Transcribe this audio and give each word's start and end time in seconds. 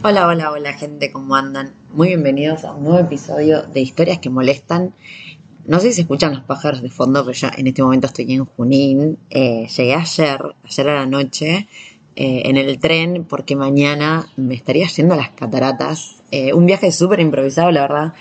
Hola, 0.00 0.28
hola, 0.28 0.52
hola 0.52 0.74
gente, 0.74 1.10
¿cómo 1.10 1.34
andan? 1.34 1.74
Muy 1.92 2.08
bienvenidos 2.08 2.64
a 2.64 2.72
un 2.72 2.84
nuevo 2.84 3.00
episodio 3.00 3.62
de 3.64 3.80
Historias 3.80 4.20
que 4.20 4.30
Molestan. 4.30 4.94
No 5.66 5.80
sé 5.80 5.88
si 5.88 5.94
se 5.94 6.00
escuchan 6.02 6.34
los 6.34 6.44
pájaros 6.44 6.82
de 6.82 6.88
fondo, 6.88 7.24
pero 7.24 7.36
ya 7.36 7.50
en 7.56 7.66
este 7.66 7.82
momento 7.82 8.06
estoy 8.06 8.32
en 8.32 8.44
Junín. 8.44 9.18
Eh, 9.28 9.66
llegué 9.66 9.94
ayer, 9.96 10.54
ayer 10.62 10.88
a 10.88 10.94
la 10.94 11.06
noche, 11.06 11.66
eh, 12.14 12.42
en 12.44 12.56
el 12.56 12.78
tren, 12.78 13.24
porque 13.24 13.56
mañana 13.56 14.28
me 14.36 14.54
estaría 14.54 14.86
yendo 14.86 15.14
a 15.14 15.16
las 15.16 15.30
cataratas. 15.30 16.22
Eh, 16.30 16.54
un 16.54 16.64
viaje 16.64 16.92
súper 16.92 17.18
improvisado, 17.18 17.72
la 17.72 17.80
verdad. 17.80 18.14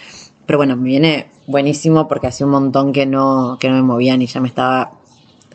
Pero 0.47 0.57
bueno, 0.57 0.75
me 0.77 0.89
viene 0.89 1.27
buenísimo 1.45 2.07
porque 2.07 2.25
hacía 2.25 2.47
un 2.47 2.53
montón 2.53 2.91
que 2.91 3.05
no, 3.05 3.57
que 3.59 3.69
no 3.69 3.75
me 3.75 3.83
movían 3.83 4.19
y 4.23 4.25
ya 4.25 4.41
me 4.41 4.47
estaba 4.47 4.96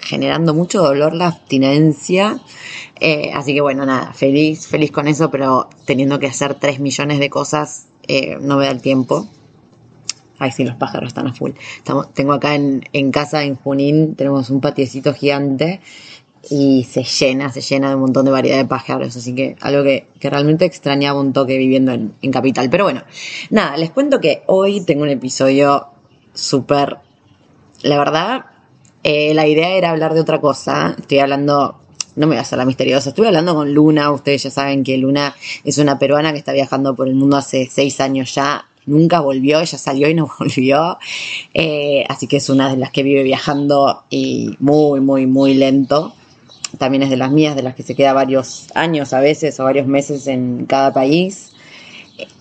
generando 0.02 0.54
mucho 0.54 0.82
dolor 0.82 1.14
la 1.14 1.28
abstinencia. 1.28 2.40
Eh, 3.00 3.30
así 3.34 3.54
que 3.54 3.60
bueno, 3.60 3.86
nada, 3.86 4.12
feliz, 4.12 4.66
feliz 4.66 4.90
con 4.90 5.08
eso, 5.08 5.30
pero 5.30 5.68
teniendo 5.86 6.18
que 6.18 6.26
hacer 6.26 6.54
3 6.54 6.80
millones 6.80 7.18
de 7.18 7.30
cosas, 7.30 7.88
eh, 8.08 8.36
no 8.40 8.56
me 8.56 8.66
da 8.66 8.70
el 8.70 8.82
tiempo. 8.82 9.26
Ay, 10.38 10.50
sí, 10.50 10.64
los 10.64 10.74
pájaros 10.74 11.08
están 11.08 11.28
a 11.28 11.32
full. 11.32 11.52
Tengo 12.14 12.32
acá 12.32 12.54
en, 12.54 12.84
en 12.92 13.12
casa, 13.12 13.44
en 13.44 13.54
Junín, 13.54 14.16
tenemos 14.16 14.50
un 14.50 14.60
patiecito 14.60 15.14
gigante 15.14 15.80
y 16.50 16.84
se 16.90 17.04
llena, 17.04 17.52
se 17.52 17.60
llena 17.60 17.90
de 17.90 17.94
un 17.94 18.00
montón 18.00 18.24
de 18.24 18.32
variedad 18.32 18.56
de 18.56 18.64
pájaros, 18.64 19.16
así 19.16 19.34
que 19.34 19.56
algo 19.60 19.84
que, 19.84 20.08
que 20.18 20.28
realmente 20.28 20.64
extrañaba 20.64 21.20
un 21.20 21.32
toque 21.32 21.56
viviendo 21.56 21.92
en, 21.92 22.14
en, 22.20 22.32
Capital. 22.32 22.68
Pero 22.70 22.84
bueno, 22.84 23.02
nada, 23.50 23.76
les 23.76 23.90
cuento 23.90 24.20
que 24.20 24.42
hoy 24.46 24.84
tengo 24.84 25.04
un 25.04 25.10
episodio 25.10 25.88
súper, 26.34 26.98
la 27.82 27.98
verdad, 27.98 28.46
eh, 29.02 29.34
la 29.34 29.46
idea 29.46 29.70
era 29.70 29.90
hablar 29.90 30.14
de 30.14 30.20
otra 30.20 30.40
cosa, 30.40 30.94
estoy 30.98 31.18
hablando, 31.18 31.80
no 32.16 32.26
me 32.26 32.34
voy 32.34 32.36
a 32.36 32.42
hacer 32.42 32.58
la 32.58 32.64
misteriosa, 32.64 33.10
estuve 33.10 33.26
hablando 33.26 33.54
con 33.54 33.72
Luna, 33.72 34.12
ustedes 34.12 34.44
ya 34.44 34.50
saben 34.50 34.84
que 34.84 34.96
Luna 34.98 35.34
es 35.64 35.78
una 35.78 35.98
peruana 35.98 36.32
que 36.32 36.38
está 36.38 36.52
viajando 36.52 36.94
por 36.94 37.08
el 37.08 37.14
mundo 37.14 37.36
hace 37.36 37.68
seis 37.70 38.00
años 38.00 38.34
ya, 38.34 38.66
nunca 38.86 39.20
volvió, 39.20 39.60
ella 39.60 39.78
salió 39.78 40.08
y 40.08 40.14
no 40.14 40.30
volvió, 40.38 40.98
eh, 41.54 42.04
así 42.08 42.26
que 42.26 42.36
es 42.36 42.48
una 42.48 42.70
de 42.70 42.76
las 42.76 42.90
que 42.90 43.02
vive 43.02 43.22
viajando 43.22 44.04
y 44.10 44.56
muy, 44.58 45.00
muy, 45.00 45.26
muy 45.26 45.54
lento. 45.54 46.14
También 46.78 47.02
es 47.02 47.10
de 47.10 47.18
las 47.18 47.30
mías, 47.30 47.54
de 47.54 47.62
las 47.62 47.74
que 47.74 47.82
se 47.82 47.94
queda 47.94 48.14
varios 48.14 48.68
años 48.74 49.12
a 49.12 49.20
veces 49.20 49.60
o 49.60 49.64
varios 49.64 49.86
meses 49.86 50.26
en 50.26 50.64
cada 50.64 50.90
país. 50.90 51.52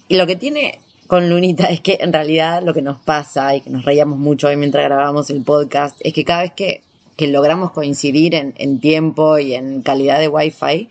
Y 0.07 0.15
lo 0.15 0.25
que 0.25 0.37
tiene 0.37 0.79
con 1.11 1.29
Lunita 1.29 1.65
es 1.65 1.81
que 1.81 1.97
en 1.99 2.13
realidad 2.13 2.63
lo 2.63 2.73
que 2.73 2.81
nos 2.81 2.97
pasa 2.97 3.53
y 3.53 3.59
que 3.59 3.69
nos 3.69 3.83
reíamos 3.83 4.17
mucho 4.17 4.47
hoy 4.47 4.55
mientras 4.55 4.85
grabamos 4.85 5.29
el 5.29 5.43
podcast 5.43 5.99
es 5.99 6.13
que 6.13 6.23
cada 6.23 6.43
vez 6.43 6.53
que, 6.53 6.83
que 7.17 7.27
logramos 7.27 7.71
coincidir 7.71 8.33
en, 8.33 8.53
en, 8.57 8.79
tiempo 8.79 9.37
y 9.37 9.53
en 9.53 9.81
calidad 9.81 10.19
de 10.19 10.29
wifi, 10.29 10.87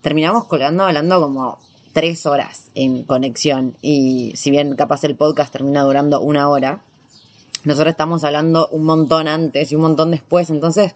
terminamos 0.00 0.44
colgando 0.44 0.84
hablando 0.84 1.20
como 1.20 1.58
tres 1.92 2.24
horas 2.24 2.70
en 2.76 3.02
conexión. 3.02 3.76
Y 3.82 4.34
si 4.36 4.52
bien 4.52 4.76
capaz 4.76 5.02
el 5.02 5.16
podcast 5.16 5.52
termina 5.52 5.82
durando 5.82 6.20
una 6.20 6.48
hora, 6.50 6.84
nosotros 7.64 7.90
estamos 7.90 8.22
hablando 8.22 8.68
un 8.68 8.84
montón 8.84 9.26
antes 9.26 9.72
y 9.72 9.74
un 9.74 9.82
montón 9.82 10.12
después, 10.12 10.50
entonces 10.50 10.94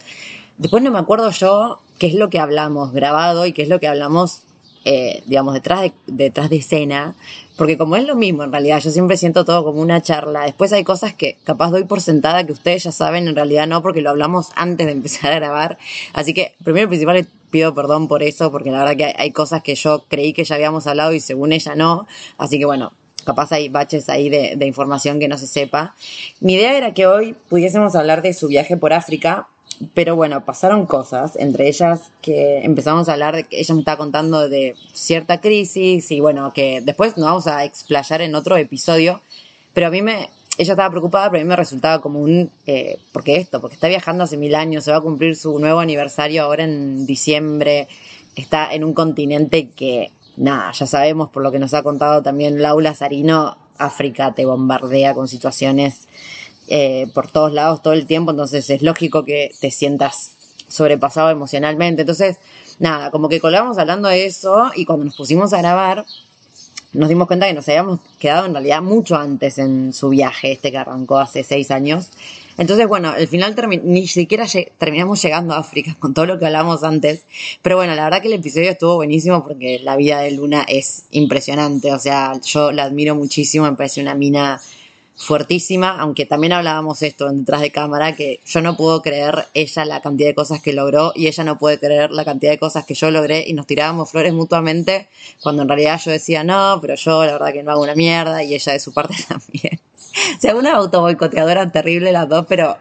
después 0.56 0.84
no 0.84 0.93
me 0.93 1.00
acuerdo 1.00 1.31
yo 1.31 1.81
qué 1.99 2.06
es 2.06 2.15
lo 2.15 2.31
que 2.31 2.39
hablamos 2.39 2.93
grabado 2.93 3.45
y 3.45 3.53
qué 3.53 3.62
es 3.62 3.69
lo 3.69 3.81
que 3.81 3.89
hablamos 3.89 4.43
eh, 4.84 5.22
digamos, 5.27 5.55
detrás 5.55 5.83
de, 5.83 5.93
detrás 6.06 6.50
de 6.50 6.56
escena, 6.56 7.15
porque 7.56 7.77
como 7.77 7.97
es 7.97 8.06
lo 8.06 8.15
mismo 8.15 8.44
en 8.44 8.53
realidad, 8.53 8.81
yo 8.81 8.91
siempre 8.91 9.16
siento 9.16 9.44
todo 9.44 9.65
como 9.65 9.81
una 9.81 10.00
charla. 10.00 10.43
Después 10.43 10.72
hay 10.72 10.84
cosas 10.84 11.15
que 11.15 11.39
capaz 11.44 11.71
doy 11.71 11.84
por 11.84 12.00
sentada 12.00 12.47
que 12.47 12.53
ustedes 12.53 12.84
ya 12.84 12.93
saben, 12.93 13.28
en 13.28 13.34
realidad 13.34 13.66
no, 13.66 13.83
porque 13.83 14.00
lo 14.00 14.11
hablamos 14.11 14.50
antes 14.55 14.87
de 14.87 14.93
empezar 14.93 15.33
a 15.33 15.37
grabar. 15.37 15.78
Así 16.12 16.34
que, 16.34 16.55
primero 16.62 16.87
y 16.87 16.89
principal, 16.89 17.16
les 17.16 17.27
pido 17.50 17.75
perdón 17.75 18.09
por 18.09 18.22
eso, 18.22 18.53
porque 18.53 18.71
la 18.71 18.78
verdad 18.78 18.97
que 18.97 19.05
hay, 19.06 19.15
hay 19.16 19.33
cosas 19.33 19.62
que 19.62 19.75
yo 19.75 20.05
creí 20.09 20.33
que 20.33 20.44
ya 20.44 20.55
habíamos 20.55 20.87
hablado 20.87 21.12
y 21.12 21.21
según 21.21 21.53
ella 21.53 21.75
no. 21.75 22.06
Así 22.37 22.59
que 22.59 22.65
bueno, 22.65 22.93
capaz 23.25 23.53
hay 23.53 23.69
baches 23.69 24.09
ahí 24.09 24.28
de, 24.28 24.55
de, 24.56 24.66
información 24.66 25.19
que 25.19 25.28
no 25.28 25.37
se 25.37 25.47
sepa. 25.47 25.95
Mi 26.41 26.55
idea 26.55 26.77
era 26.77 26.95
que 26.95 27.06
hoy 27.06 27.34
pudiésemos 27.49 27.95
hablar 27.95 28.22
de 28.22 28.33
su 28.33 28.49
viaje 28.49 28.77
por 28.77 28.93
África, 28.93 29.49
pero 29.94 30.16
bueno, 30.16 30.44
pasaron 30.44 30.87
cosas, 30.87 31.37
entre 31.37 31.69
ellas 31.69 32.12
que 32.21 32.65
empezamos 32.65 33.09
a 33.09 33.12
hablar 33.12 33.37
de 33.37 33.44
que 33.44 33.61
ella 33.61 33.75
me 33.75 33.81
estaba 33.81 33.97
contando 33.97 34.49
de 34.49 34.75
cierta 34.93 35.41
crisis 35.41 36.11
y 36.11 36.21
bueno, 36.21 36.53
que 36.53 36.81
después 36.81 37.16
nos 37.16 37.27
vamos 37.27 37.47
a 37.47 37.65
explayar 37.65 38.21
en 38.22 38.34
otro 38.34 38.56
episodio, 38.56 39.21
pero 39.72 39.87
a 39.87 39.91
mí 39.91 40.03
me, 40.03 40.31
ella 40.59 40.72
estaba 40.72 40.91
preocupada, 40.91 41.31
pero 41.31 41.41
a 41.41 41.44
mí 41.44 41.49
me 41.49 41.56
resultaba 41.56 42.00
como 42.00 42.19
un, 42.19 42.50
eh, 42.66 42.99
porque 43.12 43.37
esto, 43.37 43.61
porque 43.61 43.75
está 43.75 43.89
viajando 43.89 44.25
hace 44.25 44.37
mil 44.37 44.55
años, 44.55 44.84
se 44.84 44.91
va 44.91 44.99
a 44.99 45.03
cumplir 45.03 45.37
su 45.37 45.59
nuevo 45.59 45.78
aniversario 45.78 46.43
ahora 46.43 46.65
en 46.65 47.06
diciembre, 47.06 47.89
está 48.34 48.72
en 48.72 48.83
un 48.83 48.93
continente 48.93 49.71
que, 49.71 50.12
nada, 50.37 50.72
ya 50.72 50.87
sabemos 50.87 51.31
por 51.31 51.43
lo 51.43 51.53
que 51.53 51.59
nos 51.59 51.75
ha 51.75 51.83
contado 51.83 52.22
también 52.22 52.60
Laura 52.60 52.95
Sarino, 52.95 53.69
África 53.78 54.34
te 54.34 54.45
bombardea 54.45 55.15
con 55.15 55.28
situaciones 55.28 56.09
eh, 56.68 57.08
por 57.14 57.30
todos 57.30 57.52
lados 57.52 57.82
todo 57.82 57.94
el 57.94 58.06
tiempo, 58.06 58.30
entonces 58.30 58.68
es 58.70 58.82
lógico 58.82 59.24
que 59.24 59.52
te 59.60 59.70
sientas 59.70 60.32
sobrepasado 60.68 61.30
emocionalmente. 61.30 62.02
Entonces, 62.02 62.38
nada, 62.78 63.10
como 63.10 63.28
que 63.28 63.40
colgamos 63.40 63.78
hablando 63.78 64.08
de 64.08 64.26
eso 64.26 64.70
y 64.74 64.84
cuando 64.84 65.06
nos 65.06 65.16
pusimos 65.16 65.52
a 65.52 65.58
grabar, 65.58 66.04
nos 66.92 67.08
dimos 67.08 67.26
cuenta 67.26 67.46
que 67.46 67.52
nos 67.52 67.68
habíamos 67.68 68.00
quedado 68.18 68.46
en 68.46 68.52
realidad 68.52 68.80
mucho 68.80 69.16
antes 69.16 69.58
en 69.58 69.92
su 69.92 70.08
viaje, 70.08 70.52
este 70.52 70.70
que 70.70 70.78
arrancó 70.78 71.18
hace 71.18 71.42
seis 71.42 71.70
años. 71.70 72.08
Entonces, 72.56 72.88
bueno, 72.88 73.10
al 73.10 73.28
final 73.28 73.54
ni 73.84 74.08
siquiera 74.08 74.46
terminamos 74.78 75.22
llegando 75.22 75.54
a 75.54 75.58
África 75.58 75.96
con 76.00 76.14
todo 76.14 76.26
lo 76.26 76.38
que 76.38 76.46
hablamos 76.46 76.82
antes. 76.82 77.24
Pero 77.62 77.76
bueno, 77.76 77.94
la 77.94 78.04
verdad 78.04 78.22
que 78.22 78.28
el 78.28 78.34
episodio 78.34 78.70
estuvo 78.70 78.96
buenísimo 78.96 79.44
porque 79.44 79.78
la 79.78 79.96
vida 79.96 80.20
de 80.20 80.30
Luna 80.32 80.64
es 80.66 81.04
impresionante. 81.10 81.92
O 81.92 81.98
sea, 81.98 82.40
yo 82.40 82.72
la 82.72 82.84
admiro 82.84 83.14
muchísimo, 83.14 83.66
me 83.70 83.76
parece 83.76 84.00
una 84.00 84.14
mina 84.14 84.60
fuertísima, 85.18 85.98
aunque 85.98 86.26
también 86.26 86.52
hablábamos 86.52 87.02
esto 87.02 87.28
detrás 87.30 87.60
de 87.60 87.72
cámara, 87.72 88.14
que 88.14 88.40
yo 88.46 88.62
no 88.62 88.76
puedo 88.76 89.02
creer 89.02 89.46
ella 89.52 89.84
la 89.84 90.00
cantidad 90.00 90.28
de 90.28 90.34
cosas 90.34 90.62
que 90.62 90.72
logró 90.72 91.12
y 91.14 91.26
ella 91.26 91.44
no 91.44 91.58
puede 91.58 91.78
creer 91.78 92.12
la 92.12 92.24
cantidad 92.24 92.52
de 92.52 92.58
cosas 92.58 92.86
que 92.86 92.94
yo 92.94 93.10
logré 93.10 93.44
y 93.46 93.52
nos 93.52 93.66
tirábamos 93.66 94.10
flores 94.10 94.32
mutuamente 94.32 95.09
cuando 95.42 95.62
en 95.62 95.68
realidad 95.68 96.00
yo 96.03 96.12
decía 96.12 96.44
no, 96.44 96.78
pero 96.80 96.94
yo 96.94 97.24
la 97.26 97.32
verdad 97.32 97.53
que 97.53 97.62
no 97.65 97.72
hago 97.72 97.82
una 97.82 97.97
mierda 97.97 98.42
y 98.44 98.54
ella 98.54 98.72
de 98.72 98.78
su 98.78 98.94
parte 98.94 99.16
también. 99.28 99.80
o 100.36 100.41
sea, 100.41 100.54
una 100.54 100.74
autoboicoteadora 100.74 101.71
terrible 101.72 102.12
las 102.12 102.28
dos, 102.28 102.47
pero 102.48 102.78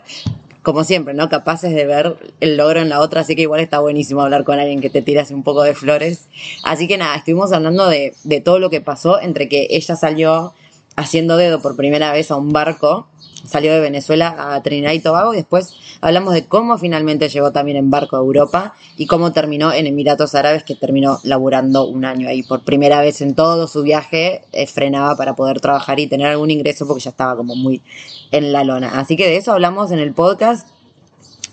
como 0.61 0.83
siempre, 0.83 1.13
¿no? 1.13 1.29
Capaces 1.29 1.73
de 1.73 1.85
ver 1.85 2.17
el 2.39 2.57
logro 2.57 2.81
en 2.81 2.89
la 2.89 2.99
otra, 2.99 3.21
así 3.21 3.35
que 3.35 3.43
igual 3.43 3.61
está 3.61 3.79
buenísimo 3.79 4.21
hablar 4.21 4.43
con 4.43 4.59
alguien 4.59 4.81
que 4.81 4.89
te 4.89 5.01
tirase 5.01 5.33
un 5.33 5.41
poco 5.41 5.63
de 5.63 5.73
flores. 5.73 6.27
Así 6.61 6.89
que 6.89 6.97
nada, 6.97 7.15
estuvimos 7.15 7.53
hablando 7.53 7.87
de, 7.87 8.13
de 8.25 8.41
todo 8.41 8.59
lo 8.59 8.69
que 8.69 8.81
pasó 8.81 9.19
entre 9.21 9.47
que 9.47 9.67
ella 9.69 9.95
salió 9.95 10.53
haciendo 10.97 11.37
dedo 11.37 11.61
por 11.61 11.77
primera 11.77 12.11
vez 12.11 12.31
a 12.31 12.35
un 12.35 12.49
barco. 12.49 13.07
Salió 13.45 13.71
de 13.71 13.79
Venezuela 13.79 14.55
a 14.55 14.61
Trinidad 14.63 14.91
y 14.91 14.99
Tobago 14.99 15.33
y 15.33 15.37
después 15.37 15.75
hablamos 16.01 16.33
de 16.33 16.47
cómo 16.47 16.77
finalmente 16.77 17.29
llegó 17.29 17.51
también 17.51 17.77
en 17.77 17.89
barco 17.89 18.17
a 18.17 18.19
Europa 18.19 18.73
y 18.97 19.05
cómo 19.05 19.31
terminó 19.31 19.71
en 19.71 19.85
Emiratos 19.85 20.35
Árabes, 20.35 20.63
que 20.63 20.75
terminó 20.75 21.19
laburando 21.23 21.87
un 21.87 22.03
año 22.03 22.27
ahí. 22.27 22.43
Por 22.43 22.63
primera 22.63 22.99
vez 22.99 23.21
en 23.21 23.35
todo 23.35 23.67
su 23.67 23.83
viaje 23.83 24.41
eh, 24.51 24.67
frenaba 24.67 25.15
para 25.15 25.35
poder 25.35 25.61
trabajar 25.61 25.99
y 25.99 26.07
tener 26.07 26.27
algún 26.27 26.49
ingreso 26.49 26.87
porque 26.87 27.03
ya 27.03 27.11
estaba 27.11 27.37
como 27.37 27.55
muy 27.55 27.83
en 28.31 28.51
la 28.51 28.63
lona. 28.63 28.99
Así 28.99 29.15
que 29.15 29.27
de 29.27 29.37
eso 29.37 29.53
hablamos 29.53 29.91
en 29.91 29.99
el 29.99 30.13
podcast 30.13 30.76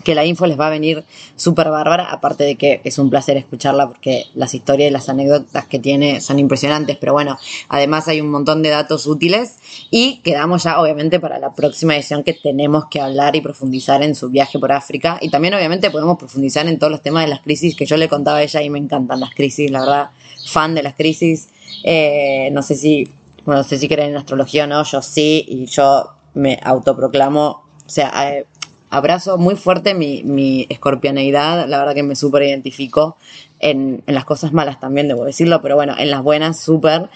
que 0.03 0.15
la 0.15 0.25
info 0.25 0.45
les 0.45 0.59
va 0.59 0.67
a 0.67 0.69
venir 0.69 1.05
súper 1.35 1.69
bárbara, 1.69 2.11
aparte 2.11 2.43
de 2.43 2.55
que 2.55 2.81
es 2.83 2.97
un 2.99 3.09
placer 3.09 3.37
escucharla 3.37 3.87
porque 3.87 4.25
las 4.33 4.53
historias 4.53 4.89
y 4.89 4.93
las 4.93 5.09
anécdotas 5.09 5.65
que 5.67 5.79
tiene 5.79 6.21
son 6.21 6.39
impresionantes, 6.39 6.97
pero 6.97 7.13
bueno, 7.13 7.37
además 7.69 8.07
hay 8.07 8.21
un 8.21 8.29
montón 8.29 8.61
de 8.61 8.69
datos 8.69 9.07
útiles 9.07 9.57
y 9.91 10.17
quedamos 10.17 10.63
ya 10.63 10.79
obviamente 10.79 11.19
para 11.19 11.39
la 11.39 11.53
próxima 11.53 11.95
edición 11.95 12.23
que 12.23 12.33
tenemos 12.33 12.85
que 12.87 13.01
hablar 13.01 13.35
y 13.35 13.41
profundizar 13.41 14.03
en 14.03 14.15
su 14.15 14.29
viaje 14.29 14.59
por 14.59 14.71
África 14.71 15.17
y 15.21 15.29
también 15.29 15.53
obviamente 15.53 15.89
podemos 15.89 16.17
profundizar 16.17 16.67
en 16.67 16.79
todos 16.79 16.91
los 16.91 17.01
temas 17.01 17.23
de 17.23 17.29
las 17.29 17.41
crisis 17.41 17.75
que 17.75 17.85
yo 17.85 17.97
le 17.97 18.07
contaba 18.07 18.37
a 18.37 18.43
ella 18.43 18.61
y 18.61 18.69
me 18.69 18.79
encantan 18.79 19.19
las 19.19 19.33
crisis, 19.33 19.71
la 19.71 19.81
verdad, 19.81 20.09
fan 20.45 20.75
de 20.75 20.83
las 20.83 20.95
crisis, 20.95 21.49
eh, 21.83 22.49
no 22.51 22.61
sé 22.61 22.75
si, 22.75 23.07
bueno, 23.45 23.61
no 23.61 23.67
sé 23.67 23.77
si 23.77 23.87
creen 23.87 24.11
en 24.11 24.17
astrología 24.17 24.65
o 24.65 24.67
no, 24.67 24.83
yo 24.83 25.01
sí 25.01 25.45
y 25.47 25.65
yo 25.65 26.11
me 26.33 26.59
autoproclamo, 26.61 27.63
o 27.85 27.89
sea, 27.89 28.11
eh, 28.31 28.45
abrazo 28.89 29.37
muy 29.37 29.55
fuerte 29.55 29.93
mi, 29.93 30.23
mi 30.23 30.67
la 30.69 31.65
verdad 31.65 31.93
que 31.93 32.03
me 32.03 32.15
súper 32.15 32.43
identifico 32.43 33.17
en, 33.59 34.03
en, 34.05 34.15
las 34.15 34.25
cosas 34.25 34.53
malas 34.53 34.79
también, 34.79 35.07
debo 35.07 35.25
decirlo, 35.25 35.61
pero 35.61 35.75
bueno, 35.75 35.95
en 35.97 36.11
las 36.11 36.23
buenas 36.23 36.59
súper. 36.59 37.09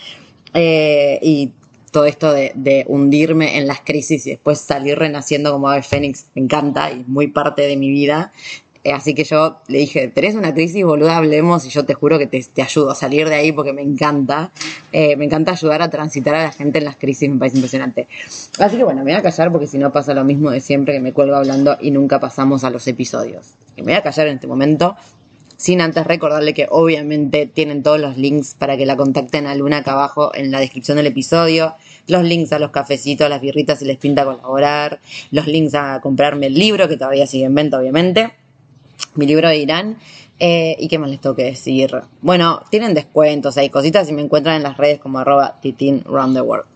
Eh, 0.54 1.20
y 1.22 1.52
todo 1.92 2.06
esto 2.06 2.32
de, 2.32 2.52
de, 2.56 2.86
hundirme 2.88 3.58
en 3.58 3.68
las 3.68 3.82
crisis 3.82 4.26
y 4.28 4.32
después 4.32 4.60
salir 4.60 4.98
renaciendo 4.98 5.52
como 5.52 5.70
ave 5.70 5.82
fénix 5.82 6.28
me 6.36 6.44
encanta 6.44 6.92
y 6.92 7.04
muy 7.08 7.28
parte 7.28 7.64
de 7.64 7.78
mi 7.78 7.90
vida. 7.90 8.32
Eh, 8.90 8.92
así 8.92 9.14
que 9.14 9.24
yo 9.24 9.62
le 9.68 9.78
dije, 9.78 10.08
tenés 10.08 10.34
una 10.34 10.52
crisis, 10.52 10.84
boluda, 10.84 11.18
hablemos 11.18 11.64
y 11.64 11.70
yo 11.70 11.86
te 11.86 11.94
juro 11.94 12.18
que 12.18 12.26
te, 12.26 12.44
ayudo 12.60 12.90
a 12.90 12.96
salir 12.96 13.30
de 13.30 13.36
ahí 13.36 13.52
porque 13.52 13.72
me 13.72 13.84
encanta. 13.84 14.52
Eh, 14.92 15.16
me 15.16 15.26
encanta 15.26 15.52
ayudar 15.52 15.84
a 15.84 15.92
transitar 15.92 16.34
a 16.34 16.44
la 16.46 16.52
gente 16.52 16.80
en 16.80 16.86
las 16.86 16.96
crisis, 16.96 17.30
me 17.30 17.38
parece 17.38 17.58
impresionante. 17.58 18.08
Así 18.58 18.78
que 18.78 18.84
bueno, 18.84 19.04
me 19.04 19.12
voy 19.12 19.20
a 19.20 19.22
callar 19.22 19.52
porque 19.52 19.68
si 19.68 19.78
no 19.78 19.92
pasa 19.92 20.16
lo 20.16 20.24
mismo 20.24 20.50
de 20.50 20.60
siempre 20.60 20.96
que 20.96 21.02
me 21.02 21.14
cuelgo 21.14 21.36
hablando 21.36 21.78
y 21.80 21.92
nunca 21.92 22.20
pasamos 22.20 22.64
a 22.64 22.72
los 22.72 22.88
episodios. 22.88 23.54
Y 23.76 23.82
me 23.82 23.92
voy 23.92 23.94
a 23.94 24.02
callar 24.02 24.28
en 24.28 24.36
este 24.36 24.48
momento. 24.48 24.96
Sin 25.56 25.82
antes 25.82 26.08
recordarle 26.08 26.56
que 26.56 26.66
obviamente 26.72 27.46
tienen 27.46 27.84
todos 27.84 28.00
los 28.00 28.18
links 28.18 28.56
para 28.56 28.76
que 28.76 28.88
la 28.88 28.96
contacten 28.96 29.46
a 29.46 29.54
Luna 29.54 29.80
acá 29.80 29.92
abajo 29.92 30.34
en 30.34 30.50
la 30.50 30.60
descripción 30.60 30.98
del 30.98 31.06
episodio. 31.06 31.76
Los 32.08 32.24
links 32.24 32.54
a 32.54 32.60
los 32.60 32.72
cafecitos, 32.72 33.28
a 33.28 33.30
las 33.30 33.42
birritas 33.42 33.78
si 33.78 33.86
les 33.86 33.98
pinta 33.98 34.26
colaborar. 34.26 35.00
Los 35.30 35.46
links 35.46 35.76
a 35.76 36.00
comprarme 36.02 36.48
el 36.48 36.56
libro 36.56 36.88
que 36.88 36.98
todavía 36.98 37.28
sigue 37.28 37.46
en 37.46 37.54
venta, 37.54 37.78
obviamente 37.78 38.32
mi 39.20 39.28
libro 39.28 39.50
de 39.50 39.58
Irán. 39.58 39.98
Eh, 40.40 40.76
¿Y 40.80 40.88
qué 40.88 40.98
más 40.98 41.10
les 41.10 41.20
tengo 41.20 41.36
que 41.36 41.44
decir? 41.44 41.92
Bueno, 42.22 42.64
tienen 42.72 42.94
descuentos, 42.94 43.58
hay 43.58 43.70
cositas 43.70 44.10
y 44.10 44.14
me 44.14 44.22
encuentran 44.22 44.56
en 44.56 44.64
las 44.64 44.78
redes 44.78 45.00
como 45.00 45.20
arroba 45.20 45.60
titin 45.62 46.04
round 46.06 46.36
the 46.36 46.42
world. 46.42 46.68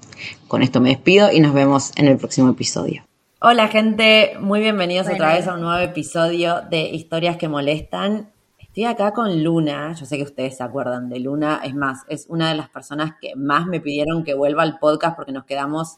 Con 0.48 0.62
esto 0.62 0.80
me 0.80 0.90
despido 0.90 1.32
y 1.32 1.40
nos 1.40 1.54
vemos 1.54 1.92
en 1.96 2.08
el 2.08 2.18
próximo 2.18 2.50
episodio. 2.50 3.04
Hola 3.40 3.68
gente, 3.70 4.34
muy 4.40 4.60
bienvenidos 4.60 5.08
bueno. 5.08 5.24
otra 5.24 5.36
vez 5.36 5.48
a 5.48 5.56
un 5.56 5.62
nuevo 5.62 5.80
episodio 5.80 6.62
de 6.70 6.82
Historias 6.82 7.38
que 7.38 7.48
Molestan. 7.48 8.30
Estoy 8.60 8.86
acá 8.86 9.12
con 9.12 9.44
Luna, 9.44 9.94
yo 9.94 10.06
sé 10.06 10.18
que 10.18 10.24
ustedes 10.24 10.58
se 10.58 10.64
acuerdan 10.64 11.10
de 11.10 11.20
Luna, 11.20 11.62
es 11.64 11.76
más, 11.76 12.04
es 12.08 12.26
una 12.28 12.50
de 12.50 12.56
las 12.56 12.70
personas 12.70 13.14
que 13.22 13.36
más 13.36 13.68
me 13.68 13.80
pidieron 13.80 14.24
que 14.24 14.34
vuelva 14.34 14.64
al 14.64 14.80
podcast 14.80 15.16
porque 15.16 15.32
nos 15.32 15.46
quedamos 15.46 15.98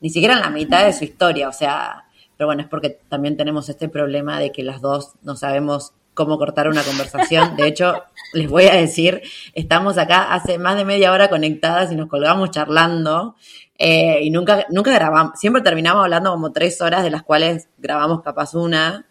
ni 0.00 0.10
siquiera 0.10 0.34
en 0.34 0.40
la 0.40 0.50
mitad 0.50 0.84
de 0.84 0.92
su 0.92 1.04
historia, 1.04 1.48
o 1.48 1.52
sea, 1.52 2.05
pero 2.36 2.48
bueno, 2.48 2.62
es 2.62 2.68
porque 2.68 2.98
también 3.08 3.36
tenemos 3.36 3.68
este 3.68 3.88
problema 3.88 4.38
de 4.38 4.52
que 4.52 4.62
las 4.62 4.80
dos 4.80 5.12
no 5.22 5.36
sabemos 5.36 5.92
cómo 6.14 6.38
cortar 6.38 6.68
una 6.68 6.82
conversación. 6.82 7.56
De 7.56 7.68
hecho, 7.68 8.02
les 8.32 8.48
voy 8.48 8.64
a 8.64 8.74
decir, 8.74 9.22
estamos 9.54 9.98
acá 9.98 10.32
hace 10.32 10.58
más 10.58 10.76
de 10.76 10.84
media 10.84 11.12
hora 11.12 11.28
conectadas 11.28 11.92
y 11.92 11.94
nos 11.94 12.08
colgamos 12.08 12.50
charlando 12.50 13.36
eh, 13.78 14.20
y 14.22 14.30
nunca, 14.30 14.66
nunca 14.70 14.90
grabamos, 14.92 15.38
siempre 15.38 15.62
terminamos 15.62 16.02
hablando 16.02 16.30
como 16.30 16.52
tres 16.52 16.80
horas, 16.80 17.02
de 17.02 17.10
las 17.10 17.22
cuales 17.22 17.68
grabamos 17.78 18.22
capaz 18.22 18.54
una, 18.54 19.04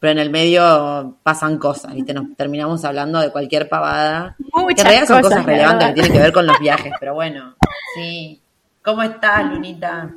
pero 0.00 0.12
en 0.12 0.18
el 0.18 0.30
medio 0.30 1.18
pasan 1.22 1.58
cosas, 1.58 1.94
¿viste? 1.94 2.12
Nos 2.12 2.36
terminamos 2.36 2.84
hablando 2.84 3.20
de 3.20 3.30
cualquier 3.30 3.68
pavada. 3.68 4.36
Muchas 4.52 4.74
que 4.74 4.80
en 4.80 4.86
realidad 4.86 5.06
son 5.06 5.22
cosas 5.22 5.46
relevantes 5.46 5.78
¿verdad? 5.78 5.88
que 5.88 5.94
tienen 5.94 6.12
que 6.12 6.22
ver 6.22 6.32
con 6.32 6.46
los 6.46 6.58
viajes, 6.58 6.92
pero 6.98 7.14
bueno, 7.14 7.54
sí. 7.94 8.40
¿Cómo 8.82 9.02
estás, 9.02 9.44
Lunita? 9.52 10.10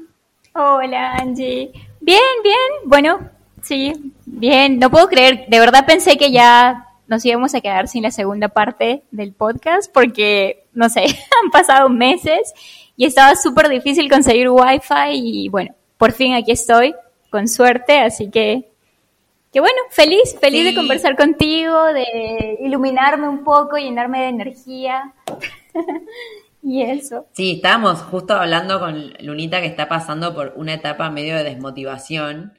Hola, 0.54 1.16
Angie. 1.18 1.72
Bien, 2.06 2.20
bien. 2.44 2.56
Bueno, 2.84 3.30
sí, 3.62 3.94
bien. 4.26 4.78
No 4.78 4.90
puedo 4.90 5.08
creer, 5.08 5.46
de 5.48 5.60
verdad 5.60 5.86
pensé 5.86 6.18
que 6.18 6.32
ya 6.32 6.88
nos 7.08 7.24
íbamos 7.26 7.56
a 7.56 7.62
quedar 7.62 7.88
sin 7.88 8.04
la 8.04 8.12
segunda 8.12 8.50
parte 8.50 9.04
del 9.12 9.32
podcast 9.32 9.90
porque, 9.94 10.66
no 10.74 10.90
sé, 10.90 11.04
han 11.44 11.50
pasado 11.50 11.88
meses 11.88 12.54
y 12.98 13.06
estaba 13.06 13.36
súper 13.36 13.70
difícil 13.70 14.10
conseguir 14.10 14.50
wifi 14.50 15.12
y 15.14 15.48
bueno, 15.50 15.74
por 15.98 16.12
fin 16.12 16.34
aquí 16.34 16.52
estoy, 16.52 16.94
con 17.30 17.48
suerte, 17.48 18.00
así 18.00 18.30
que, 18.30 18.70
que 19.54 19.62
bueno, 19.62 19.78
feliz, 19.90 20.36
feliz 20.42 20.62
Sí. 20.62 20.68
de 20.72 20.76
conversar 20.76 21.16
contigo, 21.16 21.86
de 21.86 22.58
iluminarme 22.62 23.30
un 23.30 23.46
poco, 23.46 23.78
llenarme 23.78 24.24
de 24.24 24.28
energía 24.28 25.14
y 26.69 26.81
eso. 26.83 27.27
Sí, 27.33 27.54
estábamos 27.57 28.01
justo 28.01 28.33
hablando 28.36 28.80
con 28.80 29.13
Lunita 29.19 29.60
que 29.62 29.68
está 29.68 29.88
pasando 29.88 30.33
por 30.33 30.54
una 30.56 30.74
etapa 30.74 31.10
medio 31.10 31.36
de 31.36 31.44
desmotivación, 31.44 32.54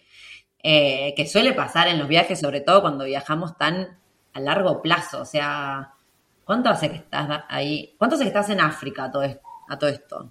eh, 0.63 1.13
que 1.17 1.27
suele 1.27 1.53
pasar 1.53 1.89
en 1.89 1.99
los 1.99 2.09
viajes, 2.09 2.41
sobre 2.41 2.61
todo 2.61 2.81
cuando 2.81 3.05
viajamos 3.05 3.57
tan 3.59 3.99
a 4.33 4.41
largo 4.41 4.81
plazo. 4.83 5.21
O 5.23 5.25
sea, 5.27 5.93
¿cuánto 6.45 6.71
hace 6.71 6.91
que 6.91 6.97
estás 6.97 7.45
ahí? 7.49 7.95
¿Cuánto 7.99 8.17
hace 8.17 8.25
que 8.25 8.29
estás 8.29 8.51
en 8.51 8.61
África 8.61 9.05
a 9.05 9.11
todo, 9.13 9.23
es- 9.25 9.39
a 9.69 9.79
todo 9.79 9.91
esto? 9.91 10.31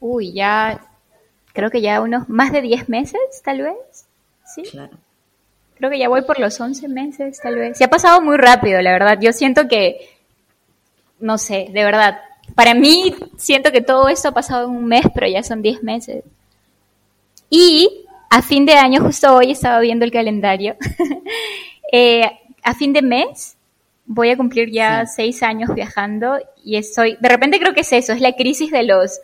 Uy, 0.00 0.32
ya, 0.32 0.80
creo 1.52 1.70
que 1.70 1.80
ya 1.80 2.00
unos 2.00 2.28
más 2.28 2.52
de 2.52 2.62
10 2.62 2.88
meses, 2.88 3.20
tal 3.44 3.62
vez. 3.62 4.06
Sí, 4.44 4.62
Claro. 4.62 4.96
creo 5.76 5.90
que 5.90 5.98
ya 5.98 6.08
voy 6.08 6.22
por 6.22 6.38
los 6.40 6.58
11 6.60 6.88
meses, 6.88 7.38
tal 7.42 7.56
vez. 7.56 7.76
Se 7.78 7.84
ha 7.84 7.90
pasado 7.90 8.20
muy 8.22 8.36
rápido, 8.36 8.80
la 8.82 8.92
verdad. 8.92 9.18
Yo 9.20 9.32
siento 9.32 9.68
que, 9.68 10.08
no 11.20 11.38
sé, 11.38 11.68
de 11.72 11.84
verdad. 11.84 12.20
Para 12.54 12.74
mí, 12.74 13.14
siento 13.36 13.70
que 13.70 13.80
todo 13.80 14.08
esto 14.08 14.28
ha 14.28 14.32
pasado 14.32 14.68
en 14.68 14.74
un 14.76 14.86
mes, 14.86 15.04
pero 15.14 15.26
ya 15.28 15.42
son 15.42 15.62
10 15.62 15.82
meses. 15.82 16.24
Y 17.48 18.06
a 18.28 18.42
fin 18.42 18.64
de 18.66 18.74
año, 18.74 19.02
justo 19.02 19.34
hoy 19.34 19.50
estaba 19.52 19.80
viendo 19.80 20.04
el 20.04 20.10
calendario. 20.12 20.76
Eh, 21.92 22.22
a 22.62 22.72
fin 22.76 22.92
de 22.92 23.02
mes 23.02 23.56
voy 24.06 24.30
a 24.30 24.36
cumplir 24.36 24.70
ya 24.70 25.06
Sí. 25.06 25.12
seis 25.16 25.42
años 25.42 25.74
viajando 25.74 26.38
y 26.64 26.76
estoy, 26.76 27.16
de 27.20 27.28
repente 27.28 27.58
creo 27.58 27.74
que 27.74 27.80
es 27.80 27.92
eso, 27.92 28.12
es 28.12 28.20
la 28.20 28.36
crisis 28.36 28.70
de 28.70 28.84
los, 28.84 29.18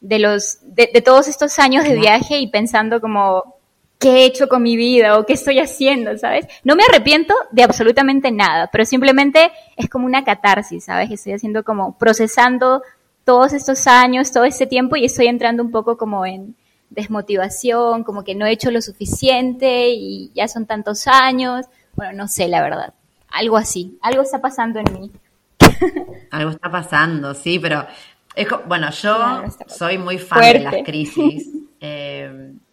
de 0.00 0.20
los, 0.20 0.58
de, 0.62 0.88
de 0.94 1.00
todos 1.02 1.26
estos 1.26 1.58
años 1.58 1.82
de 1.82 1.96
viaje 1.96 2.38
y 2.38 2.46
pensando 2.46 3.00
como, 3.00 3.56
¿qué 4.02 4.10
he 4.10 4.24
hecho 4.24 4.48
con 4.48 4.62
mi 4.62 4.76
vida 4.76 5.16
o 5.16 5.24
qué 5.24 5.34
estoy 5.34 5.60
haciendo, 5.60 6.18
sabes? 6.18 6.46
No 6.64 6.74
me 6.74 6.82
arrepiento 6.82 7.34
de 7.52 7.62
absolutamente 7.62 8.32
nada, 8.32 8.68
pero 8.72 8.84
simplemente 8.84 9.52
es 9.76 9.88
como 9.88 10.06
una 10.06 10.24
catarsis, 10.24 10.84
¿sabes? 10.84 11.10
Estoy 11.10 11.34
haciendo 11.34 11.62
como 11.62 11.96
procesando 11.96 12.82
todos 13.24 13.52
estos 13.52 13.86
años, 13.86 14.32
todo 14.32 14.44
este 14.44 14.66
tiempo 14.66 14.96
y 14.96 15.04
estoy 15.04 15.28
entrando 15.28 15.62
un 15.62 15.70
poco 15.70 15.96
como 15.96 16.26
en 16.26 16.56
desmotivación, 16.90 18.02
como 18.02 18.24
que 18.24 18.34
no 18.34 18.44
he 18.44 18.50
hecho 18.50 18.72
lo 18.72 18.82
suficiente 18.82 19.90
y 19.90 20.32
ya 20.34 20.48
son 20.48 20.66
tantos 20.66 21.06
años. 21.06 21.66
Bueno, 21.94 22.12
no 22.12 22.28
sé, 22.28 22.48
la 22.48 22.60
verdad. 22.60 22.94
Algo 23.28 23.56
así, 23.56 23.98
algo 24.02 24.22
está 24.22 24.40
pasando 24.40 24.80
en 24.80 24.92
mí. 24.92 25.12
Algo 26.32 26.50
está 26.50 26.70
pasando, 26.70 27.34
sí, 27.34 27.58
pero 27.58 27.86
es 28.34 28.48
bueno, 28.66 28.90
yo 28.90 29.44
soy 29.68 29.96
muy 29.96 30.18
fan 30.18 30.40
de 30.40 30.60
las 30.60 30.72
Fuerte. 30.72 30.90
crisis. 30.90 31.48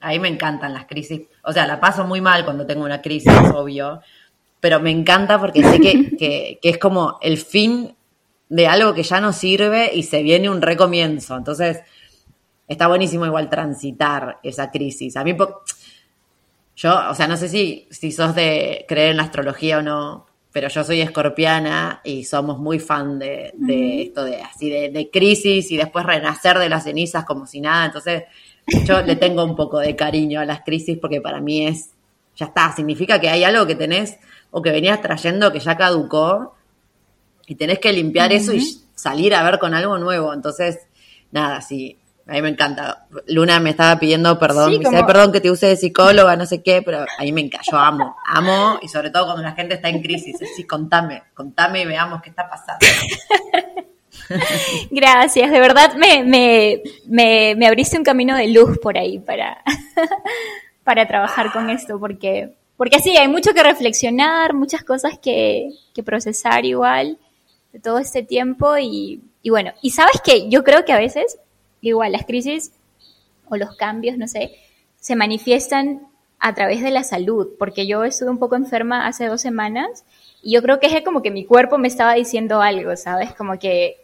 A 0.02 0.10
mí 0.10 0.20
me 0.20 0.28
encantan 0.28 0.74
las 0.74 0.86
crisis. 0.86 1.22
O 1.44 1.52
sea, 1.52 1.68
la 1.68 1.80
paso 1.80 2.06
muy 2.06 2.22
mal 2.22 2.46
cuando 2.46 2.66
tengo 2.66 2.86
una 2.86 3.02
crisis, 3.02 3.34
obvio. 3.54 4.02
Pero 4.60 4.80
me 4.80 4.92
encanta 4.92 5.40
porque 5.40 5.64
sé 5.64 5.80
que, 5.80 6.10
que, 6.18 6.60
que 6.62 6.70
es 6.70 6.78
como 6.78 7.18
el 7.22 7.38
fin 7.38 7.96
de 8.50 8.68
algo 8.68 8.94
que 8.94 9.04
ya 9.04 9.22
no 9.22 9.32
sirve 9.32 9.92
y 9.94 10.04
se 10.04 10.24
viene 10.24 10.50
un 10.50 10.62
recomienzo. 10.62 11.38
Entonces, 11.38 11.82
está 12.68 12.88
buenísimo 12.88 13.26
igual 13.26 13.50
transitar 13.50 14.40
esa 14.44 14.72
crisis. 14.72 15.18
A 15.18 15.24
mí, 15.24 15.36
yo, 16.76 17.10
o 17.10 17.16
sea, 17.16 17.28
no 17.28 17.36
sé 17.36 17.50
si, 17.50 17.88
si 17.92 18.12
sos 18.12 18.34
de 18.36 18.86
creer 18.88 19.12
en 19.12 19.18
la 19.18 19.24
astrología 19.24 19.80
o 19.80 19.82
no, 19.82 20.28
pero 20.52 20.68
yo 20.70 20.84
soy 20.84 21.02
escorpiana 21.02 22.02
y 22.04 22.24
somos 22.24 22.58
muy 22.58 22.80
fan 22.80 23.20
de, 23.20 23.52
de 23.56 24.04
esto 24.04 24.24
de 24.24 24.42
así 24.42 24.70
de, 24.70 24.90
de 24.90 25.10
crisis 25.12 25.70
y 25.72 25.78
después 25.78 26.06
renacer 26.06 26.58
de 26.58 26.70
las 26.70 26.86
cenizas 26.86 27.26
como 27.26 27.46
si 27.46 27.60
nada. 27.60 27.86
Entonces, 27.86 28.24
yo 28.86 29.02
le 29.02 29.16
tengo 29.16 29.44
un 29.44 29.56
poco 29.56 29.80
de 29.80 29.96
cariño 29.96 30.40
a 30.40 30.46
las 30.46 30.62
crisis 30.62 30.98
porque 31.00 31.22
para 31.22 31.40
mí 31.42 31.68
es, 31.68 31.92
ya 32.36 32.48
está, 32.48 32.74
significa 32.76 33.20
que 33.20 33.30
hay 33.30 33.44
algo 33.44 33.66
que 33.68 33.76
tenés 33.76 34.18
o 34.52 34.62
que 34.62 34.72
venías 34.72 35.02
trayendo 35.02 35.52
que 35.52 35.60
ya 35.60 35.76
caducó 35.78 36.56
y 37.48 37.56
tenés 37.56 37.80
que 37.80 37.92
limpiar 37.94 38.32
eso 38.32 38.54
y 38.54 38.60
salir 38.96 39.34
a 39.36 39.44
ver 39.44 39.60
con 39.60 39.74
algo 39.74 39.98
nuevo. 39.98 40.34
Entonces, 40.34 40.80
nada, 41.32 41.62
sí, 41.62 41.98
a 42.28 42.34
mí 42.34 42.42
me 42.44 42.50
encanta. 42.50 43.08
Luna 43.28 43.60
me 43.60 43.72
estaba 43.72 44.00
pidiendo 44.00 44.38
perdón, 44.38 44.66
Sí, 44.66 44.72
me 44.74 44.78
dice, 44.80 44.86
como- 44.86 44.98
"Ay, 44.98 45.04
perdón 45.06 45.32
que 45.32 45.42
te 45.42 45.50
use 45.50 45.66
de 45.68 45.76
psicóloga, 45.76 46.36
no 46.36 46.46
sé 46.46 46.62
qué, 46.62 46.82
pero 46.84 47.00
a 47.02 47.24
mí 47.24 47.32
me 47.32 47.42
encanta, 47.42 47.66
yo 47.72 47.78
amo, 47.78 48.16
amo, 48.26 48.78
y 48.84 48.88
sobre 48.88 49.10
todo 49.10 49.26
cuando 49.26 49.42
la 49.44 49.54
gente 49.54 49.76
está 49.76 49.90
en 49.90 50.02
crisis, 50.02 50.36
sí, 50.56 50.64
contame, 50.66 51.24
contame 51.34 51.82
y 51.82 51.86
veamos 51.86 52.22
qué 52.22 52.30
está 52.30 52.48
pasando. 52.50 52.86
Gracias, 54.92 55.52
de 55.52 55.60
verdad 55.60 55.96
me, 55.96 56.24
me, 56.24 56.82
me, 57.06 57.56
me 57.56 57.68
abriste 57.68 57.98
un 57.98 58.04
camino 58.04 58.36
de 58.36 58.48
luz 58.48 58.78
por 58.80 58.98
ahí 58.98 59.20
para, 59.20 59.64
para 60.84 61.08
trabajar 61.08 61.52
con 61.52 61.70
esto, 61.70 62.00
porque 62.00 62.54
porque 62.80 63.02
sí, 63.02 63.18
hay 63.18 63.28
mucho 63.28 63.54
que 63.54 63.62
reflexionar, 63.62 64.54
muchas 64.54 64.86
cosas 64.86 65.20
que, 65.20 65.72
que 65.94 66.02
procesar 66.02 66.64
igual 66.64 67.18
de 67.74 67.80
todo 67.82 68.00
este 68.00 68.24
tiempo 68.24 68.78
y, 68.78 69.22
y 69.42 69.50
bueno, 69.50 69.74
y 69.82 69.90
sabes 69.90 70.22
que 70.24 70.50
yo 70.50 70.64
creo 70.64 70.86
que 70.86 70.94
a 70.94 70.98
veces, 70.98 71.40
igual, 71.82 72.14
las 72.14 72.26
crisis 72.26 72.72
o 73.50 73.58
los 73.58 73.76
cambios, 73.76 74.18
no 74.18 74.30
sé, 74.30 74.56
se 74.98 75.18
manifiestan 75.18 76.08
a 76.40 76.54
través 76.56 76.82
de 76.82 76.92
la 76.92 77.04
salud, 77.04 77.50
porque 77.60 77.86
yo 77.86 78.06
estuve 78.06 78.30
un 78.30 78.40
poco 78.40 78.56
enferma 78.56 79.08
hace 79.08 79.28
dos 79.28 79.42
semanas 79.42 80.06
y 80.42 80.54
yo 80.54 80.62
creo 80.62 80.80
que 80.80 80.88
es 80.88 81.04
como 81.04 81.22
que 81.22 81.32
mi 81.32 81.44
cuerpo 81.44 81.78
me 81.78 81.90
estaba 81.90 82.14
diciendo 82.14 82.62
algo, 82.62 82.96
¿sabes? 82.96 83.34
Como 83.34 83.60
que 83.60 83.98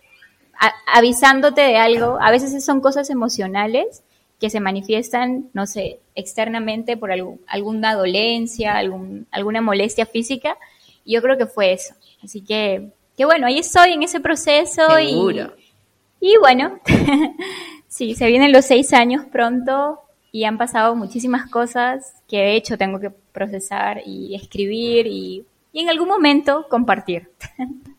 avisándote 0.87 1.61
de 1.61 1.77
algo, 1.77 2.17
a 2.21 2.31
veces 2.31 2.63
son 2.63 2.81
cosas 2.81 3.09
emocionales 3.09 4.03
que 4.39 4.49
se 4.49 4.59
manifiestan, 4.59 5.49
no 5.53 5.65
sé, 5.65 5.99
externamente 6.13 6.97
por 6.97 7.11
alguna 7.11 7.95
dolencia, 7.95 8.77
algún, 8.77 9.27
alguna 9.31 9.61
molestia 9.61 10.05
física, 10.05 10.57
y 11.03 11.13
yo 11.13 11.21
creo 11.21 11.37
que 11.37 11.45
fue 11.45 11.73
eso. 11.73 11.93
Así 12.23 12.41
que, 12.41 12.89
que 13.17 13.25
bueno, 13.25 13.47
ahí 13.47 13.59
estoy 13.59 13.93
en 13.93 14.03
ese 14.03 14.19
proceso 14.19 14.99
y, 14.99 15.15
y 16.19 16.37
bueno, 16.37 16.79
sí, 17.87 18.15
se 18.15 18.27
vienen 18.27 18.51
los 18.51 18.65
seis 18.65 18.93
años 18.93 19.25
pronto 19.31 20.01
y 20.35 20.43
han 20.43 20.57
pasado 20.57 20.95
muchísimas 20.95 21.49
cosas 21.49 22.21
que 22.27 22.37
de 22.37 22.55
hecho 22.57 22.77
tengo 22.77 22.99
que 22.99 23.09
procesar 23.09 24.01
y 24.05 24.35
escribir 24.35 25.07
y, 25.07 25.45
en 25.71 25.89
algún 25.89 26.09
momento 26.09 26.67
compartir. 26.69 27.29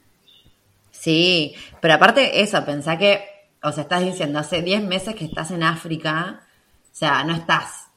Sí, 1.07 1.55
pero 1.81 1.95
aparte 1.95 2.43
eso, 2.43 2.65
pensá 2.65 2.99
que, 2.99 3.23
o 3.63 3.71
sea, 3.71 3.85
estás 3.85 4.05
diciendo, 4.05 4.41
hace 4.41 4.61
10 4.61 4.83
meses 4.83 5.15
que 5.15 5.25
estás 5.25 5.53
en 5.53 5.63
África, 5.63 6.41
o 6.83 6.89
sea, 6.91 7.23
no 7.23 7.33
estás 7.33 7.93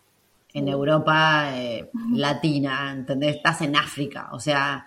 en 0.53 0.67
Europa 0.67 1.49
eh, 1.55 1.89
latina, 2.13 2.91
¿entendés? 2.91 3.37
Estás 3.37 3.61
en 3.61 3.75
África, 3.75 4.29
o 4.31 4.39
sea, 4.39 4.85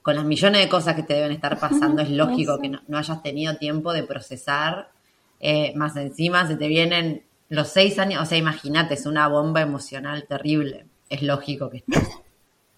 con 0.00 0.16
las 0.16 0.24
millones 0.24 0.62
de 0.62 0.68
cosas 0.70 0.94
que 0.94 1.02
te 1.02 1.12
deben 1.12 1.32
estar 1.32 1.58
pasando, 1.58 2.00
es 2.00 2.08
lógico 2.08 2.58
que 2.58 2.70
no, 2.70 2.80
hayas 2.96 3.22
tenido 3.22 3.58
tiempo 3.58 3.92
de 3.92 4.04
procesar, 4.04 4.90
eh, 5.38 5.74
más 5.76 5.94
encima 5.96 6.46
se 6.46 6.56
te 6.56 6.68
vienen 6.68 7.22
los 7.50 7.68
seis 7.68 7.98
años, 7.98 8.22
o 8.22 8.24
sea, 8.24 8.38
imagínate, 8.38 8.94
es 8.94 9.04
una 9.04 9.28
bomba 9.28 9.60
emocional 9.60 10.24
terrible. 10.26 10.86
Es 11.10 11.22
lógico 11.22 11.68
que 11.68 11.84
estés 11.86 12.18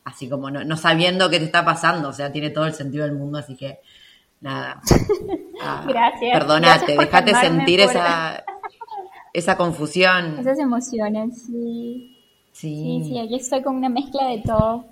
así 0.05 0.29
como 0.29 0.51
no, 0.51 0.77
sabiendo 0.77 1.31
qué 1.31 1.39
te 1.39 1.45
está 1.45 1.65
pasando, 1.65 2.09
o 2.09 2.13
sea, 2.13 2.33
tiene 2.33 2.51
todo 2.51 2.67
el 2.67 2.75
sentido 2.75 3.05
del 3.05 3.15
mundo, 3.15 3.39
así 3.39 3.57
que 3.57 3.81
nada. 4.41 4.81
Ah, 5.63 5.85
Gracias. 5.87 6.39
Perdónate, 6.39 6.97
déjate 6.97 7.35
sentir 7.35 7.81
esa, 7.81 8.43
esa 9.35 9.59
confusión. 9.59 10.39
Esas 10.39 10.59
emociones, 10.59 11.43
sí. 11.43 12.17
Sí. 12.51 13.03
sí. 13.05 13.19
aquí 13.19 13.35
estoy 13.35 13.63
con 13.63 13.77
una 13.77 13.91
mezcla 13.91 14.27
de 14.29 14.39
todo. 14.39 14.87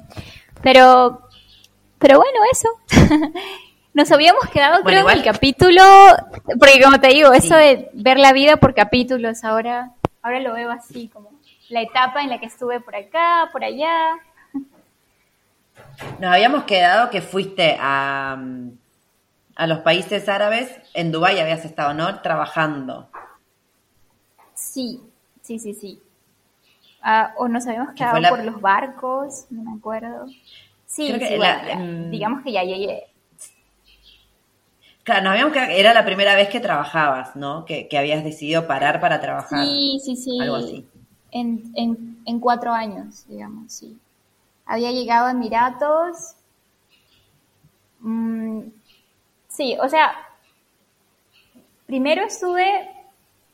Pero, 0.61 1.23
pero 1.99 2.19
bueno, 2.19 2.39
eso. 2.53 2.69
Nos 3.95 4.13
habíamos 4.13 4.45
quedado, 4.51 4.83
creo, 4.85 5.09
en 5.09 5.17
el 5.17 5.25
capítulo, 5.25 5.83
porque 6.59 6.83
como 6.85 7.01
te 7.01 7.09
digo, 7.09 7.33
eso 7.33 7.57
de 7.57 7.89
ver 7.95 8.19
la 8.19 8.35
vida 8.35 8.59
por 8.59 8.75
capítulos, 8.75 9.43
ahora, 9.45 9.93
ahora 10.21 10.41
lo 10.41 10.53
veo 10.53 10.71
así, 10.71 11.09
como 11.09 11.31
la 11.71 11.81
etapa 11.81 12.21
en 12.21 12.29
la 12.29 12.39
que 12.39 12.47
estuve 12.47 12.79
por 12.81 12.95
acá, 12.95 13.49
por 13.51 13.65
allá. 13.65 14.17
Nos 16.21 16.31
habíamos 16.31 16.65
quedado 16.65 17.09
que 17.09 17.23
fuiste 17.23 17.79
a, 17.81 18.39
a 19.59 19.67
los 19.67 19.81
países 19.81 20.29
árabes, 20.29 20.71
en 20.95 21.11
Dubái 21.11 21.41
habías 21.41 21.65
estado, 21.65 21.93
¿no? 21.93 22.21
Trabajando. 22.23 23.11
Sí, 24.55 25.03
sí, 25.43 25.59
sí, 25.59 25.75
sí. 25.75 26.01
Ah, 27.03 27.35
o 27.37 27.49
nos 27.49 27.67
habíamos 27.67 27.93
quedado 27.95 28.23
por 28.29 28.45
los 28.45 28.61
barcos, 28.61 29.47
no 29.51 29.65
me 29.65 29.77
acuerdo. 29.77 30.27
Sí, 30.87 31.13
sí 31.13 31.39
mm, 31.77 32.11
digamos 32.11 32.45
que 32.45 32.53
ya 32.53 32.63
llegué. 32.63 33.09
Claro, 35.03 35.23
nos 35.23 35.33
habíamos 35.33 35.53
que 35.53 35.81
era 35.81 35.93
la 35.93 36.05
primera 36.05 36.37
vez 36.37 36.49
que 36.51 36.61
trabajabas, 36.61 37.35
¿no? 37.35 37.65
Que, 37.65 37.89
habías 37.99 38.23
decidido 38.23 38.69
parar 38.69 39.01
para 39.01 39.21
trabajar. 39.21 39.65
Sí, 39.65 40.01
sí, 40.05 40.15
sí. 40.15 40.39
Algo 40.41 40.57
así. 40.57 40.87
En, 41.33 41.73
en, 42.25 42.39
cuatro 42.39 42.73
años, 42.73 43.27
digamos, 43.27 43.73
sí. 43.73 43.99
Había 44.65 44.93
llegado 44.93 45.27
a 45.27 45.31
Emiratos. 45.33 46.37
Mm, 47.99 48.78
sí, 49.59 49.77
o 49.83 49.89
sea, 49.89 50.13
primero 51.87 52.25
estuve, 52.25 52.89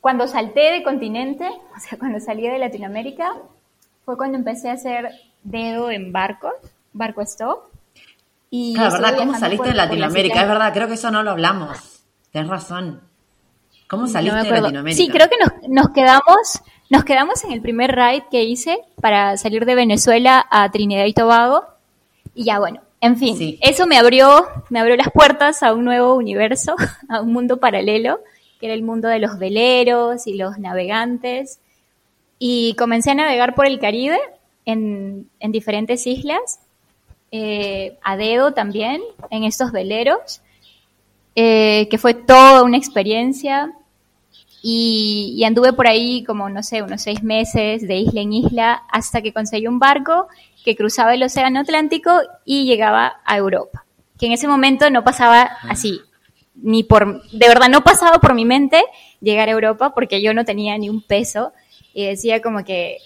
cuando 0.02 0.28
salté 0.28 0.72
de 0.72 0.82
continente, 0.82 1.48
o 1.76 1.80
sea, 1.80 1.98
cuando 1.98 2.20
salí 2.20 2.46
de 2.46 2.58
Latinoamérica, 2.58 3.34
fue 4.04 4.18
cuando 4.18 4.36
empecé 4.36 4.68
a 4.68 4.74
hacer 4.74 5.10
dedo 5.42 5.90
en 5.90 6.12
barcos, 6.12 6.52
barco 6.92 7.22
stop. 7.22 7.60
Y 8.50 8.74
claro, 8.74 8.92
¿verdad? 8.92 9.16
¿Cómo 9.16 9.38
saliste 9.38 9.68
de 9.68 9.74
Latinoamérica? 9.74 10.42
Es 10.42 10.48
verdad, 10.48 10.72
creo 10.74 10.86
que 10.86 10.94
eso 10.94 11.10
no 11.10 11.22
lo 11.22 11.30
hablamos. 11.32 12.04
Tienes 12.30 12.50
razón. 12.50 13.00
¿Cómo 13.88 14.06
saliste 14.06 14.44
de 14.44 14.60
Latinoamérica? 14.60 14.96
Sí, 14.96 15.08
creo 15.08 15.28
que 15.28 15.36
nos, 15.68 15.88
quedamos, 15.88 16.62
nos 16.90 17.04
quedamos 17.04 17.42
en 17.44 17.52
el 17.52 17.62
primer 17.62 17.96
ride 17.96 18.26
que 18.30 18.44
hice 18.44 18.78
para 19.00 19.36
salir 19.38 19.64
de 19.64 19.74
Venezuela 19.74 20.46
a 20.50 20.70
Trinidad 20.70 21.06
y 21.06 21.14
Tobago. 21.14 21.64
Y 22.34 22.44
ya 22.44 22.58
bueno, 22.58 22.80
en 23.04 23.18
fin, 23.18 23.58
eso 23.60 23.86
me 23.86 23.98
abrió, 23.98 24.46
me 24.70 24.80
abrió 24.80 24.96
las 24.96 25.10
puertas 25.10 25.62
a 25.62 25.74
un 25.74 25.84
nuevo 25.84 26.14
universo, 26.14 26.74
a 27.10 27.20
un 27.20 27.32
mundo 27.34 27.58
paralelo, 27.58 28.20
que 28.58 28.66
era 28.66 28.74
el 28.74 28.82
mundo 28.82 29.08
de 29.08 29.18
los 29.18 29.38
veleros 29.38 30.26
y 30.26 30.38
los 30.38 30.58
navegantes. 30.58 31.60
Y 32.38 32.74
comencé 32.78 33.10
a 33.10 33.14
navegar 33.14 33.54
por 33.54 33.66
el 33.66 33.78
Caribe 33.78 34.18
en, 34.64 35.28
en 35.38 35.52
diferentes 35.52 36.06
islas 36.06 36.60
eh, 37.30 37.98
a 38.02 38.16
dedo 38.16 38.52
también 38.52 39.02
en 39.28 39.44
estos 39.44 39.70
veleros, 39.70 40.40
eh, 41.34 41.88
que 41.90 41.98
fue 41.98 42.14
toda 42.14 42.62
una 42.62 42.78
experiencia. 42.78 43.70
Y, 44.62 45.42
anduve 45.44 45.74
por 45.74 45.86
ahí 45.86 46.24
como, 46.24 46.48
no 46.48 46.62
sé, 46.62 46.80
unos 46.80 47.02
seis 47.02 47.22
meses 47.22 47.86
de 47.86 47.96
isla 47.96 48.22
en 48.22 48.32
isla 48.32 48.82
hasta 48.90 49.20
que 49.20 49.34
conseguí 49.34 49.66
un 49.66 49.78
barco 49.78 50.28
que 50.64 50.76
cruzaba 50.76 51.14
el 51.14 51.22
Océano 51.22 51.60
Atlántico 51.60 52.10
y 52.44 52.64
llegaba 52.64 53.20
a 53.24 53.36
Europa. 53.36 53.84
Que 54.18 54.26
en 54.26 54.32
ese 54.32 54.48
momento 54.48 54.90
no 54.90 55.04
pasaba 55.04 55.42
así, 55.68 56.00
ni 56.54 56.82
por, 56.84 57.22
de 57.30 57.48
verdad 57.48 57.68
no 57.68 57.82
pasaba 57.82 58.18
por 58.20 58.34
mi 58.34 58.44
mente 58.44 58.82
llegar 59.20 59.48
a 59.48 59.52
Europa 59.52 59.92
porque 59.94 60.22
yo 60.22 60.32
no 60.34 60.44
tenía 60.44 60.78
ni 60.78 60.88
un 60.88 61.02
peso 61.02 61.52
y 61.92 62.06
decía 62.06 62.40
como 62.40 62.64
que 62.64 62.98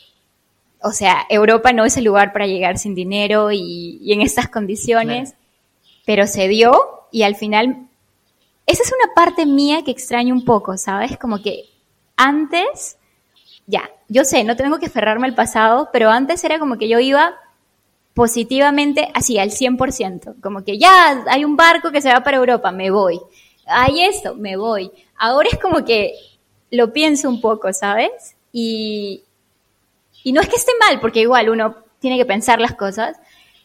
o 0.82 0.92
sea, 0.92 1.26
Europa 1.28 1.72
no 1.72 1.84
es 1.84 1.96
el 1.96 2.04
lugar 2.04 2.32
para 2.32 2.46
llegar 2.46 2.78
sin 2.78 2.94
dinero 2.94 3.50
y, 3.52 4.00
en 4.12 4.20
estas 4.20 4.48
condiciones, 4.48 5.34
pero 6.06 6.26
se 6.26 6.48
dio 6.48 6.72
y 7.10 7.22
al 7.22 7.34
final, 7.34 7.88
esa 8.66 8.82
es 8.82 8.92
una 8.92 9.14
parte 9.14 9.46
mía 9.46 9.82
que 9.84 9.90
extraño 9.90 10.34
un 10.34 10.44
poco, 10.44 10.76
¿sabes? 10.76 11.18
Como 11.18 11.42
que 11.42 11.64
antes, 12.16 12.98
ya, 13.66 13.90
yo 14.08 14.24
sé, 14.24 14.44
no 14.44 14.56
tengo 14.56 14.78
que 14.78 14.86
aferrarme 14.86 15.26
al 15.26 15.34
pasado, 15.34 15.88
pero 15.92 16.10
antes 16.10 16.44
era 16.44 16.58
como 16.58 16.78
que 16.78 16.88
yo 16.88 17.00
iba 17.00 17.34
positivamente 18.18 19.08
así 19.14 19.38
al 19.38 19.50
100%, 19.50 20.40
como 20.40 20.64
que 20.64 20.76
ya 20.76 21.24
hay 21.28 21.44
un 21.44 21.54
barco 21.54 21.92
que 21.92 22.02
se 22.02 22.12
va 22.12 22.24
para 22.24 22.38
Europa, 22.38 22.72
me 22.72 22.90
voy. 22.90 23.20
Hay 23.64 24.02
esto, 24.02 24.34
me 24.34 24.56
voy. 24.56 24.90
Ahora 25.16 25.48
es 25.52 25.58
como 25.60 25.84
que 25.84 26.14
lo 26.72 26.92
pienso 26.92 27.28
un 27.28 27.40
poco, 27.40 27.72
¿sabes? 27.72 28.10
Y, 28.50 29.22
y 30.24 30.32
no 30.32 30.40
es 30.40 30.48
que 30.48 30.56
esté 30.56 30.72
mal, 30.80 30.98
porque 30.98 31.20
igual 31.20 31.48
uno 31.48 31.76
tiene 32.00 32.18
que 32.18 32.26
pensar 32.26 32.60
las 32.60 32.74
cosas, 32.74 33.16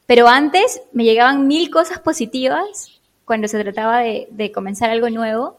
pero 0.06 0.28
antes 0.28 0.84
me 0.92 1.04
llegaban 1.04 1.48
mil 1.48 1.72
cosas 1.72 1.98
positivas 1.98 3.02
cuando 3.26 3.48
se 3.48 3.60
trataba 3.60 4.02
de, 4.02 4.52
comenzar 4.54 4.92
algo 4.92 5.10
nuevo. 5.10 5.58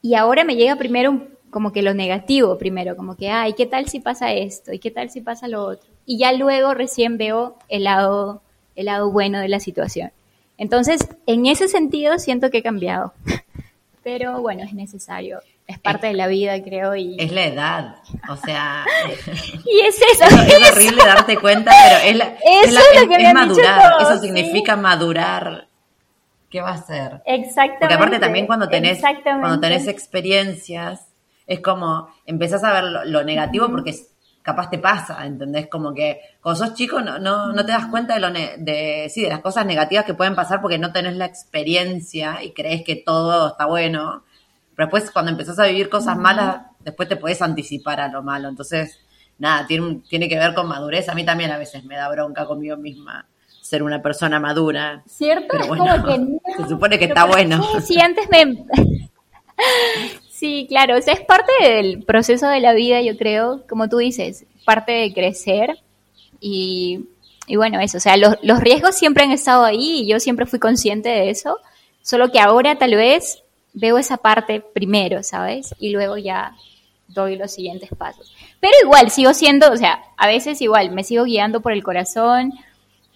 Y 0.00 0.14
ahora 0.14 0.44
me 0.44 0.56
llega 0.56 0.76
primero 0.76 1.28
como 1.50 1.72
que 1.72 1.82
lo 1.82 1.92
negativo 1.92 2.56
primero, 2.56 2.96
como 2.96 3.18
que, 3.18 3.28
ay, 3.28 3.52
¿qué 3.52 3.66
tal 3.66 3.86
si 3.86 4.00
pasa 4.00 4.32
esto? 4.32 4.72
¿Y 4.72 4.78
qué 4.78 4.90
tal 4.90 5.10
si 5.10 5.20
pasa 5.20 5.46
lo 5.46 5.62
otro? 5.62 5.89
Y 6.06 6.18
ya 6.18 6.32
luego 6.32 6.74
recién 6.74 7.18
veo 7.18 7.56
el 7.68 7.84
lado, 7.84 8.42
el 8.76 8.86
lado 8.86 9.10
bueno 9.10 9.40
de 9.40 9.48
la 9.48 9.60
situación. 9.60 10.12
Entonces, 10.58 11.08
en 11.26 11.46
ese 11.46 11.68
sentido 11.68 12.18
siento 12.18 12.50
que 12.50 12.58
he 12.58 12.62
cambiado. 12.62 13.14
Pero 14.02 14.40
bueno, 14.40 14.62
es 14.64 14.74
necesario 14.74 15.40
es 15.70 15.78
parte 15.78 16.08
de 16.08 16.14
la 16.14 16.26
vida, 16.26 16.60
creo. 16.62 16.96
Y... 16.96 17.16
Es 17.18 17.30
la 17.30 17.46
edad, 17.46 17.96
o 18.28 18.36
sea... 18.36 18.84
y 19.64 19.80
es 19.86 20.00
eso. 20.12 20.24
Es, 20.24 20.72
horrible 20.72 21.04
darte 21.04 21.36
cuenta, 21.38 21.70
pero 21.70 22.00
es, 22.04 22.16
la, 22.16 22.24
es, 22.64 22.72
lo 22.72 23.08
que 23.08 23.32
madurar. 23.32 24.02
eso 24.02 24.18
significa 24.18 24.76
madurar. 24.76 25.68
¿Qué 26.50 26.60
va 26.60 26.70
a 26.70 26.82
ser? 26.82 27.22
Exactamente. 27.24 27.78
Porque 27.78 27.94
aparte 27.94 28.18
también 28.18 28.46
cuando 28.46 28.68
tenés, 28.68 29.00
cuando 29.22 29.60
tenés 29.60 29.86
experiencias, 29.86 31.06
es 31.46 31.60
como, 31.60 32.08
empezás 32.26 32.64
a 32.64 32.72
ver 32.72 32.84
lo, 33.06 33.22
negativo 33.22 33.68
porque 33.70 33.94
capaz 34.42 34.70
te 34.70 34.78
pasa, 34.78 35.24
¿entendés? 35.26 35.68
Como 35.68 35.92
que 35.92 36.20
cuando 36.40 36.64
sos 36.64 36.74
chico 36.74 37.00
no, 37.00 37.18
no, 37.18 37.52
no 37.52 37.64
te 37.64 37.72
das 37.72 37.86
cuenta 37.86 38.14
de, 38.14 38.20
lo 38.20 38.30
de, 38.30 39.10
sí, 39.10 39.22
de 39.22 39.28
las 39.28 39.40
cosas 39.40 39.66
negativas 39.66 40.04
que 40.04 40.14
pueden 40.14 40.34
pasar 40.34 40.60
porque 40.60 40.78
no 40.78 40.92
tenés 40.92 41.16
la 41.16 41.26
experiencia 41.26 42.42
y 42.42 42.52
crees 42.52 42.82
que 42.84 42.96
todo 42.96 43.48
está 43.48 43.66
bueno 43.66 44.24
pero 44.80 44.86
después 44.86 45.10
cuando 45.10 45.30
empezás 45.30 45.58
a 45.58 45.66
vivir 45.66 45.90
cosas 45.90 46.16
malas, 46.16 46.62
después 46.78 47.06
te 47.06 47.16
puedes 47.16 47.42
anticipar 47.42 48.00
a 48.00 48.08
lo 48.08 48.22
malo. 48.22 48.48
Entonces, 48.48 48.98
nada, 49.36 49.66
tiene, 49.66 50.00
tiene 50.08 50.26
que 50.26 50.38
ver 50.38 50.54
con 50.54 50.68
madurez. 50.68 51.10
A 51.10 51.14
mí 51.14 51.22
también 51.22 51.50
a 51.50 51.58
veces 51.58 51.84
me 51.84 51.96
da 51.96 52.08
bronca 52.08 52.46
conmigo 52.46 52.78
misma 52.78 53.26
ser 53.60 53.82
una 53.82 54.00
persona 54.00 54.40
madura. 54.40 55.02
¿Cierto? 55.06 55.48
Pero 55.50 55.66
bueno, 55.66 56.40
se 56.56 56.66
supone 56.66 56.98
que 56.98 57.04
está 57.04 57.26
bueno. 57.26 57.62
Sí, 57.62 57.94
sí, 57.94 58.00
antes 58.00 58.26
me... 58.30 58.64
sí, 60.40 60.64
claro, 60.68 60.96
o 60.96 61.02
sea, 61.02 61.12
es 61.12 61.20
parte 61.20 61.52
del 61.62 62.02
proceso 62.02 62.48
de 62.48 62.60
la 62.60 62.72
vida, 62.72 63.02
yo 63.02 63.16
creo, 63.18 63.62
como 63.68 63.90
tú 63.90 63.98
dices, 63.98 64.46
parte 64.64 64.90
de 64.90 65.12
crecer 65.12 65.78
y, 66.40 67.08
y 67.46 67.56
bueno, 67.56 67.78
eso, 67.78 67.98
o 67.98 68.00
sea, 68.00 68.16
los, 68.16 68.36
los 68.42 68.58
riesgos 68.60 68.96
siempre 68.96 69.22
han 69.22 69.32
estado 69.32 69.64
ahí 69.64 70.00
y 70.00 70.06
yo 70.06 70.18
siempre 70.18 70.46
fui 70.46 70.58
consciente 70.58 71.10
de 71.10 71.28
eso, 71.28 71.58
solo 72.00 72.32
que 72.32 72.40
ahora 72.40 72.78
tal 72.78 72.94
vez 72.94 73.42
veo 73.74 73.98
esa 73.98 74.16
parte 74.16 74.62
primero, 74.62 75.22
¿sabes? 75.22 75.74
Y 75.78 75.90
luego 75.90 76.16
ya 76.16 76.56
doy 77.06 77.36
los 77.36 77.52
siguientes 77.52 77.90
pasos. 77.96 78.34
Pero 78.60 78.72
igual, 78.82 79.10
sigo 79.10 79.34
siendo, 79.34 79.70
o 79.70 79.76
sea, 79.76 80.02
a 80.16 80.26
veces 80.26 80.62
igual, 80.62 80.90
me 80.90 81.04
sigo 81.04 81.24
guiando 81.24 81.60
por 81.60 81.72
el 81.72 81.82
corazón. 81.84 82.54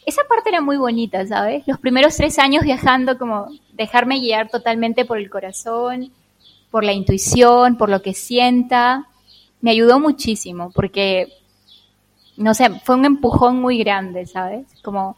Esa 0.04 0.23
parte 0.28 0.50
era 0.50 0.61
muy 0.61 0.76
bonita, 0.76 1.26
¿sabes? 1.26 1.66
Los 1.66 1.78
primeros 1.81 2.16
tres 2.16 2.38
años 2.38 2.64
viajando, 2.64 3.16
como 3.19 3.49
dejarme 3.73 4.21
guiar 4.21 4.50
totalmente 4.50 5.07
por 5.07 5.16
el 5.16 5.31
corazón, 5.31 6.12
por 6.75 6.83
la 6.83 6.93
intuición, 6.93 7.76
por 7.76 7.88
lo 7.88 8.02
que 8.02 8.14
sienta, 8.14 9.07
me 9.61 9.71
ayudó 9.71 10.00
muchísimo, 10.00 10.73
porque, 10.75 11.33
no 12.37 12.52
sé, 12.52 12.69
fue 12.81 12.97
un 12.97 13.04
empujón 13.04 13.61
muy 13.61 13.78
grande, 13.78 14.26
¿sabes? 14.26 14.66
Como, 14.83 15.16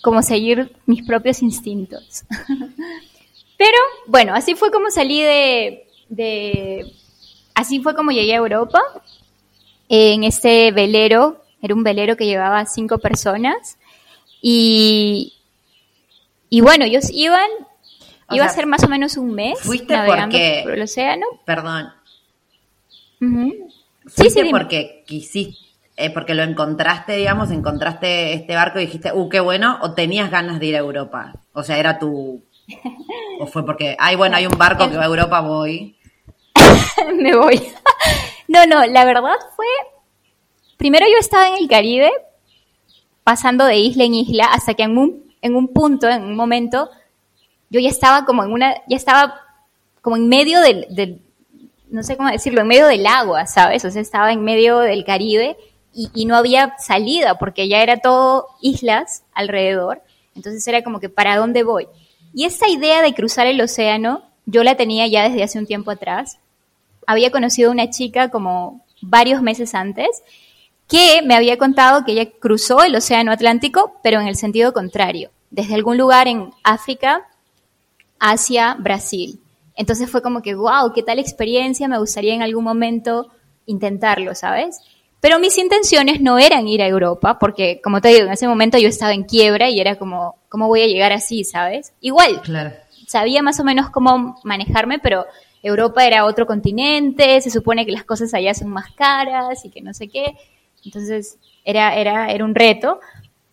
como 0.00 0.22
seguir 0.22 0.74
mis 0.86 1.06
propios 1.06 1.42
instintos. 1.42 2.24
Pero 3.58 3.76
bueno, 4.06 4.32
así 4.34 4.54
fue 4.54 4.70
como 4.70 4.88
salí 4.88 5.20
de, 5.20 6.90
así 7.54 7.80
fue 7.80 7.94
como 7.94 8.10
llegué 8.10 8.32
a 8.32 8.38
Europa 8.38 8.80
en 9.90 10.24
este 10.24 10.72
velero, 10.72 11.42
era 11.60 11.74
un 11.74 11.82
velero 11.82 12.16
que 12.16 12.24
llevaba 12.24 12.64
cinco 12.64 12.96
personas 12.96 13.76
y, 14.40 15.34
y 16.48 16.62
bueno, 16.62 16.86
ellos 16.86 17.10
iban, 17.12 17.50
iba 18.30 18.44
sea, 18.44 18.52
a 18.52 18.54
ser 18.54 18.66
más 18.66 18.82
o 18.84 18.88
menos 18.88 19.16
un 19.16 19.32
mes 19.34 19.58
fuiste 19.60 19.94
navegando 19.94 20.32
porque- 20.36 20.60
por 20.64 20.72
el 20.72 20.82
océano. 20.82 21.26
Perdón. 21.44 21.92
Ujú. 23.20 23.52
Sí, 24.06 24.12
¿Fuiste 24.22 24.42
sí, 24.44 24.50
porque 24.50 25.04
quisiste, 25.06 25.58
eh, 25.96 26.10
porque 26.10 26.34
lo 26.34 26.42
encontraste, 26.42 27.14
digamos, 27.16 27.50
encontraste 27.50 28.34
este 28.34 28.54
barco 28.54 28.78
y 28.78 28.86
dijiste, 28.86 29.12
uh, 29.12 29.28
qué 29.28 29.40
bueno, 29.40 29.78
o 29.82 29.92
tenías 29.94 30.30
ganas 30.30 30.60
de 30.60 30.66
ir 30.66 30.76
a 30.76 30.80
Europa? 30.80 31.32
O 31.52 31.62
sea, 31.62 31.78
era 31.78 31.98
tu... 31.98 32.42
O 33.40 33.46
fue 33.46 33.64
porque, 33.64 33.96
ay, 33.98 34.16
bueno, 34.16 34.36
hay 34.36 34.46
un 34.46 34.58
barco 34.58 34.88
que 34.90 34.96
va 34.96 35.04
a 35.04 35.06
Europa, 35.06 35.40
voy. 35.40 35.96
me 37.14 37.34
voy. 37.36 37.60
no, 38.48 38.66
no, 38.66 38.84
la 38.86 39.04
verdad 39.04 39.34
fue, 39.56 39.66
primero 40.76 41.06
yo 41.06 41.18
estaba 41.18 41.48
en 41.48 41.56
el 41.56 41.68
Caribe, 41.68 42.10
pasando 43.24 43.64
de 43.64 43.78
isla 43.78 44.04
en 44.04 44.14
isla, 44.14 44.44
hasta 44.46 44.74
que 44.74 44.84
en 44.84 44.98
un, 44.98 45.34
en 45.42 45.56
un 45.56 45.68
punto, 45.68 46.08
en 46.08 46.22
un 46.24 46.36
momento, 46.36 46.90
yo 47.70 47.80
ya 47.80 47.88
estaba 47.88 48.24
como 48.24 48.44
en 48.44 48.52
una, 48.52 48.74
ya 48.88 48.96
estaba 48.96 49.40
como 50.00 50.16
en 50.16 50.28
medio 50.28 50.60
del, 50.60 51.20
no 51.90 52.02
sé 52.02 52.16
cómo 52.16 52.30
decirlo, 52.30 52.60
en 52.60 52.68
medio 52.68 52.86
del 52.86 53.06
agua, 53.06 53.46
¿sabes? 53.46 53.84
O 53.84 53.90
sea, 53.90 54.00
estaba 54.00 54.32
en 54.32 54.44
medio 54.44 54.78
del 54.78 55.04
Caribe 55.04 55.56
y, 55.92 56.10
y 56.14 56.26
no 56.26 56.36
había 56.36 56.76
salida 56.78 57.38
porque 57.38 57.68
ya 57.68 57.82
era 57.82 57.98
todo 57.98 58.48
islas 58.60 59.24
alrededor. 59.34 60.02
Entonces 60.34 60.66
era 60.68 60.82
como 60.82 61.00
que, 61.00 61.08
¿para 61.08 61.36
dónde 61.36 61.62
voy? 61.62 61.88
Y 62.34 62.44
esta 62.44 62.68
idea 62.68 63.02
de 63.02 63.14
cruzar 63.14 63.46
el 63.46 63.60
océano, 63.60 64.22
yo 64.44 64.62
la 64.62 64.76
tenía 64.76 65.06
ya 65.06 65.28
desde 65.28 65.42
hace 65.42 65.58
un 65.58 65.66
tiempo 65.66 65.90
atrás. 65.90 66.38
Había 67.06 67.30
conocido 67.30 67.70
a 67.70 67.72
una 67.72 67.90
chica 67.90 68.30
como 68.30 68.84
varios 69.00 69.42
meses 69.42 69.74
antes 69.74 70.22
que 70.88 71.22
me 71.24 71.34
había 71.34 71.58
contado 71.58 72.04
que 72.04 72.12
ella 72.12 72.30
cruzó 72.30 72.82
el 72.82 72.94
océano 72.94 73.32
Atlántico, 73.32 73.98
pero 74.02 74.20
en 74.20 74.28
el 74.28 74.36
sentido 74.36 74.72
contrario, 74.72 75.30
desde 75.50 75.74
algún 75.74 75.96
lugar 75.96 76.28
en 76.28 76.50
África 76.62 77.26
hacia 78.18 78.74
Brasil. 78.74 79.40
Entonces 79.74 80.10
fue 80.10 80.22
como 80.22 80.42
que, 80.42 80.54
wow, 80.54 80.92
qué 80.94 81.02
tal 81.02 81.18
experiencia, 81.18 81.88
me 81.88 81.98
gustaría 81.98 82.34
en 82.34 82.42
algún 82.42 82.64
momento 82.64 83.28
intentarlo, 83.66 84.34
¿sabes? 84.34 84.78
Pero 85.20 85.38
mis 85.38 85.58
intenciones 85.58 86.20
no 86.20 86.38
eran 86.38 86.68
ir 86.68 86.82
a 86.82 86.86
Europa, 86.86 87.38
porque 87.38 87.80
como 87.82 88.00
te 88.00 88.08
digo, 88.08 88.26
en 88.26 88.32
ese 88.32 88.48
momento 88.48 88.78
yo 88.78 88.88
estaba 88.88 89.12
en 89.12 89.24
quiebra 89.24 89.68
y 89.68 89.80
era 89.80 89.96
como, 89.96 90.36
¿cómo 90.48 90.68
voy 90.68 90.82
a 90.82 90.86
llegar 90.86 91.12
así, 91.12 91.44
¿sabes? 91.44 91.92
Igual, 92.00 92.40
Claro. 92.42 92.72
sabía 93.06 93.42
más 93.42 93.58
o 93.60 93.64
menos 93.64 93.90
cómo 93.90 94.38
manejarme, 94.44 94.98
pero 94.98 95.26
Europa 95.62 96.06
era 96.06 96.24
otro 96.26 96.46
continente, 96.46 97.40
se 97.40 97.50
supone 97.50 97.84
que 97.84 97.92
las 97.92 98.04
cosas 98.04 98.32
allá 98.34 98.54
son 98.54 98.68
más 98.68 98.92
caras 98.94 99.64
y 99.64 99.70
que 99.70 99.80
no 99.80 99.92
sé 99.94 100.08
qué. 100.08 100.36
Entonces 100.84 101.38
era, 101.64 101.96
era, 101.96 102.30
era 102.30 102.44
un 102.44 102.54
reto, 102.54 103.00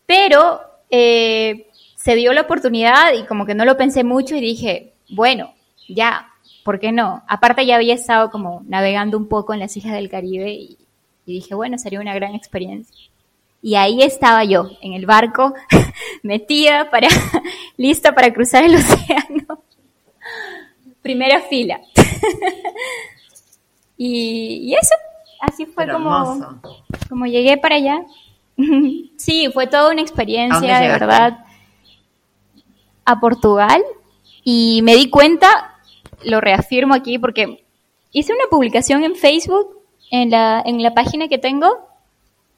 pero 0.05 0.61
eh, 0.91 1.67
se 2.03 2.15
dio 2.15 2.33
la 2.33 2.41
oportunidad 2.41 3.13
y 3.13 3.23
como 3.23 3.45
que 3.45 3.55
no 3.55 3.63
lo 3.63 3.77
pensé 3.77 4.03
mucho 4.03 4.35
y 4.35 4.41
dije, 4.41 4.91
bueno, 5.09 5.53
ya, 5.87 6.27
¿por 6.65 6.77
qué 6.81 6.91
no? 6.91 7.23
Aparte 7.29 7.65
ya 7.65 7.77
había 7.77 7.93
estado 7.93 8.29
como 8.29 8.61
navegando 8.67 9.17
un 9.17 9.29
poco 9.29 9.53
en 9.53 9.61
las 9.61 9.77
islas 9.77 9.93
del 9.93 10.09
Caribe 10.09 10.51
y, 10.51 10.77
y 11.25 11.33
dije, 11.35 11.55
bueno, 11.55 11.77
sería 11.77 12.01
una 12.01 12.13
gran 12.13 12.35
experiencia. 12.35 12.93
Y 13.61 13.75
ahí 13.75 14.01
estaba 14.01 14.43
yo, 14.43 14.69
en 14.81 14.91
el 14.91 15.05
barco, 15.05 15.53
metida 16.23 16.89
para, 16.91 17.07
lista 17.77 18.13
para 18.13 18.33
cruzar 18.33 18.65
el 18.65 18.75
océano. 18.75 19.63
Primera 21.01 21.39
fila. 21.43 21.79
y, 23.95 24.71
y 24.71 24.73
eso, 24.75 24.93
así 25.39 25.65
fue 25.65 25.85
Pero 25.85 25.99
como, 25.99 26.09
hermoso. 26.17 26.59
como 27.07 27.25
llegué 27.27 27.55
para 27.57 27.75
allá. 27.75 28.01
sí, 29.15 29.49
fue 29.53 29.67
toda 29.67 29.89
una 29.89 30.01
¿A 30.01 30.03
experiencia, 30.03 30.79
de 30.81 30.87
verdad, 30.89 31.45
a 33.05 33.19
Portugal. 33.19 33.83
Y 34.43 34.81
me 34.83 34.95
di 34.95 35.09
cuenta, 35.09 35.75
lo 36.23 36.41
reafirmo 36.41 36.93
aquí, 36.93 37.17
porque 37.19 37.65
hice 38.11 38.33
una 38.33 38.45
publicación 38.49 39.03
en 39.03 39.15
Facebook, 39.15 39.79
en 40.11 40.29
la, 40.29 40.61
en 40.65 40.81
la 40.83 40.93
página 40.93 41.27
que 41.27 41.37
tengo, 41.37 41.87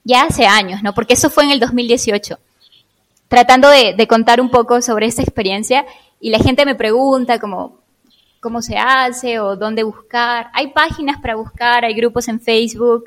ya 0.03 0.23
hace 0.23 0.45
años, 0.45 0.83
¿no? 0.83 0.93
Porque 0.93 1.13
eso 1.13 1.29
fue 1.29 1.45
en 1.45 1.51
el 1.51 1.59
2018 1.59 2.39
tratando 3.27 3.69
de, 3.69 3.93
de 3.95 4.07
contar 4.07 4.39
un 4.39 4.49
poco 4.49 4.81
sobre 4.81 5.07
esta 5.07 5.21
experiencia 5.21 5.85
y 6.19 6.29
la 6.29 6.39
gente 6.39 6.65
me 6.65 6.75
pregunta 6.75 7.39
como 7.39 7.79
cómo 8.39 8.61
se 8.61 8.77
hace 8.77 9.39
o 9.39 9.55
dónde 9.55 9.83
buscar. 9.83 10.49
Hay 10.53 10.67
páginas 10.67 11.19
para 11.19 11.35
buscar, 11.35 11.83
hay 11.83 11.95
grupos 11.95 12.27
en 12.27 12.39
Facebook, 12.39 13.05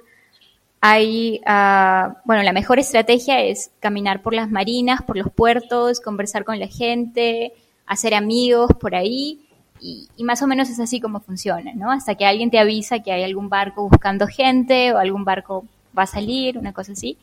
hay, 0.81 1.41
ah, 1.47 2.17
bueno, 2.25 2.43
la 2.43 2.53
mejor 2.53 2.79
estrategia 2.79 3.41
es 3.43 3.71
caminar 3.81 4.23
por 4.23 4.35
las 4.35 4.51
marinas, 4.51 5.03
por 5.03 5.17
los 5.17 5.31
puertos, 5.31 6.01
conversar 6.01 6.45
con 6.45 6.59
la 6.61 6.69
gente, 6.69 7.53
hacer 7.87 8.15
amigos 8.15 8.73
por 8.79 8.95
ahí 8.95 9.41
y, 9.81 10.09
y 10.17 10.25
más 10.25 10.43
o 10.43 10.47
menos 10.47 10.69
es 10.69 10.79
así 10.79 11.01
como 11.01 11.21
funciona, 11.21 11.73
¿no? 11.75 11.91
Hasta 11.91 12.15
que 12.15 12.27
alguien 12.27 12.51
te 12.51 12.59
avisa 12.59 13.01
que 13.01 13.13
hay 13.13 13.25
algún 13.25 13.49
barco 13.49 13.89
buscando 13.89 14.27
gente 14.27 14.93
o 14.93 14.99
algún 14.99 15.25
barco 15.25 15.65
va 15.97 16.05
a 16.05 16.07
salir, 16.07 16.59
una 16.59 16.73
cosa 16.73 16.93
así. 16.93 17.17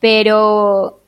Pero 0.00 1.00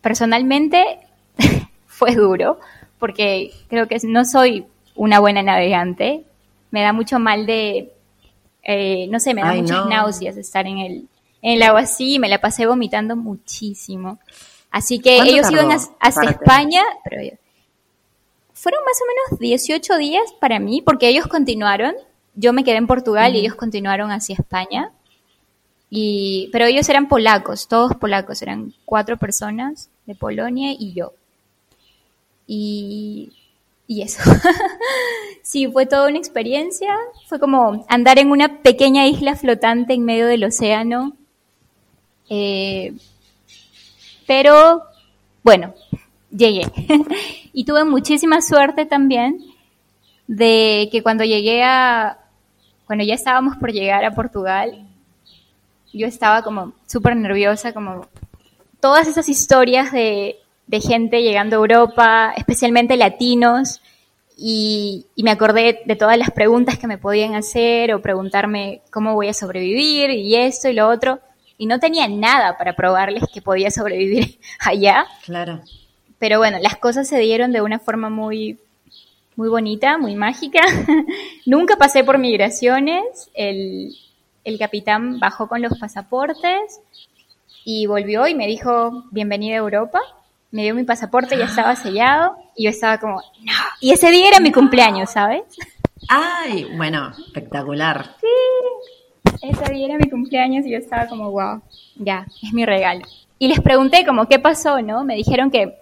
personalmente 0.00 1.00
fue 1.86 2.14
duro 2.14 2.58
porque 2.98 3.52
creo 3.68 3.88
que 3.88 3.98
no 4.04 4.24
soy 4.24 4.66
una 4.94 5.20
buena 5.20 5.42
navegante. 5.42 6.24
Me 6.70 6.82
da 6.82 6.92
mucho 6.92 7.18
mal 7.18 7.46
de, 7.46 7.92
eh, 8.64 9.06
no 9.10 9.20
sé, 9.20 9.34
me 9.34 9.42
da 9.42 9.50
Ay, 9.50 9.62
muchas 9.62 9.84
no. 9.84 9.90
náuseas 9.90 10.36
estar 10.36 10.66
en 10.66 10.78
el, 10.78 10.92
en 11.42 11.52
el 11.52 11.62
agua 11.62 11.80
así 11.80 12.14
y 12.14 12.18
me 12.18 12.28
la 12.28 12.40
pasé 12.40 12.66
vomitando 12.66 13.14
muchísimo. 13.16 14.18
Así 14.70 14.98
que 14.98 15.16
¿Cuánto 15.16 15.32
ellos 15.32 15.50
iban 15.50 15.70
a- 15.72 15.74
hacia 15.76 16.12
para 16.22 16.30
España, 16.30 16.82
pero 17.04 17.22
yo- 17.22 17.36
fueron 18.54 18.80
más 18.84 18.96
o 19.02 19.04
menos 19.32 19.40
18 19.40 19.96
días 19.98 20.32
para 20.40 20.58
mí 20.58 20.80
porque 20.82 21.08
ellos 21.08 21.26
continuaron. 21.26 21.94
Yo 22.34 22.52
me 22.52 22.64
quedé 22.64 22.76
en 22.78 22.86
Portugal 22.86 23.36
y 23.36 23.40
ellos 23.40 23.54
continuaron 23.54 24.10
hacia 24.10 24.34
España. 24.34 24.90
Y, 25.90 26.48
pero 26.50 26.64
ellos 26.64 26.88
eran 26.88 27.06
polacos, 27.06 27.68
todos 27.68 27.94
polacos, 27.94 28.42
eran 28.42 28.72
cuatro 28.84 29.16
personas 29.16 29.90
de 30.06 30.14
Polonia 30.16 30.72
y 30.76 30.92
yo. 30.94 31.12
Y, 32.46 33.32
y 33.86 34.02
eso. 34.02 34.22
sí, 35.42 35.66
fue 35.68 35.86
toda 35.86 36.08
una 36.08 36.18
experiencia. 36.18 36.96
Fue 37.26 37.38
como 37.38 37.84
andar 37.88 38.18
en 38.18 38.30
una 38.30 38.62
pequeña 38.62 39.06
isla 39.06 39.36
flotante 39.36 39.94
en 39.94 40.04
medio 40.04 40.26
del 40.26 40.44
océano. 40.44 41.16
Eh, 42.30 42.94
pero, 44.26 44.82
bueno, 45.42 45.74
llegué. 46.30 46.64
y 47.52 47.64
tuve 47.64 47.84
muchísima 47.84 48.40
suerte 48.40 48.86
también 48.86 49.38
de 50.26 50.88
que 50.90 51.02
cuando 51.02 51.24
llegué 51.24 51.62
a, 51.62 52.18
cuando 52.86 53.04
ya 53.04 53.14
estábamos 53.14 53.56
por 53.56 53.72
llegar 53.72 54.04
a 54.04 54.14
Portugal, 54.14 54.86
yo 55.92 56.06
estaba 56.06 56.42
como 56.42 56.72
súper 56.86 57.14
nerviosa, 57.16 57.72
como 57.72 58.08
todas 58.80 59.06
esas 59.06 59.28
historias 59.28 59.92
de, 59.92 60.38
de 60.66 60.80
gente 60.80 61.22
llegando 61.22 61.56
a 61.56 61.60
Europa, 61.60 62.34
especialmente 62.36 62.96
latinos, 62.96 63.80
y, 64.36 65.06
y, 65.14 65.22
me 65.22 65.30
acordé 65.30 65.82
de 65.84 65.94
todas 65.94 66.18
las 66.18 66.32
preguntas 66.32 66.76
que 66.78 66.88
me 66.88 66.98
podían 66.98 67.34
hacer 67.34 67.94
o 67.94 68.02
preguntarme 68.02 68.82
cómo 68.90 69.14
voy 69.14 69.28
a 69.28 69.34
sobrevivir 69.34 70.10
y 70.10 70.34
esto 70.34 70.68
y 70.68 70.72
lo 70.72 70.88
otro. 70.88 71.20
Y 71.56 71.66
no 71.66 71.78
tenía 71.78 72.08
nada 72.08 72.58
para 72.58 72.74
probarles 72.74 73.22
que 73.32 73.40
podía 73.40 73.70
sobrevivir 73.70 74.40
allá. 74.58 75.06
Claro. 75.24 75.60
Pero 76.18 76.38
bueno, 76.38 76.58
las 76.60 76.76
cosas 76.76 77.06
se 77.06 77.18
dieron 77.18 77.52
de 77.52 77.62
una 77.62 77.78
forma 77.78 78.10
muy, 78.10 78.58
muy 79.36 79.48
bonita, 79.48 79.98
muy 79.98 80.16
mágica. 80.16 80.60
Nunca 81.46 81.76
pasé 81.76 82.02
por 82.02 82.18
migraciones. 82.18 83.30
El, 83.34 83.94
el 84.42 84.58
capitán 84.58 85.20
bajó 85.20 85.48
con 85.48 85.62
los 85.62 85.78
pasaportes 85.78 86.80
y 87.64 87.86
volvió 87.86 88.26
y 88.26 88.34
me 88.34 88.46
dijo, 88.46 89.04
bienvenida 89.10 89.54
a 89.54 89.58
Europa. 89.58 90.00
Me 90.54 90.62
dio 90.62 90.72
mi 90.76 90.84
pasaporte, 90.84 91.36
ya 91.36 91.46
estaba 91.46 91.74
sellado 91.74 92.36
y 92.54 92.62
yo 92.62 92.70
estaba 92.70 92.98
como, 92.98 93.16
no. 93.16 93.52
Y 93.80 93.90
ese 93.90 94.12
día 94.12 94.28
era 94.28 94.38
mi 94.38 94.52
cumpleaños, 94.52 95.10
¿sabes? 95.10 95.42
Ay, 96.08 96.68
bueno, 96.76 97.10
espectacular. 97.26 98.14
Sí, 98.20 99.40
ese 99.42 99.72
día 99.72 99.86
era 99.86 99.98
mi 99.98 100.08
cumpleaños 100.08 100.64
y 100.64 100.70
yo 100.70 100.78
estaba 100.78 101.08
como, 101.08 101.32
wow, 101.32 101.60
ya, 101.96 102.28
es 102.40 102.52
mi 102.52 102.64
regalo. 102.64 103.04
Y 103.36 103.48
les 103.48 103.60
pregunté 103.62 104.06
como, 104.06 104.28
¿qué 104.28 104.38
pasó, 104.38 104.80
no? 104.80 105.02
Me 105.02 105.16
dijeron 105.16 105.50
que, 105.50 105.76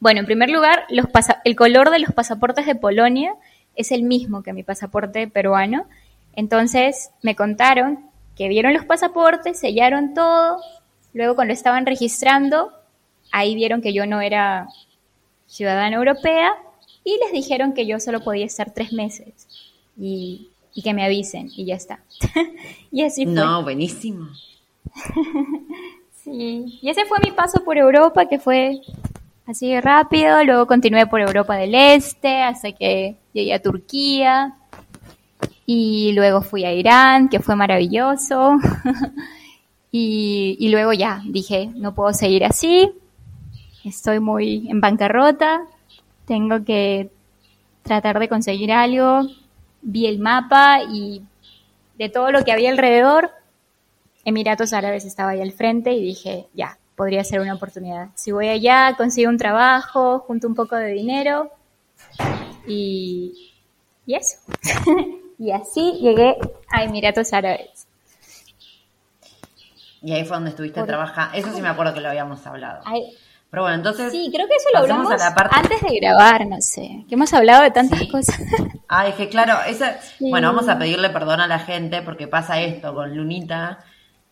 bueno, 0.00 0.20
en 0.20 0.26
primer 0.26 0.48
lugar, 0.48 0.86
los 0.88 1.04
el 1.44 1.54
color 1.54 1.90
de 1.90 1.98
los 1.98 2.14
pasaportes 2.14 2.64
de 2.64 2.74
Polonia 2.74 3.34
es 3.76 3.92
el 3.92 4.04
mismo 4.04 4.42
que 4.42 4.54
mi 4.54 4.62
pasaporte 4.62 5.28
peruano. 5.28 5.84
Entonces 6.32 7.10
me 7.20 7.36
contaron 7.36 8.06
que 8.38 8.48
vieron 8.48 8.72
los 8.72 8.86
pasaportes, 8.86 9.60
sellaron 9.60 10.14
todo, 10.14 10.62
luego 11.12 11.34
cuando 11.34 11.52
estaban 11.52 11.84
registrando, 11.84 12.72
ahí 13.32 13.54
vieron 13.54 13.82
que 13.82 13.92
yo 13.92 14.06
no 14.06 14.20
era 14.20 14.68
ciudadana 15.46 15.96
europea 15.96 16.54
y 17.04 17.18
les 17.18 17.32
dijeron 17.32 17.72
que 17.72 17.86
yo 17.86 17.98
solo 17.98 18.20
podía 18.20 18.46
estar 18.46 18.72
tres 18.72 18.92
meses 18.92 19.48
y, 19.98 20.48
que 20.82 20.94
me 20.94 21.04
avisen 21.04 21.50
y 21.54 21.66
ya 21.66 21.74
está. 21.74 22.00
y 22.90 23.02
así 23.02 23.24
fue. 23.24 23.34
No, 23.34 23.62
buenísimo. 23.62 24.28
sí, 26.24 26.78
y 26.80 26.88
ese 26.88 27.04
fue 27.06 27.18
mi 27.24 27.32
paso 27.32 27.62
por 27.64 27.76
Europa 27.76 28.26
que 28.26 28.38
fue 28.38 28.80
así 29.46 29.78
rápido, 29.80 30.42
luego 30.44 30.66
continué 30.66 31.06
por 31.06 31.20
Europa 31.20 31.56
del 31.56 31.74
Este 31.74 32.42
hasta 32.42 32.72
que 32.72 33.16
llegué 33.32 33.52
a 33.54 33.62
Turquía 33.62 34.54
y 35.66 36.12
luego 36.12 36.42
fui 36.42 36.64
a 36.64 36.72
Irán, 36.72 37.28
que 37.28 37.40
fue 37.40 37.56
maravilloso. 37.56 38.56
y, 39.92 40.56
y, 40.58 40.68
luego 40.70 40.92
ya 40.92 41.22
dije, 41.26 41.70
no 41.74 41.94
puedo 41.94 42.12
seguir 42.12 42.44
así, 42.44 42.92
estoy 43.84 44.20
muy 44.20 44.68
en 44.68 44.80
bancarrota, 44.80 45.62
tengo 46.26 46.64
que 46.64 47.10
tratar 47.82 48.18
de 48.18 48.28
conseguir 48.28 48.72
algo. 48.72 49.22
Vi 49.82 50.06
el 50.06 50.18
mapa 50.18 50.82
y 50.82 51.22
de 51.98 52.08
todo 52.08 52.30
lo 52.30 52.44
que 52.44 52.52
había 52.52 52.70
alrededor, 52.70 53.30
Emiratos 54.24 54.72
Árabes 54.72 55.04
estaba 55.04 55.30
ahí 55.30 55.40
al 55.40 55.52
frente 55.52 55.92
y 55.92 56.02
dije, 56.02 56.46
ya, 56.54 56.78
podría 56.96 57.24
ser 57.24 57.40
una 57.40 57.54
oportunidad. 57.54 58.10
Si 58.14 58.30
voy 58.30 58.48
allá, 58.48 58.94
consigo 58.96 59.28
un 59.28 59.38
trabajo, 59.38 60.20
junto 60.20 60.46
un 60.46 60.54
poco 60.54 60.76
de 60.76 60.92
dinero 60.92 61.50
y, 62.66 63.52
y 64.06 64.14
eso. 64.14 64.38
y 65.38 65.50
así 65.50 65.98
llegué 66.00 66.36
a 66.68 66.84
Emiratos 66.84 67.32
Árabes. 67.32 67.88
Y 70.02 70.12
ahí 70.12 70.24
fue 70.24 70.36
donde 70.36 70.50
estuviste 70.50 70.82
trabajando. 70.82 71.36
Eso 71.36 71.52
sí 71.54 71.62
me 71.62 71.68
acuerdo 71.68 71.94
que 71.94 72.00
lo 72.00 72.08
habíamos 72.08 72.44
hablado. 72.46 72.82
Pero 73.52 73.64
bueno, 73.64 73.76
entonces. 73.76 74.10
Sí, 74.10 74.30
creo 74.34 74.48
que 74.48 74.54
eso 74.56 74.68
lo 74.72 74.78
hablamos 74.78 75.12
antes 75.50 75.82
de 75.82 76.00
grabar, 76.00 76.46
no 76.46 76.56
sé. 76.60 77.04
Que 77.06 77.16
hemos 77.16 77.34
hablado 77.34 77.62
de 77.62 77.70
tantas 77.70 78.02
cosas. 78.10 78.40
Ah, 78.94 79.08
es 79.08 79.14
que 79.14 79.30
claro, 79.30 79.54
esa, 79.66 79.96
bueno, 80.20 80.48
vamos 80.48 80.68
a 80.68 80.78
pedirle 80.78 81.08
perdón 81.08 81.40
a 81.40 81.46
la 81.46 81.60
gente 81.60 82.02
porque 82.02 82.28
pasa 82.28 82.60
esto 82.60 82.94
con 82.94 83.16
Lunita. 83.16 83.78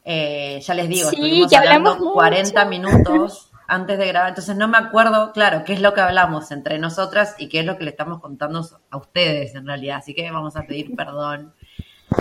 Eh, 0.04 0.60
ya 0.62 0.74
les 0.74 0.86
digo, 0.86 1.08
estuvimos 1.08 1.50
hablando 1.54 2.12
40 2.12 2.66
minutos 2.66 3.50
antes 3.66 3.96
de 3.96 4.06
grabar, 4.08 4.28
entonces 4.28 4.54
no 4.56 4.68
me 4.68 4.76
acuerdo, 4.76 5.32
claro, 5.32 5.64
qué 5.64 5.72
es 5.72 5.80
lo 5.80 5.94
que 5.94 6.02
hablamos 6.02 6.50
entre 6.50 6.78
nosotras 6.78 7.36
y 7.38 7.48
qué 7.48 7.60
es 7.60 7.64
lo 7.64 7.78
que 7.78 7.84
le 7.84 7.90
estamos 7.90 8.20
contando 8.20 8.62
a 8.90 8.96
ustedes 8.98 9.54
en 9.54 9.66
realidad. 9.66 9.96
Así 9.96 10.12
que 10.12 10.30
vamos 10.30 10.56
a 10.56 10.64
pedir 10.64 10.94
perdón. 10.94 11.54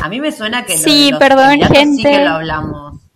A 0.02 0.08
mí 0.08 0.22
me 0.22 0.32
suena 0.32 0.64
que 0.64 0.78
sí, 0.78 1.12
perdón, 1.20 1.60
gente. 1.60 2.04
sí 2.04 2.04
que 2.04 2.24
lo 2.24 2.36
hablamos. 2.36 3.09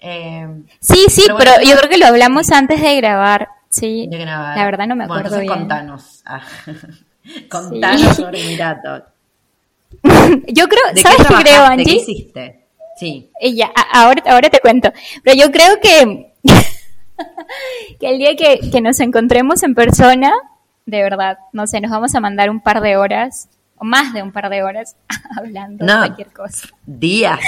Eh, 0.00 0.48
sí, 0.80 1.06
sí, 1.08 1.26
pero, 1.36 1.52
yo 1.62 1.76
creo 1.76 1.90
que 1.90 1.98
lo 1.98 2.06
hablamos 2.06 2.50
antes 2.50 2.80
de 2.80 2.96
grabar. 2.96 3.48
Sí, 3.68 4.08
la 4.10 4.64
verdad 4.64 4.86
no 4.86 4.96
me 4.96 5.04
acuerdo 5.04 5.36
bueno, 5.36 5.36
entonces 5.36 5.40
bien. 5.40 5.58
contanos. 5.58 6.22
Ah, 6.24 6.42
contanos 7.50 8.16
sobre 8.16 8.40
Emiratos. 8.40 9.02
yo 10.48 10.68
creo, 10.68 10.82
¿sabes 10.96 11.26
qué 11.26 11.34
creo, 11.34 11.64
Angie? 11.64 11.84
¿Qué 11.84 11.92
hiciste? 11.92 12.66
Sí. 12.96 13.30
Ya, 13.54 13.70
ahora, 13.92 14.22
ahora 14.26 14.50
te 14.50 14.60
cuento. 14.60 14.92
Pero 15.22 15.36
yo 15.36 15.50
creo 15.50 15.80
que, 15.80 16.32
que 18.00 18.10
el 18.10 18.18
día 18.18 18.36
que, 18.36 18.70
que 18.70 18.80
nos 18.80 19.00
encontremos 19.00 19.62
en 19.62 19.74
persona, 19.74 20.32
de 20.86 21.02
verdad, 21.02 21.38
no 21.52 21.66
sé, 21.66 21.80
nos 21.80 21.90
vamos 21.90 22.14
a 22.14 22.20
mandar 22.20 22.50
un 22.50 22.60
par 22.60 22.80
de 22.80 22.96
horas 22.96 23.48
más 23.80 24.12
de 24.12 24.22
un 24.22 24.32
par 24.32 24.48
de 24.50 24.62
horas 24.62 24.96
hablando 25.36 25.84
de 25.84 25.92
cualquier 25.92 26.32
cosa. 26.32 26.68
Días, 26.86 27.40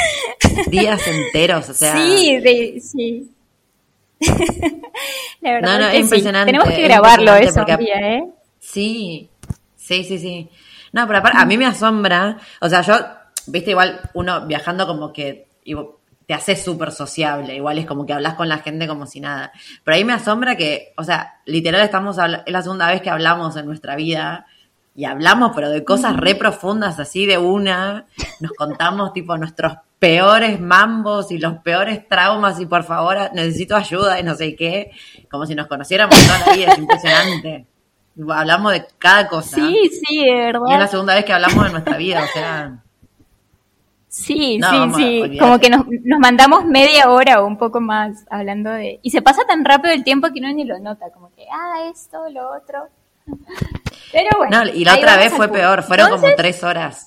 días 0.68 1.00
enteros, 1.06 1.68
o 1.68 1.74
sea. 1.74 1.96
Sí, 1.96 2.80
sí. 2.80 3.30
La 5.40 5.52
verdad 5.54 5.78
no, 5.78 5.84
no, 5.86 5.88
es 5.88 6.00
impresionante. 6.00 6.52
Tenemos 6.52 6.72
que 6.72 6.82
grabarlo 6.82 7.34
eso 7.34 7.64
día, 7.64 8.00
¿eh? 8.00 8.24
Sí, 8.58 9.28
sí, 9.76 10.04
sí, 10.04 10.18
sí. 10.18 10.48
No, 10.92 11.06
pero 11.06 11.18
aparte, 11.18 11.38
a 11.38 11.44
mí 11.44 11.56
me 11.56 11.66
asombra, 11.66 12.38
o 12.60 12.68
sea, 12.68 12.82
yo, 12.82 12.94
viste, 13.46 13.70
igual 13.70 14.00
uno 14.14 14.46
viajando 14.46 14.86
como 14.86 15.12
que 15.12 15.46
te 16.26 16.34
hace 16.34 16.54
súper 16.54 16.92
sociable, 16.92 17.56
igual 17.56 17.78
es 17.78 17.86
como 17.86 18.06
que 18.06 18.12
hablas 18.12 18.34
con 18.34 18.48
la 18.48 18.58
gente 18.58 18.86
como 18.86 19.06
si 19.06 19.20
nada. 19.20 19.52
Pero 19.82 19.96
ahí 19.96 20.04
me 20.04 20.12
asombra 20.12 20.56
que, 20.56 20.92
o 20.96 21.04
sea, 21.04 21.40
literal 21.46 21.80
estamos, 21.80 22.16
es 22.46 22.52
la 22.52 22.62
segunda 22.62 22.88
vez 22.88 23.02
que 23.02 23.10
hablamos 23.10 23.56
en 23.56 23.66
nuestra 23.66 23.96
vida 23.96 24.46
y 24.94 25.04
hablamos, 25.04 25.52
pero 25.54 25.70
de 25.70 25.84
cosas 25.84 26.16
re 26.16 26.34
profundas, 26.34 26.98
así 26.98 27.24
de 27.24 27.38
una. 27.38 28.06
Nos 28.40 28.52
contamos, 28.52 29.12
tipo, 29.12 29.36
nuestros 29.38 29.74
peores 29.98 30.60
mambos 30.60 31.30
y 31.30 31.38
los 31.38 31.58
peores 31.58 32.06
traumas, 32.08 32.60
y 32.60 32.66
por 32.66 32.84
favor, 32.84 33.16
necesito 33.32 33.76
ayuda 33.76 34.20
y 34.20 34.22
no 34.22 34.34
sé 34.34 34.54
qué. 34.54 34.90
Como 35.30 35.46
si 35.46 35.54
nos 35.54 35.66
conociéramos 35.66 36.14
toda 36.26 36.46
la 36.46 36.52
vida, 36.52 36.72
es 36.72 36.78
impresionante. 36.78 37.66
Hablamos 38.28 38.72
de 38.72 38.84
cada 38.98 39.28
cosa. 39.28 39.56
Sí, 39.56 39.90
sí, 40.04 40.24
de 40.24 40.34
verdad. 40.34 40.66
Y 40.68 40.72
es 40.74 40.78
la 40.78 40.88
segunda 40.88 41.14
vez 41.14 41.24
que 41.24 41.32
hablamos 41.32 41.64
de 41.64 41.70
nuestra 41.70 41.96
vida, 41.96 42.22
o 42.22 42.32
sea. 42.32 42.82
Sí, 44.08 44.60
sí, 44.60 44.92
sí. 44.94 45.38
Como 45.38 45.58
que 45.58 45.70
nos, 45.70 45.86
nos 45.86 46.18
mandamos 46.18 46.66
media 46.66 47.08
hora 47.08 47.40
o 47.40 47.46
un 47.46 47.56
poco 47.56 47.80
más 47.80 48.26
hablando 48.28 48.70
de. 48.70 49.00
Y 49.02 49.10
se 49.10 49.22
pasa 49.22 49.46
tan 49.46 49.64
rápido 49.64 49.94
el 49.94 50.04
tiempo 50.04 50.28
que 50.30 50.40
uno 50.40 50.52
ni 50.52 50.64
lo 50.64 50.78
nota, 50.80 51.10
como 51.10 51.32
que, 51.32 51.46
ah, 51.50 51.88
esto, 51.90 52.28
lo 52.28 52.54
otro. 52.54 52.88
Pero 54.12 54.28
bueno. 54.36 54.64
y 54.74 54.84
la 54.84 54.94
otra 54.94 55.16
vez 55.16 55.32
fue 55.32 55.48
peor, 55.48 55.82
fueron 55.82 56.10
como 56.10 56.26
tres 56.36 56.62
horas. 56.62 57.06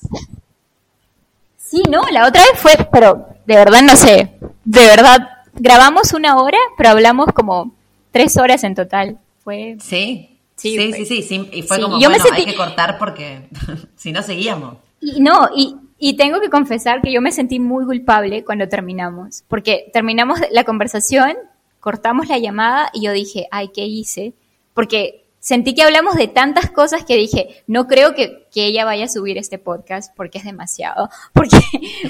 Sí, 1.57 1.83
no, 1.89 2.03
la 2.11 2.27
otra 2.27 2.41
vez 2.41 2.59
fue, 2.59 2.71
pero 2.91 3.27
de 3.45 3.55
verdad 3.55 3.81
no 3.81 3.95
sé, 3.95 4.31
de 4.63 4.85
verdad, 4.85 5.29
grabamos 5.53 6.13
una 6.13 6.37
hora, 6.37 6.57
pero 6.77 6.89
hablamos 6.89 7.27
como 7.33 7.73
tres 8.11 8.37
horas 8.37 8.63
en 8.63 8.75
total. 8.75 9.19
Fue... 9.43 9.77
Sí. 9.79 10.31
Sí, 10.55 10.93
sí, 11.05 11.21
sí, 11.21 11.49
y 11.51 11.63
fue 11.63 11.81
como, 11.81 11.99
yo 11.99 12.09
bueno, 12.09 12.23
hay 12.31 12.45
que 12.45 12.55
cortar 12.55 12.97
porque 12.97 13.49
si 13.97 14.13
no 14.13 14.23
seguíamos. 14.23 14.77
Y 15.01 15.19
no, 15.19 15.49
y, 15.53 15.75
y 15.97 16.15
tengo 16.15 16.39
que 16.39 16.49
confesar 16.49 17.01
que 17.01 17.11
yo 17.11 17.21
me 17.21 17.33
sentí 17.33 17.59
muy 17.59 17.85
culpable 17.85 18.45
cuando 18.45 18.69
terminamos, 18.69 19.43
porque 19.49 19.89
terminamos 19.91 20.39
la 20.51 20.63
conversación, 20.63 21.33
cortamos 21.81 22.29
la 22.29 22.37
llamada 22.37 22.89
y 22.93 23.05
yo 23.05 23.11
dije, 23.11 23.47
ay, 23.51 23.69
¿qué 23.73 23.85
hice? 23.85 24.33
Porque 24.73 25.24
sentí 25.45 25.75
que 25.75 25.83
hablamos 25.83 26.15
de 26.15 26.27
tantas 26.27 26.71
cosas 26.71 27.05
que 27.05 27.15
dije, 27.15 27.63
no 27.67 27.85
creo 27.85 28.15
que, 28.15 28.47
que, 28.51 28.65
ella 28.65 28.83
vaya 28.83 29.05
a 29.05 29.07
subir 29.07 29.37
este 29.37 29.59
podcast 29.59 30.11
porque 30.15 30.39
es 30.39 30.43
demasiado, 30.43 31.07
porque, 31.33 31.59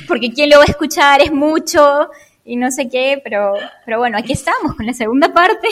porque 0.07 0.31
quien 0.31 0.49
lo 0.49 0.57
va 0.57 0.63
a 0.63 0.71
escuchar 0.71 1.21
es 1.21 1.33
mucho 1.33 2.09
y 2.45 2.55
no 2.55 2.71
sé 2.71 2.87
qué, 2.87 3.19
pero, 3.21 3.55
pero 3.83 3.97
bueno, 3.97 4.17
aquí 4.17 4.31
estamos 4.31 4.73
con 4.75 4.85
la 4.85 4.93
segunda 4.93 5.33
parte. 5.33 5.67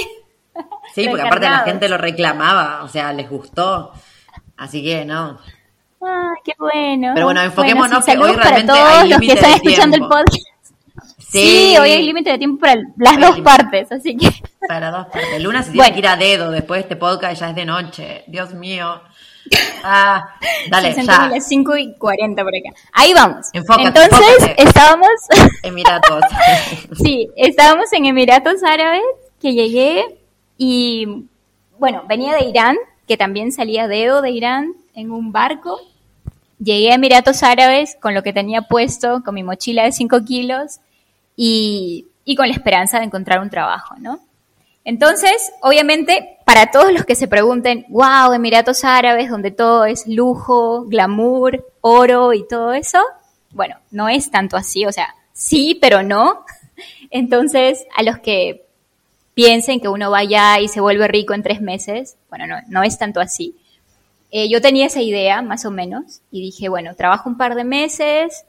Sí, 0.93 1.07
porque 1.07 1.21
aparte 1.21 1.49
la 1.49 1.59
gente 1.59 1.87
lo 1.87 1.97
reclamaba, 1.97 2.83
o 2.83 2.89
sea, 2.89 3.13
les 3.13 3.29
gustó, 3.29 3.93
así 4.57 4.83
que 4.83 5.05
no. 5.05 5.39
Ah, 6.05 6.33
qué 6.43 6.51
bueno. 6.59 7.11
Pero 7.13 7.27
bueno, 7.27 7.41
enfoquémonos 7.43 8.03
que 8.03 8.17
hoy 8.17 8.35
realmente 8.35 8.73
para 8.73 8.97
todos 8.97 9.09
los 9.09 9.19
que 9.19 9.31
están 9.31 9.51
escuchando 9.51 9.95
el 9.95 10.03
podcast. 10.03 10.52
Sí, 11.33 11.75
hoy 11.81 11.89
hay 11.89 12.05
límite 12.05 12.29
de 12.29 12.37
tiempo 12.37 12.59
para 12.59 12.79
las 12.95 13.19
dos 13.19 13.39
partes, 13.39 13.91
así 13.91 14.15
que. 14.15 14.29
Para 14.67 14.91
dos 14.91 15.07
partes. 15.07 15.41
Luna 15.41 15.63
se 15.63 15.71
tiene 15.71 15.91
que 15.91 15.97
ir 15.97 16.07
a 16.07 16.15
dedo 16.15 16.51
después 16.51 16.77
de 16.77 16.81
este 16.83 16.95
podcast, 16.95 17.41
ya 17.41 17.49
es 17.49 17.55
de 17.55 17.65
noche. 17.65 18.23
Dios 18.27 18.53
mío. 18.53 19.01
Ah, 19.83 20.29
dale, 20.69 20.93
ya. 20.93 21.29
las 21.29 21.47
5 21.47 21.75
y 21.77 21.93
40 21.95 22.43
por 22.43 22.53
acá. 22.55 22.79
Ahí 22.93 23.13
vamos. 23.15 23.47
Entonces, 23.51 24.53
estábamos. 24.57 25.09
Emiratos. 25.63 26.23
sí, 27.03 27.27
estábamos 27.35 27.91
en 27.93 28.05
Emiratos 28.05 28.63
Árabes, 28.63 29.01
que 29.41 29.53
llegué 29.53 30.19
y. 30.57 31.25
Bueno, 31.79 32.03
venía 32.07 32.35
de 32.35 32.45
Irán, 32.45 32.77
que 33.07 33.17
también 33.17 33.51
salía 33.51 33.87
dedo 33.87 34.21
de 34.21 34.29
Irán. 34.29 34.75
en 34.93 35.09
un 35.09 35.31
barco. 35.31 35.81
Llegué 36.59 36.91
a 36.91 36.95
Emiratos 36.95 37.41
Árabes 37.41 37.97
con 37.99 38.13
lo 38.13 38.21
que 38.21 38.33
tenía 38.33 38.61
puesto, 38.61 39.23
con 39.25 39.33
mi 39.33 39.41
mochila 39.41 39.83
de 39.83 39.91
5 39.91 40.23
kilos 40.25 40.79
y, 41.35 42.07
con 42.37 42.47
la 42.47 42.53
esperanza 42.53 42.99
de 42.99 43.05
encontrar 43.05 43.39
un 43.39 43.49
trabajo, 43.49 43.95
¿no? 43.99 44.19
Entonces, 44.85 45.51
obviamente, 45.61 46.37
para 46.45 46.71
todos 46.71 46.91
los 46.91 47.05
que 47.05 47.15
se 47.15 47.27
pregunten, 47.27 47.85
wow, 47.89 48.33
Emiratos 48.33 48.83
Árabes, 48.83 49.29
donde 49.29 49.51
todo 49.51 49.85
es 49.85 50.07
lujo, 50.07 50.83
glamour, 50.85 51.65
oro 51.81 52.33
y 52.33 52.45
todo 52.47 52.73
eso, 52.73 52.99
bueno, 53.51 53.77
no 53.91 54.09
es 54.09 54.29
tanto 54.29 54.57
así, 54.57 54.85
o 54.85 54.91
sea, 54.91 55.15
sí, 55.31 55.77
pero 55.79 56.03
no. 56.03 56.45
Entonces, 57.11 57.85
a 57.95 58.03
los 58.03 58.19
que 58.19 58.65
piensen 59.33 59.79
que 59.79 59.87
uno 59.87 60.11
vaya 60.11 60.59
y 60.59 60.67
se 60.67 60.81
vuelve 60.81 61.07
rico 61.07 61.33
en 61.33 61.43
tres 61.43 61.61
meses, 61.61 62.17
bueno, 62.29 62.45
no, 62.45 62.57
no 62.67 62.83
es 62.83 62.97
tanto 62.97 63.21
así. 63.21 63.55
Eh, 64.31 64.49
yo 64.49 64.61
tenía 64.61 64.87
esa 64.87 65.01
idea, 65.01 65.41
más 65.41 65.63
o 65.65 65.71
menos, 65.71 66.21
y 66.31 66.41
dije, 66.41 66.67
bueno, 66.67 66.95
trabajo 66.95 67.29
un 67.29 67.37
par 67.37 67.55
de 67.55 67.63
meses, 67.63 68.45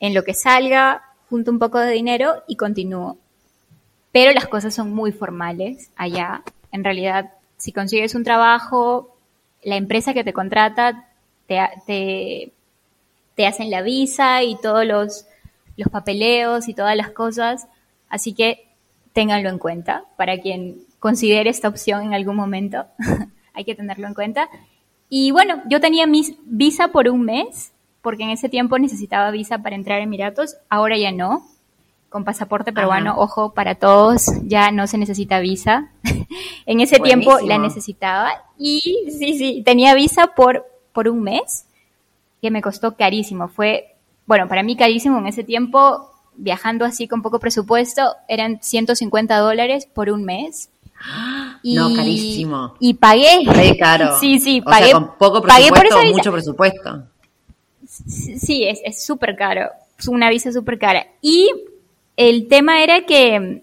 en 0.00 0.14
lo 0.14 0.24
que 0.24 0.34
salga, 0.34 1.02
junto 1.30 1.50
un 1.50 1.58
poco 1.58 1.78
de 1.78 1.92
dinero 1.92 2.42
y 2.46 2.56
continúo 2.56 3.16
pero 4.12 4.32
las 4.32 4.48
cosas 4.48 4.74
son 4.74 4.92
muy 4.92 5.12
formales 5.12 5.90
allá. 5.96 6.42
En 6.72 6.84
realidad, 6.84 7.32
si 7.56 7.72
consigues 7.72 8.14
un 8.14 8.24
trabajo, 8.24 9.16
la 9.62 9.76
empresa 9.76 10.14
que 10.14 10.24
te 10.24 10.32
contrata 10.32 11.06
te, 11.46 12.52
te, 13.36 13.46
hacen 13.46 13.70
la 13.70 13.82
visa 13.82 14.42
y 14.42 14.56
todos 14.56 14.84
los, 14.84 15.26
los 15.76 15.88
papeleos 15.88 16.68
y 16.68 16.74
todas 16.74 16.96
las 16.96 17.10
cosas. 17.10 17.66
Así 18.08 18.34
que 18.34 18.68
ténganlo 19.12 19.48
en 19.48 19.58
cuenta 19.58 20.04
para 20.16 20.38
quien 20.38 20.82
considere 20.98 21.50
esta 21.50 21.68
opción 21.68 22.02
en 22.02 22.14
algún 22.14 22.36
momento. 22.36 22.86
Hay 23.54 23.64
que 23.64 23.74
tenerlo 23.74 24.06
en 24.06 24.14
cuenta. 24.14 24.48
Y 25.08 25.30
bueno, 25.30 25.62
yo 25.68 25.80
tenía 25.80 26.06
mi 26.06 26.36
visa 26.44 26.88
por 26.88 27.08
un 27.08 27.22
mes, 27.22 27.72
porque 28.02 28.22
en 28.22 28.30
ese 28.30 28.48
tiempo 28.48 28.78
necesitaba 28.78 29.30
visa 29.30 29.58
para 29.58 29.76
entrar 29.76 30.00
a 30.00 30.04
Emiratos, 30.04 30.56
ahora 30.68 30.96
ya 30.96 31.12
no 31.12 31.46
con 32.10 32.24
pasaporte 32.24 32.72
peruano, 32.72 33.14
ojo, 33.16 33.54
para 33.54 33.76
todos 33.76 34.26
ya 34.42 34.72
no 34.72 34.88
se 34.88 34.98
necesita 34.98 35.38
visa. 35.38 35.92
en 36.66 36.80
ese 36.80 36.98
tiempo 36.98 37.38
la 37.38 37.56
necesitaba 37.56 38.32
y 38.58 38.80
sí, 39.16 39.38
sí, 39.38 39.62
tenía 39.64 39.94
visa 39.94 40.34
por, 40.34 40.66
por 40.92 41.08
un 41.08 41.22
mes, 41.22 41.66
que 42.42 42.50
me 42.50 42.62
costó 42.62 42.96
carísimo. 42.96 43.48
Fue, 43.48 43.94
bueno, 44.26 44.48
para 44.48 44.64
mí 44.64 44.76
carísimo 44.76 45.18
en 45.18 45.28
ese 45.28 45.44
tiempo, 45.44 46.10
viajando 46.36 46.84
así 46.84 47.06
con 47.06 47.22
poco 47.22 47.38
presupuesto, 47.38 48.16
eran 48.26 48.58
150 48.60 49.38
dólares 49.38 49.86
por 49.86 50.10
un 50.10 50.24
mes. 50.24 50.68
Y, 51.62 51.74
no, 51.74 51.94
carísimo. 51.94 52.74
Y 52.80 52.94
pagué. 52.94 53.42
Pagué 53.44 53.76
caro. 53.76 54.16
Sí, 54.20 54.40
sí, 54.40 54.62
pagué. 54.62 54.92
con 54.92 55.18
poco 55.18 55.42
presupuesto 55.42 55.94
pagué 55.94 56.10
mucho 56.10 56.32
presupuesto. 56.32 57.02
Sí, 57.90 58.66
es 58.66 59.04
súper 59.04 59.36
caro. 59.36 59.70
Es 59.98 60.08
una 60.08 60.30
visa 60.30 60.52
súper 60.52 60.78
cara. 60.78 61.06
Y 61.20 61.50
el 62.16 62.48
tema 62.48 62.82
era 62.82 63.06
que, 63.06 63.62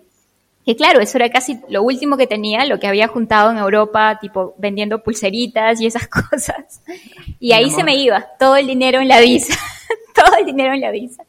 que, 0.66 0.76
claro, 0.76 1.00
eso 1.00 1.18
era 1.18 1.30
casi 1.30 1.60
lo 1.70 1.84
último 1.84 2.18
que 2.18 2.28
tenía, 2.28 2.66
lo 2.66 2.80
que 2.80 2.88
había 2.88 3.08
juntado 3.08 3.52
en 3.52 3.58
Europa, 3.58 4.18
tipo 4.20 4.56
vendiendo 4.58 5.04
pulseritas 5.04 5.80
y 5.80 5.86
esas 5.86 6.08
cosas. 6.30 6.82
Y 7.40 7.54
ahí 7.54 7.70
se 7.70 7.84
me 7.84 7.96
iba 7.96 8.28
todo 8.40 8.56
el 8.56 8.68
dinero 8.68 9.00
en 9.00 9.08
la 9.08 9.20
visa, 9.20 9.58
todo 10.16 10.38
el 10.40 10.46
dinero 10.46 10.74
en 10.74 10.82
la 10.82 10.92
visa. 10.92 11.24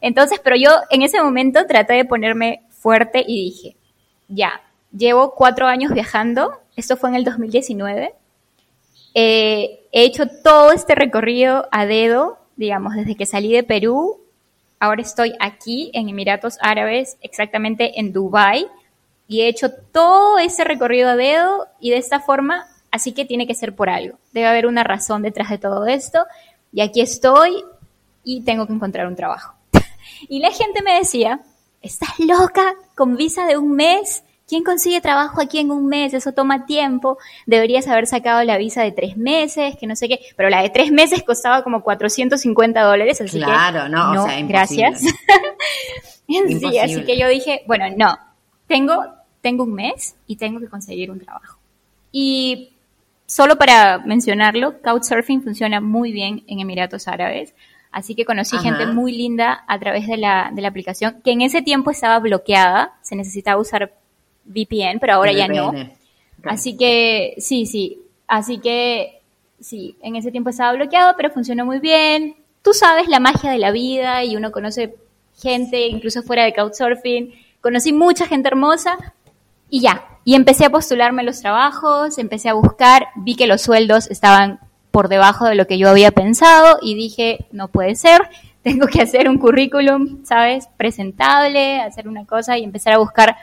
Entonces, 0.00 0.40
pero 0.42 0.56
yo 0.56 0.70
en 0.90 1.02
ese 1.02 1.22
momento 1.22 1.66
traté 1.66 1.94
de 1.94 2.04
ponerme 2.04 2.62
fuerte 2.68 3.24
y 3.26 3.44
dije, 3.44 3.76
ya, 4.28 4.62
llevo 4.96 5.34
cuatro 5.34 5.66
años 5.66 5.92
viajando, 5.92 6.52
esto 6.76 6.96
fue 6.96 7.10
en 7.10 7.16
el 7.16 7.24
2019, 7.24 8.14
eh, 9.14 9.80
he 9.92 10.04
hecho 10.04 10.26
todo 10.42 10.72
este 10.72 10.94
recorrido 10.94 11.68
a 11.70 11.86
dedo, 11.86 12.38
digamos, 12.56 12.94
desde 12.94 13.16
que 13.16 13.26
salí 13.26 13.52
de 13.52 13.62
Perú 13.62 14.20
Ahora 14.82 15.02
estoy 15.02 15.34
aquí 15.40 15.90
en 15.92 16.08
Emiratos 16.08 16.56
Árabes, 16.62 17.18
exactamente 17.20 18.00
en 18.00 18.14
Dubai, 18.14 18.66
y 19.28 19.42
he 19.42 19.48
hecho 19.48 19.70
todo 19.92 20.38
ese 20.38 20.64
recorrido 20.64 21.10
a 21.10 21.16
dedo 21.16 21.66
y 21.80 21.90
de 21.90 21.98
esta 21.98 22.20
forma, 22.20 22.66
así 22.90 23.12
que 23.12 23.26
tiene 23.26 23.46
que 23.46 23.54
ser 23.54 23.76
por 23.76 23.90
algo. 23.90 24.18
Debe 24.32 24.46
haber 24.46 24.66
una 24.66 24.82
razón 24.82 25.20
detrás 25.20 25.50
de 25.50 25.58
todo 25.58 25.86
esto 25.86 26.24
y 26.72 26.80
aquí 26.80 27.02
estoy 27.02 27.62
y 28.24 28.40
tengo 28.40 28.66
que 28.66 28.72
encontrar 28.72 29.06
un 29.06 29.16
trabajo. 29.16 29.52
y 30.30 30.40
la 30.40 30.50
gente 30.50 30.80
me 30.82 30.94
decía, 30.94 31.42
¿estás 31.82 32.18
loca 32.18 32.74
con 32.94 33.18
visa 33.18 33.44
de 33.44 33.58
un 33.58 33.72
mes? 33.72 34.24
¿Quién 34.50 34.64
consigue 34.64 35.00
trabajo 35.00 35.40
aquí 35.40 35.60
en 35.60 35.70
un 35.70 35.86
mes? 35.86 36.12
Eso 36.12 36.32
toma 36.32 36.66
tiempo. 36.66 37.18
Deberías 37.46 37.86
haber 37.86 38.08
sacado 38.08 38.42
la 38.42 38.58
visa 38.58 38.82
de 38.82 38.90
tres 38.90 39.16
meses, 39.16 39.76
que 39.78 39.86
no 39.86 39.94
sé 39.94 40.08
qué. 40.08 40.18
Pero 40.36 40.50
la 40.50 40.60
de 40.60 40.70
tres 40.70 40.90
meses 40.90 41.22
costaba 41.22 41.62
como 41.62 41.84
450 41.84 42.82
dólares, 42.82 43.20
así 43.20 43.38
claro, 43.38 43.88
no, 43.88 44.10
o 44.10 44.26
sea, 44.26 44.40
gracias. 44.42 45.02
sí, 46.26 46.78
así 46.78 47.04
que 47.04 47.16
yo 47.16 47.28
dije, 47.28 47.62
bueno, 47.68 47.84
no, 47.96 48.18
tengo, 48.66 48.96
tengo 49.40 49.62
un 49.62 49.72
mes 49.72 50.16
y 50.26 50.34
tengo 50.34 50.58
que 50.58 50.66
conseguir 50.66 51.12
un 51.12 51.20
trabajo. 51.20 51.60
Y 52.10 52.72
solo 53.26 53.56
para 53.56 53.98
mencionarlo, 53.98 54.82
Couchsurfing 54.82 55.44
funciona 55.44 55.80
muy 55.80 56.10
bien 56.10 56.42
en 56.48 56.58
Emiratos 56.58 57.06
Árabes. 57.06 57.54
Así 57.92 58.16
que 58.16 58.24
conocí 58.24 58.58
gente 58.58 58.86
muy 58.86 59.12
linda 59.12 59.64
a 59.68 59.78
través 59.78 60.08
de 60.08 60.16
la, 60.16 60.50
de 60.52 60.60
la 60.60 60.68
aplicación, 60.68 61.20
que 61.22 61.30
en 61.30 61.42
ese 61.42 61.62
tiempo 61.62 61.92
estaba 61.92 62.18
bloqueada, 62.18 62.98
se 63.00 63.14
necesitaba 63.14 63.60
usar 63.60 63.99
VPN, 64.50 64.98
pero 65.00 65.14
ahora 65.14 65.32
ya 65.32 65.48
no. 65.48 65.72
Así 66.44 66.76
que, 66.76 67.34
sí, 67.38 67.66
sí. 67.66 68.00
Así 68.26 68.58
que, 68.58 69.20
sí, 69.60 69.96
en 70.02 70.16
ese 70.16 70.30
tiempo 70.30 70.50
estaba 70.50 70.72
bloqueado, 70.72 71.14
pero 71.16 71.30
funcionó 71.30 71.64
muy 71.64 71.78
bien. 71.78 72.36
Tú 72.62 72.72
sabes 72.72 73.08
la 73.08 73.20
magia 73.20 73.50
de 73.50 73.58
la 73.58 73.70
vida 73.70 74.24
y 74.24 74.36
uno 74.36 74.52
conoce 74.52 74.94
gente, 75.40 75.86
incluso 75.86 76.22
fuera 76.22 76.44
de 76.44 76.52
Couchsurfing. 76.52 77.34
Conocí 77.60 77.92
mucha 77.92 78.26
gente 78.26 78.48
hermosa 78.48 79.14
y 79.68 79.80
ya. 79.80 80.04
Y 80.24 80.34
empecé 80.34 80.66
a 80.66 80.70
postularme 80.70 81.22
los 81.22 81.40
trabajos, 81.40 82.18
empecé 82.18 82.48
a 82.48 82.54
buscar, 82.54 83.08
vi 83.16 83.36
que 83.36 83.46
los 83.46 83.62
sueldos 83.62 84.10
estaban 84.10 84.60
por 84.90 85.08
debajo 85.08 85.46
de 85.46 85.54
lo 85.54 85.66
que 85.66 85.78
yo 85.78 85.88
había 85.88 86.10
pensado 86.10 86.78
y 86.82 86.94
dije, 86.94 87.46
no 87.52 87.68
puede 87.68 87.94
ser, 87.94 88.28
tengo 88.62 88.86
que 88.86 89.00
hacer 89.00 89.28
un 89.28 89.38
currículum, 89.38 90.24
¿sabes? 90.24 90.68
Presentable, 90.76 91.80
hacer 91.80 92.08
una 92.08 92.26
cosa 92.26 92.58
y 92.58 92.64
empezar 92.64 92.92
a 92.92 92.98
buscar 92.98 93.36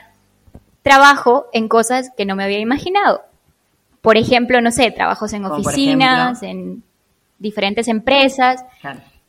trabajo 0.88 1.48
en 1.52 1.68
cosas 1.68 2.10
que 2.16 2.24
no 2.24 2.34
me 2.34 2.44
había 2.44 2.60
imaginado. 2.60 3.20
Por 4.00 4.16
ejemplo, 4.16 4.62
no 4.62 4.70
sé, 4.70 4.90
trabajos 4.90 5.34
en 5.34 5.44
oficinas, 5.44 6.42
en 6.42 6.82
diferentes 7.38 7.88
empresas. 7.88 8.64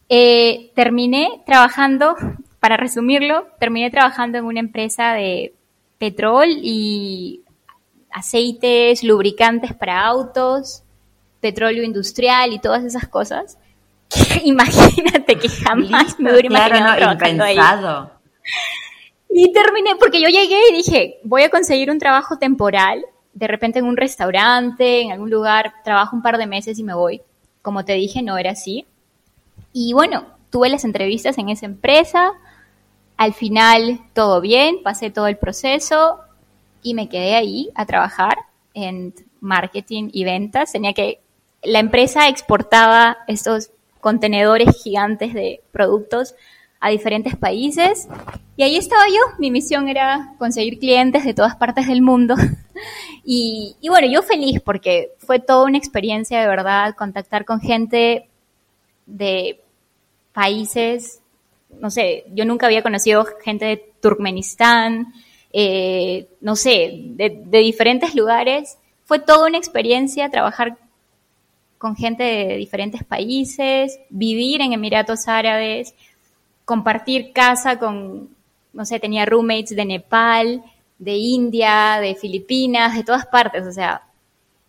Eh, 0.07 0.71
terminé 0.73 1.41
trabajando, 1.45 2.15
para 2.61 2.77
resumirlo, 2.77 3.47
terminé 3.59 3.91
trabajando 3.91 4.37
en 4.37 4.45
una 4.45 4.61
empresa 4.61 5.11
de 5.11 5.53
petróleo 5.97 6.57
y 6.61 7.41
aceites, 8.09 9.03
lubricantes 9.03 9.73
para 9.73 10.05
autos, 10.05 10.83
petróleo 11.41 11.83
industrial 11.83 12.53
y 12.53 12.59
todas 12.59 12.85
esas 12.85 13.05
cosas. 13.09 13.57
Imagínate 14.45 15.35
que 15.35 15.49
jamás 15.49 16.17
me 16.21 16.31
hubiera 16.31 16.47
imaginado 16.47 16.95
trabajando 16.95 17.43
ahí. 17.43 17.57
Y 19.41 19.53
terminé, 19.53 19.91
porque 19.97 20.19
yo 20.19 20.27
llegué 20.27 20.59
y 20.69 20.75
dije, 20.75 21.19
voy 21.23 21.43
a 21.43 21.49
conseguir 21.49 21.89
un 21.89 21.97
trabajo 21.97 22.37
temporal, 22.37 23.05
de 23.33 23.47
repente 23.47 23.79
en 23.79 23.85
un 23.85 23.95
restaurante, 23.95 24.99
en 24.99 25.13
algún 25.13 25.29
lugar, 25.29 25.75
trabajo 25.85 26.13
un 26.13 26.21
par 26.21 26.37
de 26.37 26.45
meses 26.45 26.77
y 26.77 26.83
me 26.83 26.93
voy. 26.93 27.21
Como 27.61 27.85
te 27.85 27.93
dije, 27.93 28.21
no 28.21 28.37
era 28.37 28.51
así. 28.51 28.85
Y 29.71 29.93
bueno, 29.93 30.25
tuve 30.49 30.67
las 30.67 30.83
entrevistas 30.83 31.37
en 31.37 31.47
esa 31.47 31.67
empresa, 31.67 32.33
al 33.15 33.33
final 33.33 34.01
todo 34.11 34.41
bien, 34.41 34.83
pasé 34.83 35.09
todo 35.09 35.27
el 35.27 35.37
proceso 35.37 36.19
y 36.83 36.93
me 36.93 37.07
quedé 37.07 37.35
ahí 37.35 37.69
a 37.75 37.85
trabajar 37.85 38.39
en 38.73 39.13
marketing 39.39 40.09
y 40.11 40.25
ventas. 40.25 40.73
Tenía 40.73 40.91
que, 40.91 41.21
la 41.63 41.79
empresa 41.79 42.27
exportaba 42.27 43.19
estos 43.29 43.71
contenedores 44.01 44.83
gigantes 44.83 45.33
de 45.33 45.61
productos 45.71 46.35
a 46.81 46.89
diferentes 46.89 47.37
países 47.37 48.09
y 48.59 48.63
ahí 48.63 48.75
estaba 48.75 49.07
yo, 49.07 49.37
mi 49.37 49.51
misión 49.51 49.87
era 49.87 50.35
conseguir 50.37 50.79
clientes 50.79 51.23
de 51.23 51.33
todas 51.33 51.55
partes 51.55 51.87
del 51.87 52.01
mundo. 52.01 52.35
Y, 53.25 53.75
bueno, 53.87 54.07
yo 54.09 54.23
feliz 54.23 54.61
porque 54.61 55.11
fue 55.19 55.39
toda 55.39 55.65
una 55.65 55.77
experiencia 55.77 56.39
de 56.39 56.47
verdad, 56.47 56.95
contactar 56.95 57.45
con 57.45 57.59
gente 57.59 58.27
de 59.05 59.59
países, 60.33 61.21
no 61.69 61.91
sé, 61.91 62.23
yo 62.33 62.45
nunca 62.45 62.65
había 62.65 62.81
conocido 62.81 63.27
gente 63.43 63.65
de 63.65 63.77
Turkmenistán, 64.01 65.13
eh, 65.51 66.27
no 66.41 66.55
sé, 66.55 67.01
de, 67.15 67.41
de 67.45 67.57
diferentes 67.59 68.15
lugares. 68.15 68.77
Fue 69.03 69.19
toda 69.19 69.47
una 69.47 69.57
experiencia 69.57 70.29
trabajar 70.29 70.77
con 71.77 71.95
gente 71.95 72.23
de 72.23 72.55
diferentes 72.55 73.03
países, 73.03 73.99
vivir 74.09 74.61
en 74.61 74.73
Emiratos 74.73 75.27
Árabes, 75.27 75.93
compartir 76.65 77.31
casa 77.33 77.77
con 77.77 78.29
no 78.79 78.85
sé, 78.85 78.97
tenía 78.97 79.25
roommates 79.25 79.75
de 79.75 79.83
Nepal, 79.83 80.63
de 80.97 81.11
India, 81.11 81.99
de 81.99 82.15
Filipinas, 82.15 82.95
de 82.95 83.03
todas 83.03 83.25
partes, 83.25 83.67
o 83.67 83.73
sea, 83.73 84.03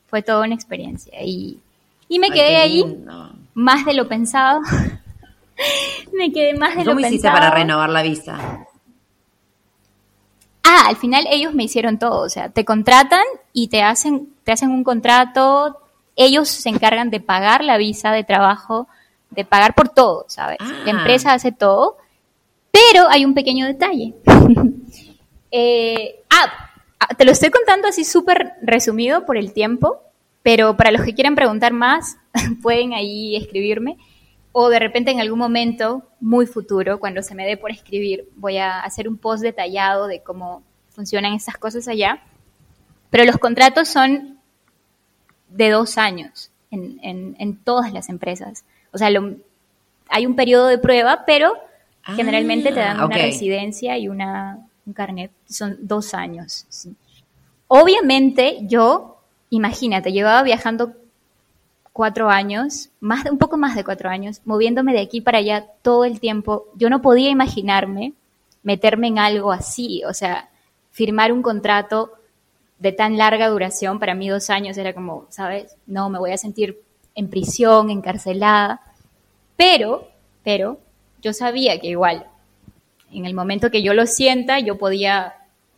fue 0.09 0.20
toda 0.20 0.44
una 0.44 0.57
experiencia. 0.57 1.23
Y, 1.23 1.61
Y 2.09 2.18
me 2.18 2.27
Ay, 2.27 2.33
quedé 2.33 2.49
qué 2.49 2.57
ahí 2.57 3.05
más 3.55 3.87
de 3.87 3.94
lo 3.94 4.09
pensado. 4.09 4.62
me 6.12 6.33
quedé 6.33 6.55
más 6.55 6.75
de 6.75 6.85
lo 6.85 6.90
¿Cómo 6.90 6.99
hiciste 7.07 7.29
pensado. 7.29 7.35
para 7.37 7.55
renovar 7.55 7.88
la 7.88 8.03
visa? 8.03 8.66
Ah, 10.64 10.87
al 10.88 10.96
final 10.96 11.29
ellos 11.31 11.55
me 11.55 11.62
hicieron 11.62 11.96
todo, 12.01 12.23
o 12.23 12.29
sea, 12.29 12.49
te 12.49 12.64
contratan 12.64 13.23
y 13.53 13.68
te 13.68 13.85
hacen, 13.85 14.33
te 14.42 14.51
hacen 14.51 14.70
un 14.70 14.83
contrato, 14.83 15.79
ellos 16.16 16.49
se 16.49 16.68
encargan 16.68 17.11
de 17.11 17.20
pagar 17.20 17.62
la 17.62 17.77
visa 17.77 18.11
de 18.11 18.25
trabajo, 18.25 18.88
de 19.31 19.44
pagar 19.44 19.77
por 19.77 19.88
todo, 19.88 20.25
¿sabes? 20.27 20.59
Ah. 20.59 20.83
La 20.85 20.90
empresa 20.90 21.33
hace 21.33 21.53
todo, 21.53 21.96
pero 22.72 23.09
hay 23.09 23.24
un 23.24 23.35
pequeño 23.35 23.66
detalle. 23.66 24.14
Eh, 25.52 26.22
ah, 26.30 26.70
ah, 27.00 27.09
te 27.16 27.24
lo 27.24 27.33
estoy 27.33 27.50
contando 27.50 27.88
así 27.88 28.04
súper 28.04 28.52
resumido 28.62 29.26
por 29.26 29.37
el 29.37 29.52
tiempo, 29.52 30.00
pero 30.44 30.76
para 30.76 30.92
los 30.92 31.02
que 31.02 31.12
quieran 31.12 31.35
preguntar 31.35 31.72
más, 31.72 32.18
pueden 32.62 32.92
ahí 32.92 33.35
escribirme. 33.35 33.98
O 34.52 34.68
de 34.68 34.78
repente 34.78 35.11
en 35.11 35.18
algún 35.20 35.40
momento 35.40 36.04
muy 36.20 36.46
futuro, 36.46 37.00
cuando 37.00 37.22
se 37.22 37.35
me 37.35 37.44
dé 37.46 37.56
por 37.56 37.72
escribir, 37.72 38.28
voy 38.37 38.59
a 38.59 38.78
hacer 38.78 39.09
un 39.09 39.16
post 39.16 39.42
detallado 39.42 40.06
de 40.06 40.22
cómo 40.22 40.62
funcionan 40.90 41.33
estas 41.35 41.56
cosas 41.56 41.88
allá. 41.88 42.22
Pero 43.11 43.24
los 43.24 43.38
contratos 43.38 43.88
son 43.88 44.38
de 45.48 45.70
dos 45.70 45.98
años 45.98 46.52
en, 46.70 47.00
en- 47.02 47.35
en 47.40 47.56
todas 47.56 47.92
las 47.92 48.09
empresas. 48.09 48.64
O 48.92 48.98
sea, 48.98 49.11
lo- 49.11 49.35
hay 50.09 50.26
un 50.26 50.37
periodo 50.37 50.68
de 50.68 50.78
prueba, 50.78 51.24
pero 51.26 51.54
Ah, 52.04 52.14
generalmente 52.14 52.72
te 52.72 52.80
dan 52.80 52.96
una 52.96 53.06
ok. 53.06 53.12
residencia 53.12 53.98
y 53.98 54.08
una, 54.08 54.58
un 54.86 54.92
carnet. 54.92 55.30
Son 55.48 55.76
dos 55.80 56.14
años. 56.14 56.66
sí. 56.68 56.94
Obviamente 57.72 58.58
yo, 58.62 59.20
imagínate, 59.50 60.10
llevaba 60.10 60.42
viajando 60.42 60.92
cuatro 61.92 62.28
años, 62.28 62.88
más 62.98 63.22
de, 63.22 63.30
un 63.30 63.38
poco 63.38 63.56
más 63.56 63.76
de 63.76 63.84
cuatro 63.84 64.10
años, 64.10 64.40
moviéndome 64.44 64.92
de 64.92 65.00
aquí 65.00 65.20
para 65.20 65.38
allá 65.38 65.66
todo 65.82 66.04
el 66.04 66.18
tiempo. 66.18 66.66
Yo 66.74 66.90
no 66.90 67.00
podía 67.00 67.30
imaginarme 67.30 68.14
meterme 68.62 69.08
en 69.08 69.18
algo 69.18 69.52
así, 69.52 70.02
o 70.04 70.12
sea, 70.12 70.48
firmar 70.90 71.32
un 71.32 71.42
contrato 71.42 72.12
de 72.78 72.92
tan 72.92 73.18
larga 73.18 73.48
duración, 73.48 73.98
para 73.98 74.14
mí 74.14 74.28
dos 74.28 74.50
años 74.50 74.76
era 74.76 74.94
como, 74.94 75.26
¿sabes? 75.28 75.76
No, 75.86 76.10
me 76.10 76.18
voy 76.18 76.32
a 76.32 76.38
sentir 76.38 76.80
en 77.14 77.28
prisión, 77.28 77.90
encarcelada. 77.90 78.80
Pero, 79.56 80.08
pero, 80.42 80.78
yo 81.20 81.33
sabía 81.33 81.78
que 81.80 81.88
igual, 81.88 82.26
en 83.12 83.26
el 83.26 83.35
momento 83.35 83.70
que 83.70 83.83
yo 83.83 83.94
lo 83.94 84.06
sienta, 84.06 84.61
yo 84.61 84.78
podía, 84.78 85.35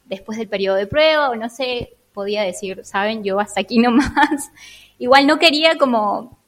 después 0.07 0.39
del 0.39 0.49
periodo 0.49 0.77
de 0.77 0.87
prueba, 0.87 1.31
o 1.31 1.37
no 1.37 1.49
sé, 1.49 1.95
podía 2.13 2.43
decir, 2.43 2.85
saben, 2.85 3.25
yo 3.25 3.41
hasta 3.41 3.61
aquí 3.61 3.79
nomás. 3.81 4.51
Igual 4.99 5.27
no 5.27 5.39
quería 5.39 5.79
como 5.79 6.39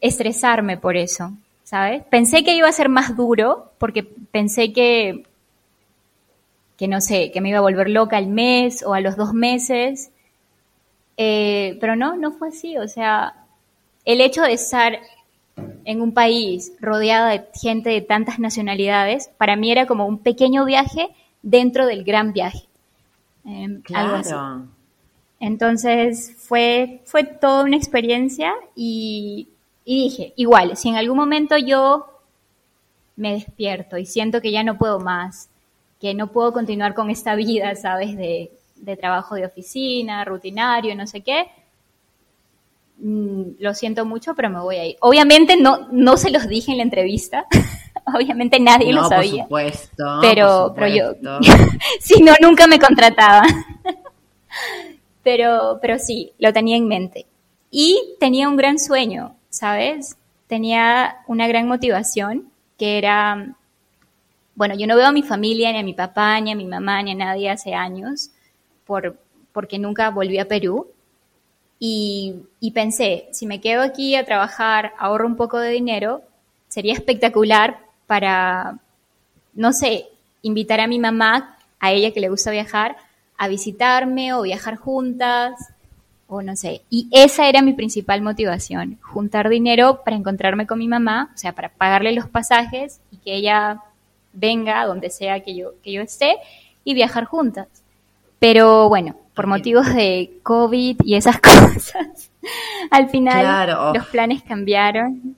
estresarme 0.00 0.78
por 0.78 0.96
eso, 0.96 1.32
¿sabes? 1.64 2.02
Pensé 2.04 2.42
que 2.44 2.54
iba 2.54 2.68
a 2.68 2.72
ser 2.72 2.88
más 2.88 3.16
duro, 3.16 3.72
porque 3.78 4.02
pensé 4.02 4.72
que, 4.72 5.24
que 6.76 6.88
no 6.88 7.00
sé, 7.00 7.30
que 7.30 7.40
me 7.40 7.50
iba 7.50 7.58
a 7.58 7.62
volver 7.62 7.90
loca 7.90 8.16
al 8.16 8.28
mes 8.28 8.82
o 8.82 8.94
a 8.94 9.00
los 9.00 9.16
dos 9.16 9.34
meses. 9.34 10.10
Eh, 11.18 11.76
pero 11.80 11.96
no, 11.96 12.16
no 12.16 12.32
fue 12.32 12.48
así. 12.48 12.78
O 12.78 12.88
sea, 12.88 13.34
el 14.06 14.22
hecho 14.22 14.42
de 14.42 14.54
estar 14.54 14.98
en 15.84 16.00
un 16.00 16.12
país 16.12 16.72
rodeada 16.80 17.30
de 17.30 17.44
gente 17.54 17.90
de 17.90 18.00
tantas 18.00 18.38
nacionalidades, 18.38 19.30
para 19.38 19.56
mí 19.56 19.70
era 19.70 19.86
como 19.86 20.06
un 20.06 20.18
pequeño 20.18 20.64
viaje 20.64 21.08
dentro 21.42 21.86
del 21.86 22.04
gran 22.04 22.32
viaje. 22.32 22.66
Eh, 23.44 23.80
algo 23.94 24.14
así. 24.16 24.30
Claro. 24.30 24.66
Entonces 25.40 26.36
fue, 26.38 27.00
fue 27.06 27.24
toda 27.24 27.64
una 27.64 27.76
experiencia 27.76 28.52
y, 28.76 29.48
y 29.84 30.04
dije, 30.04 30.32
igual, 30.36 30.76
si 30.76 30.90
en 30.90 30.96
algún 30.96 31.16
momento 31.16 31.56
yo 31.56 32.06
me 33.16 33.32
despierto 33.32 33.96
y 33.96 34.04
siento 34.04 34.40
que 34.40 34.52
ya 34.52 34.62
no 34.62 34.76
puedo 34.76 35.00
más, 35.00 35.48
que 35.98 36.14
no 36.14 36.28
puedo 36.28 36.52
continuar 36.52 36.94
con 36.94 37.10
esta 37.10 37.34
vida, 37.34 37.74
¿sabes? 37.74 38.16
De, 38.16 38.50
de 38.76 38.96
trabajo 38.96 39.34
de 39.34 39.46
oficina, 39.46 40.24
rutinario, 40.24 40.94
no 40.94 41.06
sé 41.06 41.22
qué, 41.22 41.46
mm, 43.00 43.42
lo 43.58 43.74
siento 43.74 44.04
mucho, 44.04 44.34
pero 44.34 44.50
me 44.50 44.60
voy 44.60 44.76
a 44.76 44.86
ir. 44.86 44.96
Obviamente 45.00 45.56
no, 45.56 45.88
no 45.90 46.16
se 46.16 46.30
los 46.30 46.48
dije 46.48 46.72
en 46.72 46.78
la 46.78 46.84
entrevista, 46.84 47.46
obviamente 48.14 48.60
nadie 48.60 48.92
no, 48.92 49.02
lo 49.02 49.08
por 49.08 49.16
sabía, 49.16 49.44
supuesto. 49.44 50.04
pero, 50.20 50.66
por 50.68 50.74
pero 50.74 50.86
yo, 50.88 51.12
supuesto. 51.14 51.78
si 52.00 52.22
no, 52.22 52.32
nunca 52.40 52.66
me 52.66 52.78
contrataba. 52.78 53.42
pero, 55.22 55.78
pero 55.80 55.98
sí, 55.98 56.32
lo 56.38 56.52
tenía 56.52 56.76
en 56.76 56.88
mente. 56.88 57.26
Y 57.70 58.16
tenía 58.18 58.48
un 58.48 58.56
gran 58.56 58.78
sueño, 58.78 59.36
¿sabes? 59.48 60.16
Tenía 60.46 61.18
una 61.28 61.46
gran 61.46 61.68
motivación, 61.68 62.50
que 62.76 62.98
era, 62.98 63.54
bueno, 64.54 64.74
yo 64.74 64.86
no 64.86 64.96
veo 64.96 65.06
a 65.06 65.12
mi 65.12 65.22
familia, 65.22 65.72
ni 65.72 65.78
a 65.78 65.84
mi 65.84 65.94
papá, 65.94 66.40
ni 66.40 66.50
a 66.50 66.56
mi 66.56 66.64
mamá, 66.64 67.02
ni 67.02 67.12
a 67.12 67.14
nadie 67.14 67.50
hace 67.50 67.74
años, 67.74 68.30
por, 68.84 69.16
porque 69.52 69.78
nunca 69.78 70.10
volví 70.10 70.38
a 70.38 70.48
Perú. 70.48 70.88
Y, 71.82 72.72
pensé, 72.74 73.28
si 73.32 73.46
me 73.46 73.62
quedo 73.62 73.80
aquí 73.80 74.14
a 74.14 74.26
trabajar, 74.26 74.92
ahorro 74.98 75.26
un 75.26 75.36
poco 75.36 75.58
de 75.58 75.70
dinero, 75.70 76.22
sería 76.68 76.92
espectacular 76.92 77.78
para, 78.06 78.78
no 79.54 79.72
sé, 79.72 80.08
invitar 80.42 80.80
a 80.80 80.86
mi 80.86 80.98
mamá, 80.98 81.56
a 81.80 81.92
ella 81.92 82.12
que 82.12 82.20
le 82.20 82.28
gusta 82.28 82.50
viajar, 82.50 82.96
a 83.38 83.48
visitarme 83.48 84.34
o 84.34 84.42
viajar 84.42 84.76
juntas, 84.76 85.54
o 86.28 86.42
no 86.42 86.54
sé. 86.54 86.82
Y 86.90 87.08
esa 87.12 87.48
era 87.48 87.62
mi 87.62 87.72
principal 87.72 88.20
motivación, 88.20 88.98
juntar 89.00 89.48
dinero 89.48 90.02
para 90.04 90.16
encontrarme 90.16 90.66
con 90.66 90.78
mi 90.78 90.86
mamá, 90.86 91.30
o 91.34 91.38
sea, 91.38 91.54
para 91.54 91.70
pagarle 91.70 92.12
los 92.12 92.28
pasajes 92.28 93.00
y 93.10 93.16
que 93.16 93.34
ella 93.34 93.80
venga 94.34 94.84
donde 94.84 95.08
sea 95.08 95.40
que 95.40 95.56
yo, 95.56 95.72
que 95.82 95.92
yo 95.92 96.02
esté 96.02 96.36
y 96.84 96.92
viajar 96.92 97.24
juntas. 97.24 97.68
Pero 98.38 98.90
bueno, 98.90 99.16
por 99.40 99.46
motivos 99.46 99.86
de 99.94 100.32
COVID 100.42 101.00
y 101.02 101.14
esas 101.14 101.40
cosas, 101.40 102.30
al 102.90 103.08
final 103.08 103.40
Claro. 103.40 103.94
los 103.94 104.06
planes 104.08 104.42
cambiaron. 104.42 105.34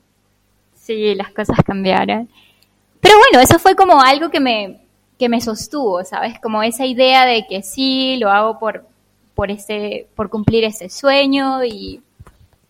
Sí, 0.75 1.15
las 1.15 1.31
cosas 1.33 1.59
cambiaron. 1.65 2.29
Pero 3.01 3.15
bueno, 3.19 3.38
eso 3.38 3.61
fue 3.61 3.77
como 3.77 4.03
algo 4.03 4.29
que 4.29 4.41
me, 4.41 4.81
que 5.21 5.29
me 5.29 5.41
sostuvo, 5.41 6.03
¿sabes? 6.03 6.41
Como 6.41 6.65
esa 6.65 6.85
idea 6.85 7.27
de 7.27 7.47
que 7.47 7.62
sí, 7.62 8.17
lo 8.17 8.29
hago 8.29 8.59
por, 8.59 8.85
por, 9.37 9.53
ese, 9.53 10.09
por 10.17 10.31
cumplir 10.31 10.65
ese 10.65 10.88
sueño 10.88 11.65
y, 11.65 12.03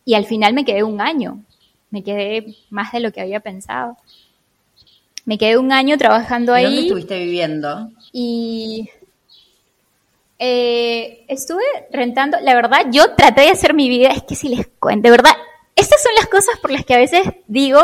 y 0.05 0.13
al 0.13 0.27
final 0.27 0.53
me 0.53 0.67
quedé 0.67 0.83
un 0.83 1.01
año. 1.01 1.41
Me 1.89 2.03
quedé 2.03 2.57
más 2.69 2.93
de 2.93 3.01
lo 3.01 3.11
que 3.11 3.23
había 3.23 3.41
pensado. 3.41 3.97
Me 5.25 5.39
quedé 5.39 5.57
un 5.57 5.73
año 5.73 5.97
trabajando 5.97 6.53
¿Y 6.53 6.57
ahí. 6.59 6.65
¿Dónde 6.67 6.81
estuviste 6.83 7.19
viviendo? 7.25 7.91
Y 8.13 8.91
eh, 10.45 11.25
estuve 11.29 11.63
rentando, 11.93 12.37
la 12.41 12.57
verdad, 12.57 12.87
yo 12.91 13.15
traté 13.15 13.43
de 13.43 13.51
hacer 13.51 13.75
mi 13.75 13.89
vida, 13.89 14.09
es 14.09 14.25
que 14.25 14.35
si 14.35 14.49
les 14.49 14.67
cuento, 14.81 15.07
de 15.07 15.13
verdad, 15.13 15.31
estas 15.77 16.03
son 16.03 16.13
las 16.17 16.27
cosas 16.27 16.59
por 16.61 16.73
las 16.73 16.85
que 16.85 16.95
a 16.95 16.99
veces 16.99 17.23
digo, 17.47 17.81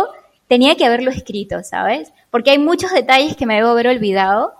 tenía 0.48 0.74
que 0.74 0.84
haberlo 0.84 1.12
escrito, 1.12 1.62
¿sabes? 1.62 2.12
Porque 2.32 2.50
hay 2.50 2.58
muchos 2.58 2.92
detalles 2.92 3.36
que 3.36 3.46
me 3.46 3.54
debo 3.54 3.68
haber 3.68 3.86
olvidado, 3.86 4.54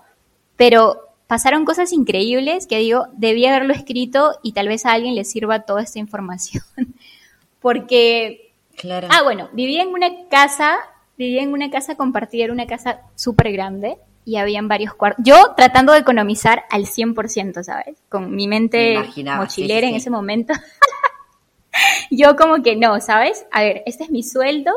pero 0.55 1.09
pasaron 1.27 1.65
cosas 1.65 1.91
increíbles 1.91 2.67
que 2.67 2.77
digo, 2.77 3.07
debí 3.17 3.45
haberlo 3.45 3.73
escrito 3.73 4.39
y 4.43 4.53
tal 4.53 4.69
vez 4.69 4.85
a 4.85 4.93
alguien 4.93 5.13
le 5.13 5.25
sirva 5.25 5.65
toda 5.65 5.81
esta 5.81 5.99
información. 5.99 6.63
Porque 7.59 8.53
Claro. 8.77 9.09
Ah, 9.11 9.23
bueno, 9.23 9.49
vivía 9.51 9.83
en 9.83 9.89
una 9.89 10.29
casa, 10.29 10.77
vivía 11.17 11.43
en 11.43 11.51
una 11.51 11.69
casa 11.69 11.95
compartida, 11.95 12.45
era 12.45 12.53
una 12.53 12.65
casa 12.65 13.01
súper 13.15 13.51
grande 13.51 13.97
y 14.25 14.37
habían 14.37 14.67
varios 14.67 14.93
cuartos. 14.93 15.23
Yo 15.25 15.53
tratando 15.55 15.93
de 15.93 15.99
economizar 15.99 16.63
al 16.69 16.85
100%, 16.85 17.63
¿sabes? 17.63 17.97
Con 18.09 18.35
mi 18.35 18.47
mente 18.47 18.95
Me 18.97 19.35
mochilera 19.35 19.47
sí, 19.47 19.65
sí, 19.65 19.71
en 19.71 19.95
ese 19.95 20.09
momento. 20.09 20.53
Yo 22.11 22.35
como 22.35 22.61
que 22.61 22.75
no, 22.75 22.99
¿sabes? 22.99 23.45
A 23.51 23.61
ver, 23.61 23.83
este 23.85 24.03
es 24.03 24.11
mi 24.11 24.23
sueldo, 24.23 24.71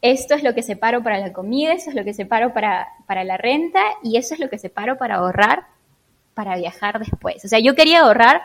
esto 0.00 0.34
es 0.34 0.42
lo 0.42 0.54
que 0.54 0.62
separo 0.62 1.02
para 1.02 1.18
la 1.18 1.32
comida, 1.32 1.72
esto 1.72 1.90
es 1.90 1.96
lo 1.96 2.04
que 2.04 2.14
separo 2.14 2.52
para, 2.52 2.88
para 3.06 3.24
la 3.24 3.36
renta 3.36 3.80
y 4.02 4.16
eso 4.16 4.34
es 4.34 4.40
lo 4.40 4.48
que 4.48 4.58
separo 4.58 4.96
para 4.96 5.16
ahorrar 5.16 5.66
para 6.34 6.56
viajar 6.56 7.00
después. 7.00 7.44
O 7.44 7.48
sea, 7.48 7.58
yo 7.58 7.74
quería 7.74 8.02
ahorrar 8.02 8.42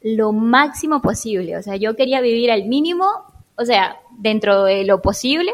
lo 0.00 0.32
máximo 0.32 1.02
posible, 1.02 1.58
o 1.58 1.62
sea, 1.62 1.76
yo 1.76 1.94
quería 1.94 2.22
vivir 2.22 2.50
al 2.50 2.64
mínimo, 2.64 3.06
o 3.56 3.64
sea, 3.66 3.98
dentro 4.18 4.64
de 4.64 4.84
lo 4.84 5.02
posible, 5.02 5.52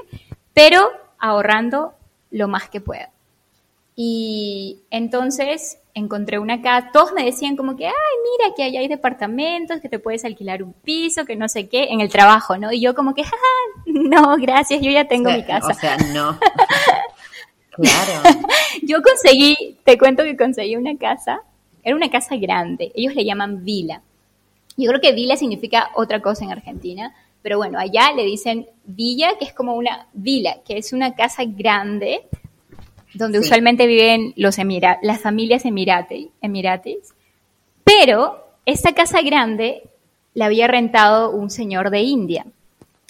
pero 0.54 0.88
ahorrando 1.18 1.94
lo 2.30 2.46
más 2.46 2.68
que 2.68 2.80
pueda. 2.80 3.10
Y 4.02 4.78
entonces 4.90 5.76
encontré 5.92 6.38
una 6.38 6.62
casa, 6.62 6.88
todos 6.90 7.12
me 7.12 7.22
decían 7.22 7.54
como 7.54 7.76
que, 7.76 7.84
ay, 7.84 7.92
mira, 7.92 8.54
que 8.56 8.62
allá 8.62 8.80
hay 8.80 8.88
departamentos, 8.88 9.78
que 9.82 9.90
te 9.90 9.98
puedes 9.98 10.24
alquilar 10.24 10.62
un 10.62 10.72
piso, 10.72 11.26
que 11.26 11.36
no 11.36 11.50
sé 11.50 11.68
qué, 11.68 11.88
en 11.90 12.00
el 12.00 12.08
trabajo, 12.08 12.56
¿no? 12.56 12.72
Y 12.72 12.80
yo 12.80 12.94
como 12.94 13.12
que, 13.14 13.20
"Ah, 13.24 13.82
no, 13.84 14.36
gracias, 14.38 14.80
yo 14.80 14.90
ya 14.90 15.06
tengo 15.06 15.28
O 15.28 15.32
sea, 15.32 15.36
mi 15.36 15.44
casa. 15.46 15.66
O 15.68 15.74
sea, 15.74 15.96
no. 16.14 16.38
claro. 17.72 18.38
Yo 18.82 19.02
conseguí, 19.02 19.76
te 19.84 19.98
cuento 19.98 20.22
que 20.24 20.34
conseguí 20.34 20.76
una 20.76 20.96
casa, 20.96 21.42
era 21.82 21.94
una 21.94 22.08
casa 22.08 22.36
grande, 22.36 22.92
ellos 22.94 23.14
le 23.14 23.26
llaman 23.26 23.66
vila. 23.66 24.00
Yo 24.78 24.88
creo 24.88 25.02
que 25.02 25.12
vila 25.12 25.36
significa 25.36 25.90
otra 25.94 26.22
cosa 26.22 26.46
en 26.46 26.52
Argentina, 26.52 27.14
Pero 27.42 27.58
bueno, 27.58 27.78
allá 27.78 28.12
le 28.12 28.24
dicen 28.24 28.66
villa, 28.84 29.36
que 29.38 29.44
es 29.46 29.52
como 29.52 29.74
una 29.74 30.06
vila, 30.14 30.56
que 30.66 30.78
es 30.78 30.94
una 30.94 31.14
casa 31.14 31.42
grande 31.46 32.22
donde 33.14 33.38
usualmente 33.38 33.86
viven 33.86 34.32
los 34.36 34.58
emira 34.58 34.98
las 35.02 35.20
familias 35.20 35.64
emirate, 35.64 36.30
emirates. 36.40 37.14
Pero 37.84 38.44
esta 38.66 38.94
casa 38.94 39.20
grande 39.22 39.82
la 40.34 40.46
había 40.46 40.68
rentado 40.68 41.30
un 41.30 41.50
señor 41.50 41.90
de 41.90 42.00
India. 42.00 42.46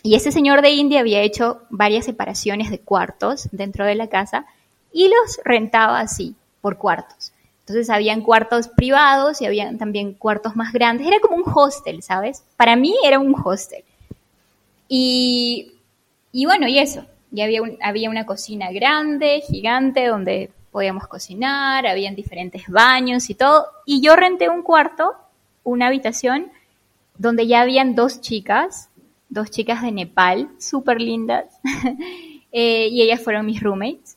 Y 0.02 0.14
ese 0.14 0.32
señor 0.32 0.62
de 0.62 0.70
India 0.70 1.00
había 1.00 1.20
hecho 1.20 1.62
varias 1.68 2.06
separaciones 2.06 2.70
de 2.70 2.78
cuartos 2.78 3.48
dentro 3.52 3.84
de 3.84 3.94
la 3.94 4.08
casa 4.08 4.46
y 4.92 5.08
los 5.08 5.40
rentaba 5.44 6.00
así, 6.00 6.34
por 6.60 6.78
cuartos. 6.78 7.32
Entonces 7.60 7.90
habían 7.90 8.22
cuartos 8.22 8.68
privados 8.68 9.40
y 9.40 9.46
habían 9.46 9.78
también 9.78 10.14
cuartos 10.14 10.56
más 10.56 10.72
grandes. 10.72 11.06
Era 11.06 11.20
como 11.20 11.36
un 11.36 11.44
hostel, 11.54 12.02
¿sabes? 12.02 12.42
Para 12.56 12.74
mí 12.74 12.94
era 13.04 13.18
un 13.18 13.34
hostel. 13.44 13.84
Y, 14.88 15.72
y 16.32 16.46
bueno, 16.46 16.66
y 16.66 16.78
eso. 16.78 17.04
Y 17.32 17.42
había, 17.42 17.60
había 17.82 18.10
una 18.10 18.26
cocina 18.26 18.72
grande, 18.72 19.42
gigante, 19.46 20.06
donde 20.06 20.50
podíamos 20.70 21.06
cocinar, 21.06 21.86
habían 21.86 22.14
diferentes 22.14 22.66
baños 22.68 23.30
y 23.30 23.34
todo. 23.34 23.66
Y 23.86 24.00
yo 24.00 24.16
renté 24.16 24.48
un 24.48 24.62
cuarto, 24.62 25.14
una 25.64 25.88
habitación, 25.88 26.50
donde 27.18 27.46
ya 27.46 27.60
habían 27.60 27.94
dos 27.94 28.20
chicas, 28.20 28.88
dos 29.28 29.50
chicas 29.50 29.82
de 29.82 29.92
Nepal, 29.92 30.48
súper 30.58 31.00
lindas, 31.00 31.46
eh, 32.52 32.88
y 32.88 33.02
ellas 33.02 33.20
fueron 33.20 33.46
mis 33.46 33.62
roommates. 33.62 34.16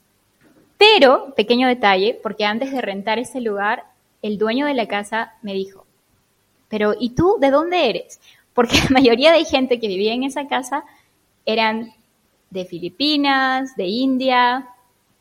Pero, 0.78 1.34
pequeño 1.36 1.68
detalle, 1.68 2.20
porque 2.22 2.46
antes 2.46 2.72
de 2.72 2.82
rentar 2.82 3.20
ese 3.20 3.42
lugar, 3.42 3.86
el 4.22 4.38
dueño 4.38 4.66
de 4.66 4.74
la 4.74 4.88
casa 4.88 5.34
me 5.42 5.54
dijo, 5.54 5.86
pero 6.70 6.96
¿y 7.00 7.12
tú 7.12 7.38
de 7.40 7.52
dónde 7.52 7.90
eres? 7.90 8.20
Porque 8.54 8.78
la 8.90 8.90
mayoría 8.90 9.32
de 9.32 9.46
gente 9.46 9.80
que 9.80 9.88
vivía 9.88 10.14
en 10.14 10.24
esa 10.24 10.48
casa 10.48 10.84
eran 11.46 11.94
de 12.54 12.66
Filipinas, 12.66 13.76
de 13.76 13.86
India, 13.86 14.70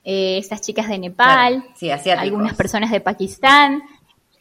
eh, 0.05 0.39
estas 0.39 0.61
chicas 0.61 0.89
de 0.89 0.99
Nepal, 0.99 1.65
algunas 2.19 2.55
personas 2.55 2.91
de 2.91 3.01
Pakistán. 3.01 3.83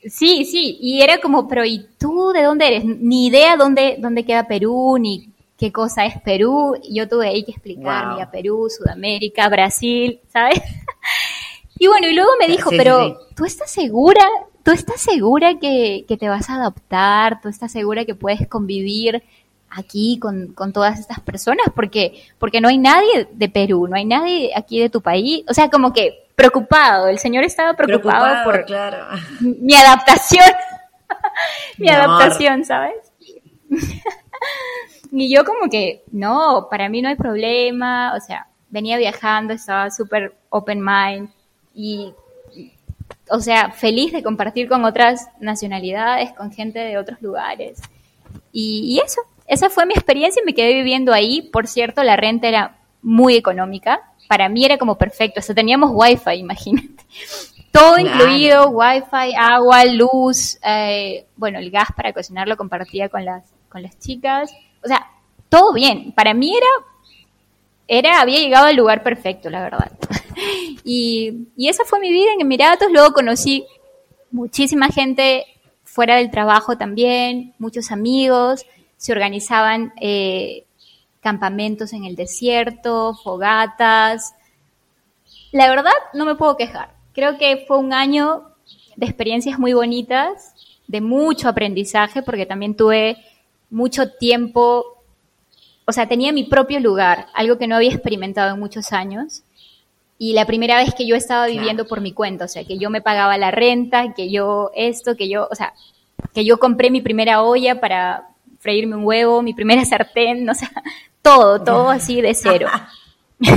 Sí, 0.03 0.45
sí, 0.45 0.77
y 0.81 1.01
era 1.01 1.19
como, 1.19 1.47
pero 1.47 1.63
¿y 1.63 1.87
tú 1.97 2.31
de 2.33 2.43
dónde 2.43 2.67
eres? 2.67 2.85
Ni 2.85 3.27
idea 3.27 3.55
dónde, 3.55 3.97
dónde 3.99 4.25
queda 4.25 4.47
Perú, 4.47 4.97
ni 4.99 5.29
qué 5.57 5.71
cosa 5.71 6.05
es 6.05 6.19
Perú. 6.21 6.75
Yo 6.89 7.07
tuve 7.07 7.27
ahí 7.27 7.43
que 7.43 7.51
explicar, 7.51 8.13
mira, 8.13 8.31
Perú, 8.31 8.67
Sudamérica, 8.69 9.47
Brasil, 9.47 10.19
¿sabes? 10.33 10.59
y 11.79 11.87
bueno, 11.87 12.07
y 12.07 12.15
luego 12.15 12.31
me 12.39 12.47
dijo, 12.47 12.71
pero 12.71 13.19
¿tú 13.35 13.45
estás 13.45 13.69
segura? 13.71 14.25
¿Tú 14.63 14.71
estás 14.71 14.99
segura 14.99 15.59
que, 15.59 16.05
que, 16.07 16.17
te 16.17 16.29
vas 16.29 16.49
a 16.49 16.55
adaptar? 16.55 17.41
¿Tú 17.41 17.49
estás 17.49 17.71
segura 17.71 18.05
que 18.05 18.15
puedes 18.15 18.47
convivir 18.47 19.23
aquí 19.71 20.19
con, 20.19 20.53
con, 20.53 20.73
todas 20.73 20.99
estas 20.99 21.19
personas? 21.19 21.67
Porque, 21.73 22.23
porque 22.37 22.61
no 22.61 22.67
hay 22.67 22.77
nadie 22.77 23.27
de 23.31 23.49
Perú, 23.49 23.87
no 23.87 23.95
hay 23.95 24.05
nadie 24.05 24.51
aquí 24.55 24.79
de 24.79 24.89
tu 24.89 25.01
país. 25.01 25.43
O 25.49 25.53
sea, 25.53 25.69
como 25.69 25.93
que 25.93 26.27
preocupado, 26.35 27.07
el 27.07 27.19
señor 27.19 27.43
estaba 27.43 27.75
preocupado, 27.75 28.43
por 28.43 28.65
mi 29.41 29.75
adaptación, 29.75 30.45
mi, 31.77 31.87
adaptación, 31.87 32.65
¿sabes? 32.65 32.95
y 35.11 35.33
yo 35.33 35.45
como 35.45 35.69
que, 35.69 36.03
no, 36.11 36.67
para 36.69 36.89
mí 36.89 37.01
no 37.01 37.09
hay 37.09 37.15
problema, 37.15 38.15
o 38.15 38.19
sea, 38.19 38.47
venía 38.69 38.97
viajando, 38.97 39.53
estaba 39.53 39.91
súper 39.91 40.33
open 40.49 40.83
mind 40.83 41.29
y, 41.75 42.11
o 43.29 43.39
sea, 43.39 43.71
feliz 43.71 44.11
de 44.11 44.23
compartir 44.23 44.67
con 44.67 44.83
otras 44.83 45.27
nacionalidades, 45.39 46.33
con 46.33 46.51
gente 46.51 46.79
de 46.79 46.97
otros 46.97 47.21
lugares. 47.21 47.81
Y, 48.51 48.95
y 48.95 48.99
eso, 48.99 49.21
esa 49.51 49.69
fue 49.69 49.85
mi 49.85 49.93
experiencia 49.93 50.41
y 50.41 50.45
me 50.45 50.53
quedé 50.53 50.73
viviendo 50.73 51.11
ahí. 51.11 51.41
Por 51.41 51.67
cierto, 51.67 52.03
la 52.03 52.15
renta 52.15 52.47
era 52.47 52.77
muy 53.01 53.35
económica, 53.35 54.01
para 54.29 54.47
mí 54.47 54.63
era 54.63 54.77
como 54.77 54.97
perfecto. 54.97 55.41
O 55.41 55.43
sea, 55.43 55.53
teníamos 55.53 55.91
wifi, 55.93 56.35
imagínate. 56.35 57.03
Todo 57.73 57.99
incluido, 57.99 58.69
wifi, 58.69 59.35
agua, 59.37 59.83
luz, 59.83 60.57
eh, 60.63 61.25
bueno, 61.35 61.59
el 61.59 61.69
gas 61.69 61.89
para 61.93 62.13
cocinar 62.13 62.47
lo 62.47 62.55
compartía 62.55 63.09
con 63.09 63.25
las, 63.25 63.43
con 63.67 63.81
las 63.81 63.99
chicas. 63.99 64.53
O 64.83 64.87
sea, 64.87 65.05
todo 65.49 65.73
bien. 65.73 66.13
Para 66.13 66.33
mí 66.33 66.55
era, 66.55 66.67
era, 67.87 68.21
había 68.21 68.39
llegado 68.39 68.67
al 68.67 68.75
lugar 68.77 69.03
perfecto, 69.03 69.49
la 69.49 69.61
verdad. 69.61 69.91
y, 70.85 71.47
y 71.57 71.67
esa 71.67 71.83
fue 71.83 71.99
mi 71.99 72.09
vida 72.09 72.31
en 72.33 72.41
Emiratos. 72.41 72.89
Luego 72.89 73.11
conocí 73.11 73.65
muchísima 74.31 74.87
gente 74.87 75.45
fuera 75.83 76.15
del 76.15 76.31
trabajo 76.31 76.77
también, 76.77 77.53
muchos 77.59 77.91
amigos, 77.91 78.65
se 79.01 79.13
organizaban 79.13 79.93
eh, 79.99 80.65
campamentos 81.21 81.91
en 81.91 82.05
el 82.05 82.15
desierto, 82.15 83.15
fogatas. 83.23 84.35
La 85.51 85.67
verdad, 85.71 85.91
no 86.13 86.23
me 86.23 86.35
puedo 86.35 86.55
quejar. 86.55 86.93
Creo 87.11 87.39
que 87.39 87.65
fue 87.67 87.79
un 87.79 87.93
año 87.93 88.43
de 88.95 89.07
experiencias 89.07 89.57
muy 89.57 89.73
bonitas, 89.73 90.53
de 90.87 91.01
mucho 91.01 91.49
aprendizaje, 91.49 92.21
porque 92.21 92.45
también 92.45 92.75
tuve 92.75 93.17
mucho 93.71 94.11
tiempo, 94.11 94.85
o 95.85 95.91
sea, 95.91 96.07
tenía 96.07 96.31
mi 96.31 96.43
propio 96.43 96.79
lugar, 96.79 97.25
algo 97.33 97.57
que 97.57 97.65
no 97.65 97.77
había 97.77 97.89
experimentado 97.89 98.53
en 98.53 98.59
muchos 98.59 98.93
años. 98.93 99.41
Y 100.19 100.33
la 100.33 100.45
primera 100.45 100.77
vez 100.77 100.93
que 100.93 101.07
yo 101.07 101.15
estaba 101.15 101.47
viviendo 101.47 101.87
por 101.87 102.01
mi 102.01 102.11
cuenta, 102.11 102.45
o 102.45 102.47
sea, 102.47 102.65
que 102.65 102.77
yo 102.77 102.91
me 102.91 103.01
pagaba 103.01 103.39
la 103.39 103.49
renta, 103.49 104.13
que 104.13 104.29
yo 104.29 104.69
esto, 104.75 105.15
que 105.15 105.27
yo, 105.27 105.47
o 105.49 105.55
sea, 105.55 105.73
que 106.35 106.45
yo 106.45 106.59
compré 106.59 106.91
mi 106.91 107.01
primera 107.01 107.41
olla 107.41 107.81
para 107.81 108.30
freírme 108.61 108.95
un 108.95 109.05
huevo, 109.05 109.41
mi 109.41 109.53
primera 109.53 109.83
sartén, 109.85 110.49
o 110.49 110.53
sea, 110.53 110.71
todo, 111.21 111.61
todo 111.61 111.89
así 111.89 112.21
de 112.21 112.33
cero. 112.33 112.69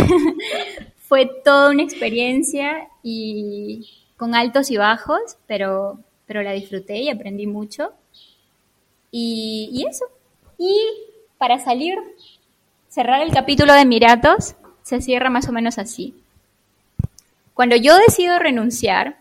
Fue 0.99 1.27
toda 1.45 1.71
una 1.71 1.83
experiencia 1.83 2.89
y 3.03 3.89
con 4.17 4.35
altos 4.35 4.71
y 4.71 4.79
bajos, 4.79 5.37
pero, 5.47 5.99
pero 6.27 6.43
la 6.43 6.53
disfruté 6.53 6.99
y 6.99 7.11
aprendí 7.11 7.47
mucho. 7.47 7.93
Y, 9.11 9.85
eso. 9.89 10.07
Y 10.59 10.75
para 11.39 11.61
salir, 11.61 11.97
cerrar 12.89 13.21
el 13.21 13.33
capítulo 13.33 13.73
de 13.73 13.83
Emiratos, 13.83 14.57
se 14.83 15.01
cierra 15.01 15.31
más 15.31 15.49
o 15.49 15.53
menos 15.53 15.79
así. 15.79 16.17
Cuando 17.53 17.77
yo 17.77 17.97
decido 17.97 18.39
renunciar, 18.39 19.19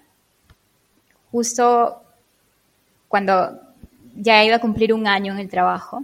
justo 1.31 2.01
cuando 3.07 3.59
ya 4.15 4.43
iba 4.43 4.57
a 4.57 4.59
cumplir 4.59 4.93
un 4.93 5.07
año 5.07 5.33
en 5.33 5.39
el 5.39 5.49
trabajo, 5.49 6.03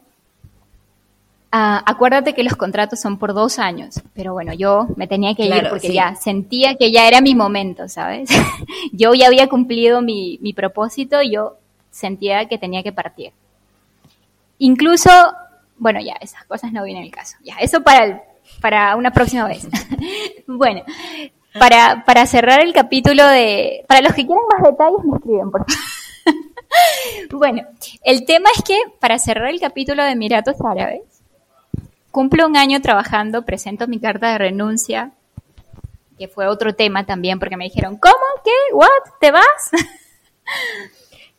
Ah, 1.52 1.82
acuérdate 1.84 2.36
que 2.36 2.44
los 2.44 2.56
contratos 2.56 3.00
son 3.00 3.18
por 3.18 3.34
dos 3.34 3.58
años, 3.58 4.04
pero 4.14 4.34
bueno, 4.34 4.54
yo 4.54 4.88
me 4.96 5.08
tenía 5.08 5.34
que 5.34 5.46
ir 5.46 5.68
porque 5.68 5.92
ya 5.92 6.14
sentía 6.14 6.76
que 6.76 6.92
ya 6.92 7.08
era 7.08 7.22
mi 7.22 7.34
momento, 7.34 7.90
¿sabes? 7.90 8.30
yo 8.92 9.16
ya 9.16 9.26
había 9.26 9.48
cumplido 9.48 10.02
mi, 10.02 10.38
mi 10.44 10.54
propósito 10.54 11.24
y 11.24 11.32
yo 11.32 11.58
sentía 11.90 12.46
que 12.46 12.60
tenía 12.60 12.84
que 12.84 12.92
partir. 12.92 13.32
Incluso, 14.60 15.10
bueno, 15.78 16.00
ya, 16.02 16.14
esas 16.22 16.44
cosas 16.46 16.72
no 16.72 16.84
vienen 16.84 17.04
el 17.06 17.12
caso. 17.12 17.36
Ya, 17.44 17.56
eso 17.56 17.82
para, 17.82 18.22
para 18.62 18.96
una 18.96 19.10
próxima 19.10 19.48
vez. 19.48 19.68
bueno, 20.48 20.84
para, 21.58 22.06
para 22.06 22.28
cerrar 22.28 22.60
el 22.62 22.74
capítulo 22.74 23.26
de... 23.26 23.86
Para 23.88 24.02
los 24.02 24.14
que 24.14 24.28
quieran 24.28 24.46
más 24.54 24.70
detalles, 24.70 25.04
me 25.04 25.18
escriben, 25.18 25.50
por 25.50 25.66
favor. 25.66 25.99
Bueno, 27.32 27.64
el 28.04 28.26
tema 28.26 28.50
es 28.56 28.64
que 28.64 28.78
para 29.00 29.20
cerrar 29.20 29.50
el 29.50 29.60
capítulo 29.60 30.04
de 30.04 30.12
Emiratos 30.12 30.56
Árabes, 30.62 31.20
Cumplo 32.12 32.48
un 32.48 32.58
año 32.58 32.82
trabajando, 32.82 33.46
presento 33.46 33.88
mi 33.88 34.00
carta 34.00 34.32
de 34.32 34.40
renuncia, 34.40 35.12
que 36.18 36.28
fue 36.28 36.48
otro 36.48 36.74
tema 36.74 37.06
también, 37.06 37.38
porque 37.38 37.56
me 37.56 37.66
dijeron, 37.66 37.98
¿cómo? 37.98 38.16
¿Qué? 38.44 38.52
¿What? 38.74 39.20
¿Te 39.20 39.32
vas? 39.32 39.44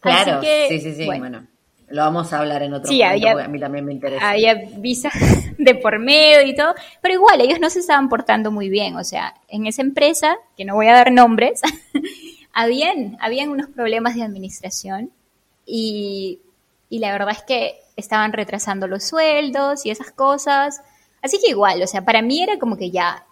Claro, 0.03 0.41
sí, 0.41 0.81
sí, 0.81 0.95
sí, 0.95 1.05
bueno. 1.05 1.47
Lo 1.89 2.01
vamos 2.01 2.33
a 2.33 2.39
hablar 2.39 2.63
en 2.63 2.73
otro 2.73 2.91
sí, 2.91 3.03
momento, 3.03 3.29
había, 3.29 3.45
a 3.45 3.49
mí 3.49 3.61
también 3.61 3.85
me 3.85 3.93
interesa. 3.93 4.31
Había 4.31 4.55
visas 4.79 5.13
de 5.59 5.75
por 5.75 5.99
medio 5.99 6.41
y 6.47 6.55
todo, 6.55 6.75
pero 7.03 7.13
igual 7.13 7.39
ellos 7.43 7.61
no 7.61 7.69
se 7.69 7.81
estaban 7.81 8.09
portando 8.09 8.51
muy 8.51 8.71
bien, 8.71 8.97
o 8.97 9.05
sea, 9.05 9.35
en 9.49 9.67
esa 9.67 9.83
empresa, 9.83 10.39
que 10.57 10.65
no 10.65 10.75
voy 10.75 10.87
a 10.87 10.95
dar 10.95 11.13
nombres, 11.13 11.61
habían, 12.55 13.19
habían 13.21 13.51
unos 13.51 13.69
problemas 13.69 14.15
de 14.15 14.23
administración 14.23 15.11
y, 15.71 16.41
y 16.89 16.99
la 16.99 17.13
verdad 17.13 17.31
es 17.31 17.43
que 17.43 17.81
estaban 17.97 18.33
retrasando 18.33 18.87
los 18.87 19.05
sueldos 19.05 19.87
y 19.87 19.91
esas 19.91 20.11
cosas. 20.11 20.83
Así 21.23 21.39
que 21.39 21.51
igual, 21.51 21.83
o 21.83 21.87
sea, 21.87 22.05
para 22.05 22.23
mí 22.23 22.43
era 22.43 22.59
como 22.59 22.77
que 22.77 22.91
ya, 22.91 23.25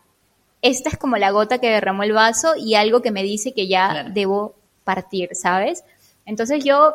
esta 0.62 0.90
es 0.90 0.98
como 0.98 1.16
la 1.16 1.30
gota 1.30 1.58
que 1.58 1.70
derramó 1.70 2.02
el 2.02 2.12
vaso 2.12 2.54
y 2.56 2.74
algo 2.74 3.02
que 3.02 3.10
me 3.10 3.22
dice 3.22 3.52
que 3.52 3.66
ya 3.66 4.04
debo 4.04 4.54
partir, 4.84 5.30
¿sabes? 5.32 5.84
Entonces 6.24 6.64
yo 6.64 6.94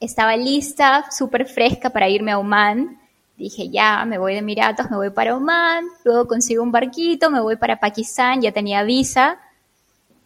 estaba 0.00 0.36
lista, 0.36 1.06
súper 1.10 1.46
fresca 1.46 1.90
para 1.90 2.08
irme 2.08 2.32
a 2.32 2.38
Oman. 2.38 3.00
Dije, 3.36 3.68
ya, 3.68 4.04
me 4.04 4.18
voy 4.18 4.34
de 4.34 4.38
Emiratos, 4.38 4.90
me 4.90 4.96
voy 4.96 5.10
para 5.10 5.36
Oman, 5.36 5.86
luego 6.04 6.28
consigo 6.28 6.62
un 6.62 6.70
barquito, 6.70 7.30
me 7.30 7.40
voy 7.40 7.56
para 7.56 7.80
Pakistán, 7.80 8.40
ya 8.40 8.52
tenía 8.52 8.84
visa, 8.84 9.40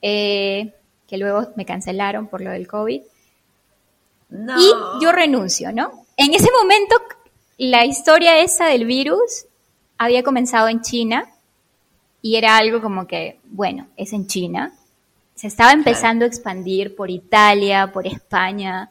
eh, 0.02 0.74
que 1.06 1.16
luego 1.16 1.48
me 1.56 1.64
cancelaron 1.64 2.26
por 2.26 2.42
lo 2.42 2.50
del 2.50 2.68
COVID. 2.68 3.02
Y 4.30 4.72
yo 5.02 5.12
renuncio, 5.12 5.72
¿no? 5.72 6.04
En 6.16 6.34
ese 6.34 6.48
momento, 6.60 6.96
la 7.56 7.84
historia 7.84 8.40
esa 8.40 8.66
del 8.66 8.84
virus 8.84 9.46
había 9.96 10.22
comenzado 10.22 10.68
en 10.68 10.82
China 10.82 11.28
y 12.20 12.36
era 12.36 12.56
algo 12.56 12.82
como 12.82 13.06
que, 13.06 13.40
bueno, 13.44 13.88
es 13.96 14.12
en 14.12 14.26
China. 14.26 14.72
Se 15.34 15.46
estaba 15.46 15.72
empezando 15.72 16.24
a 16.24 16.28
expandir 16.28 16.94
por 16.94 17.10
Italia, 17.10 17.90
por 17.92 18.06
España, 18.06 18.90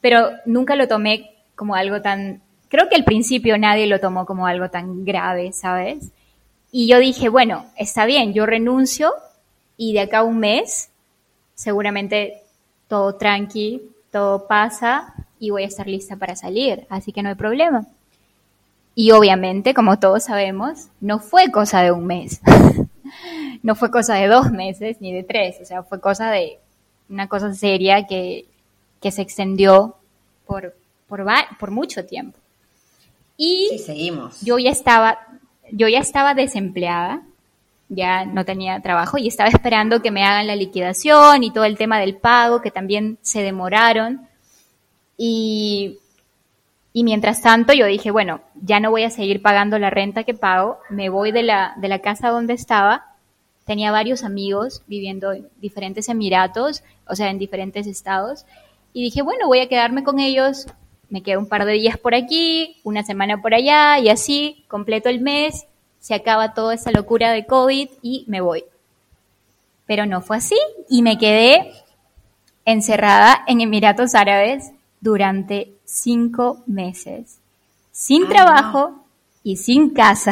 pero 0.00 0.30
nunca 0.46 0.76
lo 0.76 0.88
tomé 0.88 1.34
como 1.54 1.74
algo 1.74 2.00
tan, 2.00 2.40
creo 2.68 2.88
que 2.88 2.96
al 2.96 3.04
principio 3.04 3.58
nadie 3.58 3.86
lo 3.86 4.00
tomó 4.00 4.26
como 4.26 4.46
algo 4.46 4.70
tan 4.70 5.04
grave, 5.04 5.52
¿sabes? 5.52 6.10
Y 6.70 6.86
yo 6.86 6.98
dije, 6.98 7.28
bueno, 7.28 7.66
está 7.76 8.06
bien, 8.06 8.32
yo 8.32 8.46
renuncio 8.46 9.12
y 9.76 9.92
de 9.92 10.00
acá 10.00 10.18
a 10.18 10.24
un 10.24 10.38
mes 10.38 10.90
seguramente 11.54 12.42
todo 12.88 13.16
tranqui, 13.16 13.82
todo 14.10 14.46
pasa 14.46 15.14
y 15.38 15.50
voy 15.50 15.64
a 15.64 15.66
estar 15.66 15.86
lista 15.86 16.16
para 16.16 16.36
salir, 16.36 16.86
así 16.88 17.12
que 17.12 17.22
no 17.22 17.28
hay 17.28 17.34
problema. 17.34 17.86
Y 18.94 19.10
obviamente, 19.10 19.74
como 19.74 19.98
todos 19.98 20.24
sabemos, 20.24 20.88
no 21.00 21.18
fue 21.18 21.50
cosa 21.50 21.82
de 21.82 21.92
un 21.92 22.06
mes, 22.06 22.40
no 23.62 23.74
fue 23.74 23.90
cosa 23.90 24.14
de 24.14 24.26
dos 24.26 24.50
meses 24.50 24.96
ni 25.00 25.12
de 25.12 25.22
tres, 25.22 25.56
o 25.60 25.64
sea, 25.64 25.82
fue 25.82 26.00
cosa 26.00 26.30
de 26.30 26.58
una 27.08 27.28
cosa 27.28 27.52
seria 27.54 28.06
que, 28.06 28.46
que 29.00 29.12
se 29.12 29.22
extendió 29.22 29.96
por, 30.46 30.74
por, 31.08 31.24
por 31.58 31.70
mucho 31.70 32.04
tiempo. 32.04 32.38
Y 33.36 33.78
seguimos. 33.84 34.40
yo 34.40 34.58
ya 34.58 34.70
estaba, 34.70 35.18
yo 35.70 35.88
ya 35.88 35.98
estaba 35.98 36.34
desempleada, 36.34 37.22
ya 37.88 38.24
no 38.24 38.44
tenía 38.44 38.80
trabajo 38.80 39.18
y 39.18 39.28
estaba 39.28 39.48
esperando 39.48 40.02
que 40.02 40.10
me 40.10 40.24
hagan 40.24 40.46
la 40.46 40.56
liquidación 40.56 41.44
y 41.44 41.52
todo 41.52 41.64
el 41.64 41.76
tema 41.76 42.00
del 42.00 42.16
pago, 42.16 42.60
que 42.60 42.70
también 42.70 43.18
se 43.22 43.42
demoraron. 43.42 44.28
Y, 45.16 45.98
y 46.92 47.04
mientras 47.04 47.42
tanto 47.42 47.72
yo 47.72 47.86
dije, 47.86 48.10
bueno, 48.10 48.40
ya 48.54 48.80
no 48.80 48.90
voy 48.90 49.04
a 49.04 49.10
seguir 49.10 49.40
pagando 49.40 49.78
la 49.78 49.90
renta 49.90 50.24
que 50.24 50.34
pago, 50.34 50.78
me 50.90 51.08
voy 51.08 51.32
de 51.32 51.42
la, 51.42 51.74
de 51.76 51.88
la 51.88 52.00
casa 52.00 52.30
donde 52.30 52.54
estaba. 52.54 53.14
Tenía 53.64 53.90
varios 53.92 54.24
amigos 54.24 54.82
viviendo 54.86 55.32
en 55.32 55.48
diferentes 55.60 56.08
emiratos, 56.08 56.82
o 57.08 57.14
sea, 57.14 57.30
en 57.30 57.38
diferentes 57.38 57.86
estados. 57.86 58.46
Y 58.92 59.02
dije, 59.02 59.22
bueno, 59.22 59.46
voy 59.46 59.60
a 59.60 59.68
quedarme 59.68 60.04
con 60.04 60.18
ellos, 60.18 60.66
me 61.08 61.22
quedo 61.22 61.38
un 61.38 61.48
par 61.48 61.64
de 61.64 61.72
días 61.72 61.98
por 61.98 62.14
aquí, 62.14 62.80
una 62.82 63.02
semana 63.04 63.42
por 63.42 63.54
allá 63.54 63.98
y 63.98 64.08
así, 64.08 64.64
completo 64.68 65.08
el 65.08 65.20
mes 65.20 65.66
se 66.06 66.14
acaba 66.14 66.54
toda 66.54 66.72
esa 66.72 66.92
locura 66.92 67.32
de 67.32 67.46
COVID 67.46 67.88
y 68.00 68.24
me 68.28 68.40
voy. 68.40 68.62
Pero 69.86 70.06
no 70.06 70.20
fue 70.20 70.36
así 70.36 70.56
y 70.88 71.02
me 71.02 71.18
quedé 71.18 71.72
encerrada 72.64 73.42
en 73.48 73.60
Emiratos 73.60 74.14
Árabes 74.14 74.70
durante 75.00 75.72
cinco 75.84 76.62
meses, 76.66 77.40
sin 77.90 78.28
trabajo 78.28 79.04
y 79.42 79.56
sin 79.56 79.90
casa. 79.94 80.30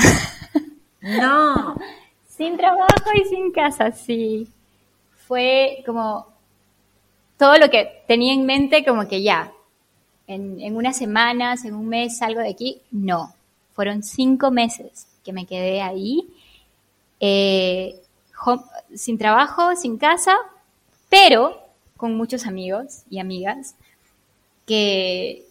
No. 1.00 1.74
sin 2.28 2.56
trabajo 2.56 3.10
y 3.12 3.24
sin 3.28 3.50
casa, 3.50 3.90
sí. 3.90 4.46
Fue 5.26 5.82
como 5.84 6.28
todo 7.36 7.58
lo 7.58 7.68
que 7.68 8.04
tenía 8.06 8.32
en 8.32 8.46
mente, 8.46 8.84
como 8.84 9.08
que 9.08 9.24
ya, 9.24 9.50
en, 10.28 10.60
en 10.60 10.76
unas 10.76 10.96
semanas, 10.96 11.64
en 11.64 11.74
un 11.74 11.88
mes 11.88 12.18
salgo 12.18 12.38
de 12.42 12.50
aquí. 12.50 12.80
No, 12.92 13.34
fueron 13.72 14.04
cinco 14.04 14.52
meses 14.52 15.08
que 15.24 15.32
me 15.32 15.46
quedé 15.46 15.80
ahí, 15.80 16.28
eh, 17.20 18.00
sin 18.94 19.18
trabajo, 19.18 19.74
sin 19.76 19.96
casa, 19.96 20.36
pero 21.08 21.58
con 21.96 22.16
muchos 22.16 22.46
amigos 22.46 23.02
y 23.08 23.18
amigas 23.18 23.76
que, 24.66 25.46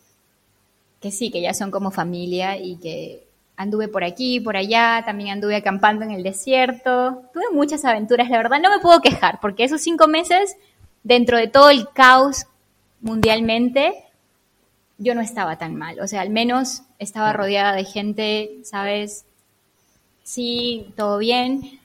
que 1.02 1.12
sí, 1.12 1.32
que 1.32 1.42
ya 1.42 1.54
son 1.54 1.72
como 1.72 1.92
familia 1.92 2.58
y 2.58 2.76
que 2.78 3.26
anduve 3.56 3.88
por 3.88 4.04
aquí, 4.04 4.40
por 4.40 4.58
allá, 4.58 5.04
también 5.06 5.30
anduve 5.30 5.56
acampando 5.56 6.04
en 6.04 6.12
el 6.12 6.24
desierto, 6.24 7.24
tuve 7.34 7.46
muchas 7.52 7.86
aventuras, 7.86 8.30
la 8.30 8.38
verdad 8.38 8.60
no 8.62 8.70
me 8.70 8.80
puedo 8.80 9.02
quejar, 9.02 9.40
porque 9.42 9.64
esos 9.64 9.82
cinco 9.82 10.08
meses, 10.08 10.56
dentro 11.04 11.38
de 11.38 11.48
todo 11.48 11.70
el 11.70 11.88
caos 11.90 12.48
mundialmente, 13.02 14.04
yo 14.98 15.16
no 15.16 15.22
estaba 15.22 15.58
tan 15.58 15.76
mal, 15.76 16.00
o 16.00 16.08
sea, 16.08 16.22
al 16.22 16.30
menos 16.30 16.84
estaba 17.00 17.34
rodeada 17.34 17.74
de 17.74 17.86
gente, 17.86 18.60
¿sabes? 18.64 19.26
Sí, 20.24 20.94
todo 20.96 21.18
bien. 21.18 21.80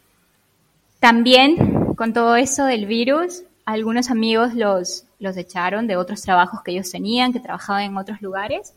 También 1.01 1.95
con 1.95 2.13
todo 2.13 2.37
eso 2.37 2.65
del 2.65 2.87
virus, 2.87 3.43
algunos 3.65 4.11
amigos 4.11 4.55
los, 4.55 5.05
los 5.19 5.37
echaron 5.37 5.87
de 5.87 5.97
otros 5.97 6.23
trabajos 6.23 6.63
que 6.63 6.71
ellos 6.71 6.91
tenían, 6.91 7.33
que 7.33 7.41
trabajaban 7.41 7.83
en 7.83 7.97
otros 7.97 8.23
lugares. 8.23 8.75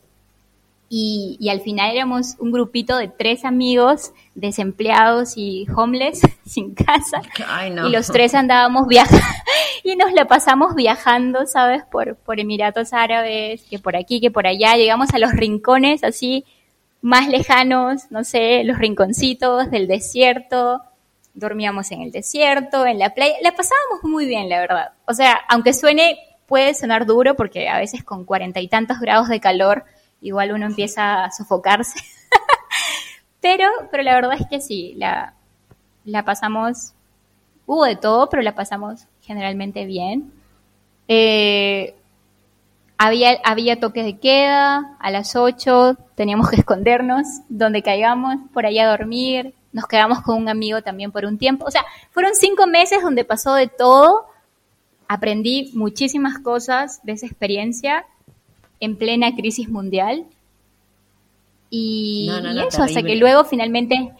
Y, 0.94 1.38
y, 1.40 1.48
al 1.48 1.62
final 1.62 1.96
éramos 1.96 2.36
un 2.38 2.52
grupito 2.52 2.98
de 2.98 3.08
tres 3.08 3.46
amigos 3.46 4.12
desempleados 4.36 5.38
y 5.38 5.66
homeless 5.74 6.20
sin 6.46 6.74
casa. 6.74 7.22
Y 7.88 7.92
los 7.92 8.08
tres 8.08 8.36
andábamos 8.36 8.88
viajando 8.90 9.26
y 9.86 9.96
nos 9.96 10.12
la 10.12 10.28
pasamos 10.28 10.76
viajando, 10.76 11.46
¿sabes? 11.48 11.84
Por, 11.90 12.18
por 12.18 12.42
Emiratos 12.42 12.92
Árabes, 12.92 13.64
que 13.70 13.80
por 13.80 13.96
aquí, 13.96 14.20
que 14.20 14.32
por 14.32 14.48
allá. 14.48 14.76
Llegamos 14.76 15.14
a 15.14 15.20
los 15.20 15.32
rincones 15.32 16.04
así 16.04 16.44
más 17.02 17.28
lejanos, 17.28 18.10
no 18.12 18.24
sé, 18.24 18.64
los 18.64 18.78
rinconcitos 18.78 19.72
del 19.72 19.88
desierto, 19.88 20.84
dormíamos 21.34 21.92
en 21.92 22.02
el 22.02 22.12
desierto, 22.12 22.86
en 22.86 23.00
la 23.00 23.14
playa, 23.14 23.36
la 23.42 23.54
pasábamos 23.54 24.04
muy 24.04 24.26
bien, 24.26 24.50
la 24.50 24.60
verdad. 24.60 24.92
O 25.06 25.14
sea, 25.14 25.40
aunque 25.50 25.74
suene, 25.74 26.20
puede 26.48 26.74
sonar 26.74 27.06
duro 27.06 27.36
porque 27.36 27.70
a 27.70 27.78
veces 27.80 28.04
con 28.04 28.26
cuarenta 28.26 28.60
y 28.60 28.68
tantos 28.68 29.00
grados 29.00 29.30
de 29.30 29.40
calor, 29.40 29.86
igual 30.22 30.52
uno 30.52 30.66
empieza 30.66 31.26
a 31.26 31.32
sofocarse. 31.32 32.00
pero, 33.42 33.68
pero 33.90 34.04
la 34.04 34.16
verdad 34.16 34.38
es 34.40 34.48
que 34.48 34.62
sí, 34.62 34.94
la, 34.98 35.34
la 36.06 36.24
pasamos, 36.24 36.94
hubo 37.66 37.86
de 37.86 37.96
todo, 37.96 38.30
pero 38.30 38.44
la 38.44 38.54
pasamos 38.54 39.08
generalmente 39.22 39.86
bien. 39.86 40.32
Eh, 41.08 41.96
había, 43.02 43.40
había 43.44 43.80
toques 43.80 44.06
de 44.06 44.20
queda 44.20 44.96
a 45.00 45.10
las 45.10 45.36
8, 45.36 45.98
teníamos 46.14 46.50
que 46.50 46.56
escondernos 46.58 47.26
donde 47.50 47.82
caigamos, 47.82 48.36
por 48.54 48.66
allá 48.68 48.84
a 48.88 48.98
dormir, 48.98 49.56
nos 49.74 49.88
quedamos 49.88 50.22
con 50.22 50.38
un 50.38 50.50
amigo 50.50 50.82
también 50.84 51.12
por 51.12 51.26
un 51.26 51.38
tiempo. 51.40 51.66
O 51.66 51.72
sea, 51.72 51.84
fueron 52.12 52.36
cinco 52.36 52.68
meses 52.68 53.02
donde 53.02 53.26
pasó 53.26 53.56
de 53.56 53.68
todo, 53.68 54.26
aprendí 55.08 55.72
muchísimas 55.74 56.38
cosas 56.40 57.02
de 57.04 57.14
esa 57.14 57.26
experiencia 57.26 58.06
en 58.80 58.98
plena 58.98 59.36
crisis 59.36 59.68
mundial. 59.68 60.26
Y, 61.72 62.30
eso, 62.68 62.84
hasta 62.84 63.02
que 63.02 63.16
luego 63.16 63.46
finalmente 63.46 64.12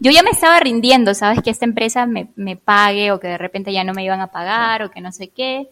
yo 0.00 0.12
ya 0.12 0.22
me 0.22 0.30
estaba 0.30 0.60
rindiendo, 0.60 1.14
¿sabes? 1.14 1.42
Que 1.42 1.50
esta 1.50 1.64
empresa 1.64 2.06
me, 2.06 2.28
me, 2.36 2.56
pague 2.56 3.10
o 3.12 3.18
que 3.18 3.28
de 3.28 3.38
repente 3.38 3.72
ya 3.72 3.82
no 3.82 3.94
me 3.94 4.04
iban 4.04 4.20
a 4.20 4.30
pagar 4.30 4.82
o 4.82 4.90
que 4.90 5.00
no 5.00 5.10
sé 5.10 5.28
qué. 5.28 5.70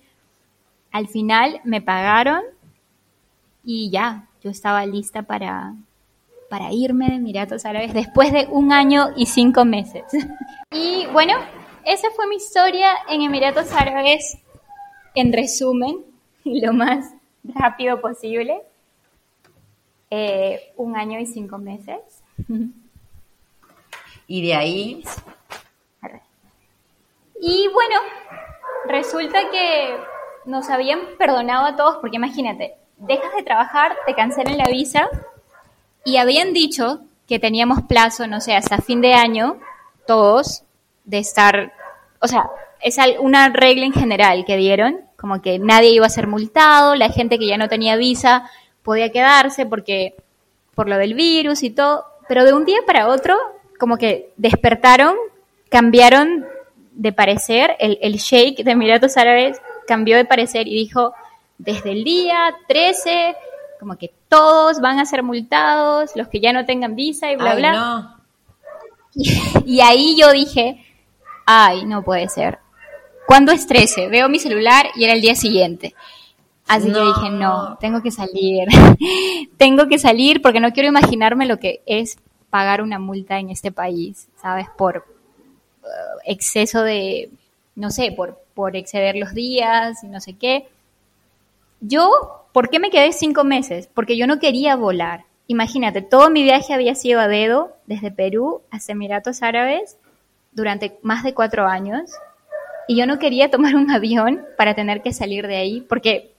Al 0.94 1.08
final 1.08 1.60
me 1.64 1.82
pagaron 1.82 2.40
y 3.64 3.90
ya, 3.90 4.28
yo 4.44 4.50
estaba 4.50 4.86
lista 4.86 5.22
para, 5.22 5.74
para 6.48 6.72
irme 6.72 7.08
de 7.08 7.16
Emiratos 7.16 7.64
Árabes 7.64 7.92
después 7.92 8.30
de 8.30 8.46
un 8.48 8.72
año 8.72 9.08
y 9.16 9.26
cinco 9.26 9.64
meses. 9.64 10.04
y 10.70 11.06
bueno, 11.06 11.34
esa 11.84 12.10
fue 12.14 12.28
mi 12.28 12.36
historia 12.36 12.92
en 13.08 13.22
Emiratos 13.22 13.72
Árabes 13.72 14.38
en 15.16 15.32
resumen, 15.32 15.96
lo 16.44 16.72
más 16.72 17.12
rápido 17.42 18.00
posible. 18.00 18.62
Eh, 20.10 20.74
un 20.76 20.96
año 20.96 21.18
y 21.18 21.26
cinco 21.26 21.58
meses. 21.58 22.22
y 24.28 24.46
de 24.46 24.54
ahí... 24.54 25.04
Y 27.40 27.68
bueno, 27.74 27.96
resulta 28.86 29.50
que 29.50 30.13
nos 30.46 30.70
habían 30.70 31.00
perdonado 31.18 31.66
a 31.66 31.76
todos, 31.76 31.96
porque 32.00 32.16
imagínate, 32.16 32.74
dejas 32.98 33.32
de 33.36 33.42
trabajar, 33.42 33.96
te 34.06 34.14
cancelan 34.14 34.58
la 34.58 34.68
visa 34.68 35.08
y 36.04 36.16
habían 36.16 36.52
dicho 36.52 37.00
que 37.26 37.38
teníamos 37.38 37.82
plazo, 37.82 38.26
no 38.26 38.40
sé, 38.40 38.54
hasta 38.54 38.78
fin 38.78 39.00
de 39.00 39.14
año, 39.14 39.58
todos, 40.06 40.62
de 41.04 41.18
estar, 41.18 41.72
o 42.20 42.28
sea, 42.28 42.50
es 42.80 42.98
una 43.18 43.48
regla 43.48 43.86
en 43.86 43.92
general 43.92 44.44
que 44.44 44.56
dieron, 44.56 45.00
como 45.16 45.40
que 45.40 45.58
nadie 45.58 45.90
iba 45.90 46.06
a 46.06 46.10
ser 46.10 46.26
multado, 46.26 46.94
la 46.94 47.08
gente 47.08 47.38
que 47.38 47.46
ya 47.46 47.56
no 47.56 47.68
tenía 47.68 47.96
visa 47.96 48.50
podía 48.82 49.10
quedarse 49.10 49.64
porque 49.64 50.14
por 50.74 50.88
lo 50.88 50.98
del 50.98 51.14
virus 51.14 51.62
y 51.62 51.70
todo, 51.70 52.04
pero 52.28 52.44
de 52.44 52.52
un 52.52 52.66
día 52.66 52.80
para 52.86 53.08
otro, 53.08 53.36
como 53.78 53.96
que 53.96 54.32
despertaron, 54.36 55.16
cambiaron 55.70 56.46
de 56.92 57.12
parecer, 57.12 57.76
el, 57.78 57.98
el 58.02 58.20
de 58.64 58.70
Emiratos 58.70 59.16
Árabes 59.16 59.60
cambió 59.86 60.16
de 60.16 60.24
parecer 60.24 60.66
y 60.68 60.74
dijo, 60.74 61.14
desde 61.58 61.92
el 61.92 62.04
día 62.04 62.54
13, 62.68 63.34
como 63.78 63.96
que 63.96 64.12
todos 64.28 64.80
van 64.80 64.98
a 64.98 65.06
ser 65.06 65.22
multados, 65.22 66.12
los 66.14 66.28
que 66.28 66.40
ya 66.40 66.52
no 66.52 66.64
tengan 66.64 66.96
visa 66.96 67.30
y 67.30 67.36
bla, 67.36 67.54
bla. 67.54 68.10
Y, 69.64 69.80
ahí 69.80 70.16
yo 70.18 70.32
dije, 70.32 70.84
ay, 71.46 71.84
no 71.84 72.02
puede 72.02 72.28
ser. 72.28 72.58
¿Cuándo 73.28 73.52
es 73.52 73.64
13? 73.68 74.08
Veo 74.08 74.28
mi 74.28 74.40
celular 74.40 74.88
y 74.96 75.04
era 75.04 75.12
el 75.12 75.20
día 75.20 75.36
siguiente. 75.36 75.94
Así 76.66 76.90
que 76.90 76.98
dije, 76.98 77.30
no, 77.30 77.78
tengo 77.78 78.02
que 78.02 78.10
salir. 78.10 78.66
tengo 79.56 79.86
que 79.86 80.00
salir 80.00 80.42
porque 80.42 80.58
no 80.58 80.72
quiero 80.72 80.88
imaginarme 80.88 81.46
lo 81.46 81.58
que 81.58 81.82
es 81.86 82.18
pagar 82.50 82.82
una 82.82 82.98
multa 82.98 83.38
en 83.38 83.50
este 83.50 83.70
país, 83.70 84.28
¿sabes? 84.40 84.66
Por 84.76 85.04
uh, 85.82 85.86
exceso 86.24 86.82
de, 86.82 87.30
no 87.76 87.90
sé, 87.90 88.10
por, 88.10 88.43
por 88.54 88.76
exceder 88.76 89.16
los 89.16 89.34
días 89.34 90.02
y 90.02 90.08
no 90.08 90.20
sé 90.20 90.34
qué. 90.34 90.68
Yo, 91.80 92.46
¿por 92.52 92.70
qué 92.70 92.78
me 92.78 92.90
quedé 92.90 93.12
cinco 93.12 93.44
meses? 93.44 93.88
Porque 93.92 94.16
yo 94.16 94.26
no 94.26 94.38
quería 94.38 94.76
volar. 94.76 95.24
Imagínate, 95.46 96.00
todo 96.00 96.30
mi 96.30 96.42
viaje 96.42 96.72
había 96.72 96.94
sido 96.94 97.20
a 97.20 97.28
dedo, 97.28 97.76
desde 97.86 98.10
Perú 98.10 98.62
hasta 98.70 98.92
Emiratos 98.92 99.42
Árabes, 99.42 99.98
durante 100.52 100.98
más 101.02 101.22
de 101.22 101.34
cuatro 101.34 101.66
años. 101.66 102.10
Y 102.88 102.96
yo 102.96 103.06
no 103.06 103.18
quería 103.18 103.50
tomar 103.50 103.76
un 103.76 103.90
avión 103.90 104.44
para 104.56 104.74
tener 104.74 105.02
que 105.02 105.12
salir 105.12 105.46
de 105.46 105.56
ahí, 105.56 105.80
porque 105.82 106.32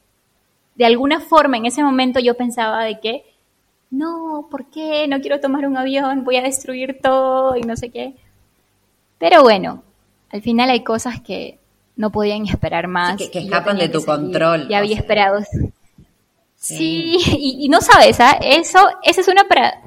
de 0.76 0.86
alguna 0.86 1.20
forma 1.20 1.58
en 1.58 1.66
ese 1.66 1.84
momento 1.84 2.20
yo 2.20 2.36
pensaba 2.36 2.84
de 2.84 3.00
que, 3.00 3.24
no, 3.92 4.48
¿por 4.50 4.66
qué? 4.66 5.08
No 5.08 5.22
quiero 5.22 5.40
tomar 5.40 5.68
un 5.68 5.78
avión, 5.78 6.24
voy 6.24 6.38
a 6.38 6.42
destruir 6.42 7.00
todo 7.02 7.56
y 7.56 7.62
no 7.62 7.76
sé 7.78 7.90
qué. 7.90 8.16
Pero 9.20 9.44
bueno, 9.44 9.84
al 10.32 10.42
final 10.42 10.70
hay 10.70 10.84
cosas 10.84 11.22
que 11.22 11.60
no 11.96 12.12
podían 12.12 12.46
esperar 12.48 12.88
más. 12.88 13.18
que, 13.18 13.40
escapan 13.40 13.78
de 13.78 13.90
tu 13.90 14.04
control. 14.04 14.68
Ya 14.68 14.80
había 14.80 14.96
esperado. 14.96 15.44
Sí, 16.56 17.18
y, 17.38 17.70
no 17.70 17.80
sabes, 17.82 18.20
¿ah? 18.20 18.38
Eso, 18.42 18.80
esa 19.04 19.22
es 19.22 19.28
una 19.28 19.44
para... 19.48 19.82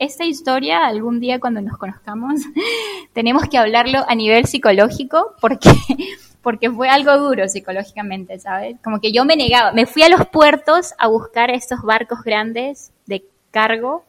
Esta 0.00 0.24
historia, 0.24 0.86
algún 0.86 1.18
día 1.18 1.40
cuando 1.40 1.60
nos 1.60 1.76
conozcamos, 1.76 2.40
tenemos 3.12 3.48
que 3.48 3.58
hablarlo 3.58 4.04
a 4.08 4.14
nivel 4.14 4.46
psicológico 4.46 5.34
porque 5.40 5.70
porque 6.42 6.70
fue 6.70 6.88
algo 6.88 7.16
duro 7.18 7.48
psicológicamente, 7.48 8.38
¿sabes? 8.38 8.76
Como 8.82 9.00
que 9.00 9.12
yo 9.12 9.24
me 9.24 9.36
negaba, 9.36 9.72
me 9.72 9.86
fui 9.86 10.02
a 10.02 10.08
los 10.08 10.26
puertos 10.28 10.94
a 10.98 11.08
buscar 11.08 11.50
estos 11.50 11.82
barcos 11.82 12.22
grandes 12.22 12.92
de 13.06 13.24
cargo 13.50 14.04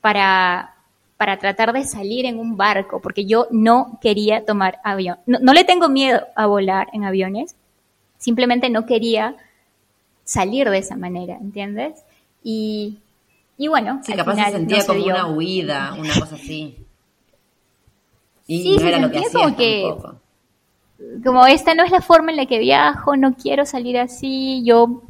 para, 0.00 0.73
para 1.16 1.38
tratar 1.38 1.72
de 1.72 1.84
salir 1.84 2.26
en 2.26 2.38
un 2.38 2.56
barco, 2.56 3.00
porque 3.00 3.24
yo 3.24 3.46
no 3.50 3.98
quería 4.00 4.44
tomar 4.44 4.80
avión. 4.82 5.18
No, 5.26 5.52
le 5.52 5.64
tengo 5.64 5.88
miedo 5.88 6.20
a 6.34 6.46
volar 6.46 6.88
en 6.92 7.04
aviones, 7.04 7.56
simplemente 8.18 8.68
no 8.68 8.86
quería 8.86 9.36
salir 10.24 10.68
de 10.70 10.78
esa 10.78 10.96
manera, 10.96 11.36
¿entiendes? 11.36 12.04
Y, 12.42 12.98
y 13.56 13.68
bueno, 13.68 14.00
sí, 14.04 14.14
capaz 14.14 14.36
se 14.36 14.50
sentía 14.52 14.84
como 14.86 15.04
una 15.04 15.26
huida, 15.28 15.94
una 15.98 16.14
cosa 16.18 16.34
así. 16.34 16.76
Y 18.46 18.62
sí, 18.62 18.76
no 18.78 18.88
era 18.88 18.98
lo 18.98 19.10
que 19.10 19.18
hacía 19.18 19.56
que, 19.56 19.94
como 21.24 21.46
esta 21.46 21.74
no 21.74 21.84
es 21.84 21.90
la 21.90 22.00
forma 22.00 22.30
en 22.30 22.36
la 22.36 22.46
que 22.46 22.58
viajo, 22.58 23.16
no 23.16 23.34
quiero 23.34 23.66
salir 23.66 23.98
así, 23.98 24.62
yo... 24.64 25.02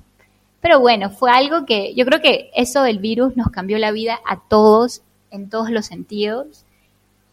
Pero 0.61 0.81
bueno, 0.81 1.11
fue 1.11 1.31
algo 1.31 1.67
que 1.67 1.95
yo 1.95 2.07
creo 2.07 2.23
que 2.23 2.51
eso 2.55 2.83
del 2.83 2.99
virus 2.99 3.37
nos 3.37 3.49
cambió 3.49 3.77
la 3.77 3.93
vida 3.93 4.19
a 4.25 4.41
todos, 4.41 5.03
en 5.35 5.51
todos 5.51 5.71
los 5.71 5.87
sentidos. 5.87 6.65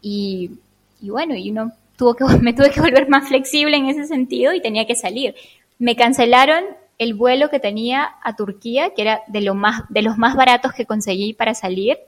Y, 0.00 0.58
bueno, 1.00 1.34
y 1.34 1.50
uno 1.50 1.72
tuvo 1.96 2.14
que, 2.14 2.24
me 2.42 2.52
tuve 2.52 2.70
que 2.70 2.80
volver 2.80 3.08
más 3.08 3.28
flexible 3.28 3.76
en 3.76 3.86
ese 3.86 4.06
sentido 4.06 4.52
y 4.52 4.60
tenía 4.60 4.86
que 4.86 4.96
salir. 4.96 5.34
Me 5.78 5.96
cancelaron 5.96 6.64
el 6.98 7.14
vuelo 7.14 7.48
que 7.48 7.60
tenía 7.60 8.16
a 8.22 8.36
Turquía, 8.36 8.90
que 8.94 9.02
era 9.02 9.22
de, 9.26 9.40
lo 9.40 9.54
más, 9.54 9.84
de 9.88 10.02
los 10.02 10.18
más 10.18 10.36
baratos 10.36 10.72
que 10.72 10.86
conseguí 10.86 11.32
para 11.32 11.54
salir. 11.54 11.98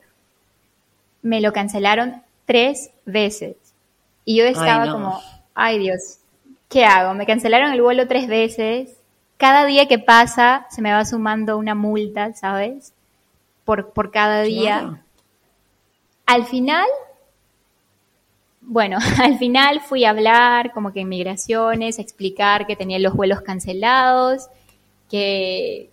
Me 1.22 1.40
lo 1.40 1.52
cancelaron 1.52 2.22
tres 2.44 2.90
veces. 3.04 3.56
Y 4.24 4.36
yo 4.36 4.44
estaba 4.44 4.90
como, 4.90 5.20
ay 5.54 5.78
Dios, 5.78 6.18
¿qué 6.68 6.84
hago? 6.84 7.14
Me 7.14 7.26
cancelaron 7.26 7.72
el 7.72 7.82
vuelo 7.82 8.06
tres 8.08 8.28
veces. 8.28 8.96
Cada 9.36 9.64
día 9.66 9.86
que 9.86 9.98
pasa 9.98 10.66
se 10.70 10.80
me 10.80 10.92
va 10.92 11.04
sumando 11.04 11.58
una 11.58 11.74
multa, 11.74 12.32
¿sabes? 12.34 12.92
Por, 13.64 13.92
por 13.92 14.10
cada 14.10 14.42
día. 14.42 15.03
Al 16.26 16.46
final, 16.46 16.86
bueno, 18.60 18.98
al 19.22 19.38
final 19.38 19.80
fui 19.80 20.04
a 20.04 20.10
hablar 20.10 20.72
como 20.72 20.92
que 20.92 21.00
en 21.00 21.08
migraciones, 21.08 21.98
explicar 21.98 22.66
que 22.66 22.76
tenía 22.76 22.98
los 22.98 23.14
vuelos 23.14 23.40
cancelados, 23.42 24.48
que, 25.10 25.90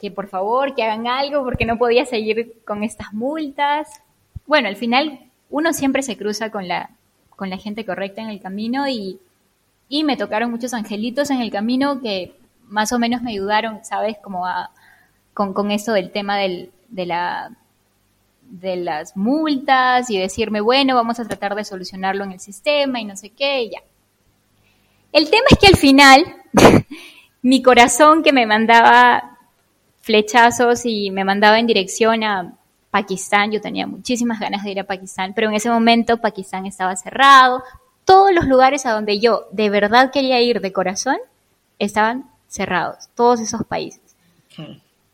que 0.00 0.10
por 0.10 0.28
favor 0.28 0.74
que 0.74 0.82
hagan 0.82 1.06
algo 1.06 1.44
porque 1.44 1.64
no 1.64 1.78
podía 1.78 2.04
seguir 2.06 2.62
con 2.64 2.82
estas 2.82 3.12
multas. 3.12 3.88
Bueno, 4.46 4.68
al 4.68 4.76
final 4.76 5.20
uno 5.50 5.72
siempre 5.72 6.02
se 6.02 6.16
cruza 6.16 6.50
con 6.50 6.68
la, 6.68 6.90
con 7.36 7.50
la 7.50 7.58
gente 7.58 7.84
correcta 7.84 8.22
en 8.22 8.28
el 8.30 8.40
camino 8.40 8.88
y 8.88 9.18
y 9.92 10.04
me 10.04 10.16
tocaron 10.16 10.50
muchos 10.50 10.72
angelitos 10.72 11.28
en 11.28 11.42
el 11.42 11.50
camino 11.50 12.00
que 12.00 12.34
más 12.66 12.94
o 12.94 12.98
menos 12.98 13.20
me 13.20 13.32
ayudaron, 13.32 13.84
¿sabes? 13.84 14.16
Como 14.22 14.46
a, 14.46 14.70
con, 15.34 15.52
con 15.52 15.70
eso 15.70 15.92
del 15.92 16.10
tema 16.10 16.38
del, 16.38 16.70
de, 16.88 17.04
la, 17.04 17.54
de 18.52 18.76
las 18.76 19.16
multas 19.16 20.10
y 20.10 20.18
decirme, 20.18 20.60
bueno, 20.60 20.94
vamos 20.94 21.18
a 21.18 21.24
tratar 21.24 21.54
de 21.54 21.64
solucionarlo 21.64 22.22
en 22.24 22.32
el 22.32 22.40
sistema 22.40 23.00
y 23.00 23.04
no 23.06 23.16
sé 23.16 23.30
qué, 23.30 23.62
y 23.62 23.70
ya. 23.70 23.82
El 25.10 25.30
tema 25.30 25.44
es 25.50 25.58
que 25.58 25.66
al 25.68 25.76
final, 25.76 26.36
mi 27.42 27.62
corazón 27.62 28.22
que 28.22 28.32
me 28.32 28.46
mandaba 28.46 29.38
flechazos 30.02 30.84
y 30.84 31.10
me 31.10 31.24
mandaba 31.24 31.58
en 31.58 31.66
dirección 31.66 32.24
a 32.24 32.54
Pakistán, 32.90 33.52
yo 33.52 33.60
tenía 33.62 33.86
muchísimas 33.86 34.38
ganas 34.38 34.64
de 34.64 34.72
ir 34.72 34.80
a 34.80 34.84
Pakistán, 34.84 35.32
pero 35.34 35.48
en 35.48 35.54
ese 35.54 35.70
momento 35.70 36.18
Pakistán 36.18 36.66
estaba 36.66 36.94
cerrado, 36.96 37.62
todos 38.04 38.32
los 38.32 38.46
lugares 38.46 38.84
a 38.84 38.92
donde 38.92 39.18
yo 39.18 39.46
de 39.50 39.70
verdad 39.70 40.10
quería 40.12 40.42
ir 40.42 40.60
de 40.60 40.72
corazón 40.72 41.16
estaban 41.78 42.30
cerrados, 42.48 43.08
todos 43.14 43.40
esos 43.40 43.64
países. 43.64 44.02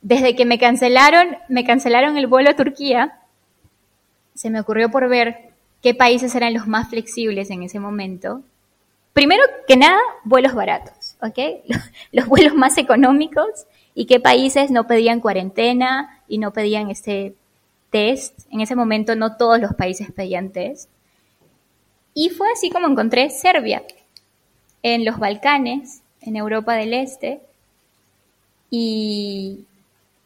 Desde 0.03 0.34
que 0.34 0.45
me 0.45 0.59
cancelaron, 0.59 1.36
me 1.49 1.64
cancelaron 1.64 2.16
el 2.16 2.26
vuelo 2.26 2.51
a 2.51 2.57
Turquía, 2.57 3.18
se 4.39 4.51
me 4.51 4.61
ocurrió 4.61 4.89
por 4.89 5.09
ver 5.09 5.51
qué 5.82 5.95
países 5.95 6.32
eran 6.36 6.55
los 6.55 6.68
más 6.68 6.91
flexibles 6.91 7.51
en 7.51 7.64
ese 7.64 7.80
momento. 7.80 8.41
Primero 9.12 9.43
que 9.66 9.76
nada, 9.76 9.99
vuelos 10.22 10.55
baratos, 10.55 11.16
¿ok? 11.20 11.66
Los, 12.12 12.28
vuelos 12.28 12.55
más 12.55 12.78
económicos 12.78 13.66
y 13.97 14.07
qué 14.07 14.20
países 14.20 14.70
no 14.70 14.86
pedían 14.86 15.18
cuarentena 15.18 16.22
y 16.28 16.39
no 16.39 16.53
pedían 16.53 16.89
este 16.89 17.34
test. 17.91 18.47
En 18.53 18.61
ese 18.61 18.76
momento 18.76 19.16
no 19.16 19.36
todos 19.36 19.59
los 19.59 19.74
países 19.74 20.12
pedían 20.12 20.51
test. 20.51 20.89
Y 22.14 22.28
fue 22.28 22.47
así 22.53 22.70
como 22.70 22.86
encontré 22.86 23.30
Serbia, 23.30 23.82
en 24.84 25.05
los 25.05 25.18
Balcanes, 25.18 26.03
en 26.20 26.36
Europa 26.36 26.74
del 26.74 26.95
Este. 26.95 27.41
Y 28.70 29.64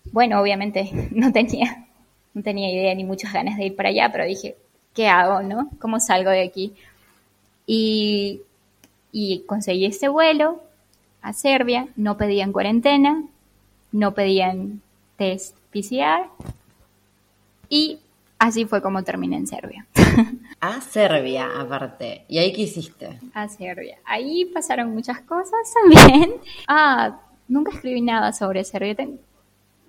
bueno, 0.04 0.38
obviamente 0.38 0.90
no 1.12 1.32
tenía, 1.32 1.86
no 2.34 2.42
tenía 2.42 2.72
idea 2.72 2.94
ni 2.94 3.04
muchas 3.04 3.32
ganas 3.32 3.56
de 3.56 3.66
ir 3.66 3.76
para 3.76 3.90
allá, 3.90 4.10
pero 4.10 4.24
dije, 4.24 4.56
¿qué 4.94 5.08
hago, 5.08 5.42
no? 5.42 5.70
¿Cómo 5.78 6.00
salgo 6.00 6.30
de 6.30 6.42
aquí? 6.42 6.74
Y, 7.66 8.40
y 9.12 9.40
conseguí 9.46 9.86
este 9.86 10.08
vuelo 10.08 10.62
a 11.20 11.32
Serbia, 11.32 11.88
no 11.96 12.16
pedían 12.16 12.52
cuarentena, 12.52 13.24
no 13.92 14.14
pedían 14.14 14.80
test 15.16 15.56
PCR 15.70 16.28
y 17.68 17.98
así 18.38 18.64
fue 18.66 18.82
como 18.82 19.02
terminé 19.02 19.36
en 19.36 19.46
Serbia. 19.46 19.86
A 20.60 20.80
Serbia, 20.80 21.48
aparte. 21.58 22.24
¿Y 22.28 22.38
ahí 22.38 22.52
qué 22.52 22.62
hiciste? 22.62 23.18
A 23.34 23.48
Serbia. 23.48 23.98
Ahí 24.04 24.44
pasaron 24.44 24.92
muchas 24.94 25.20
cosas 25.22 25.74
también. 25.74 26.34
Ah, 26.68 27.20
nunca 27.48 27.72
escribí 27.72 28.00
nada 28.00 28.32
sobre 28.32 28.62
Serbia. 28.62 28.94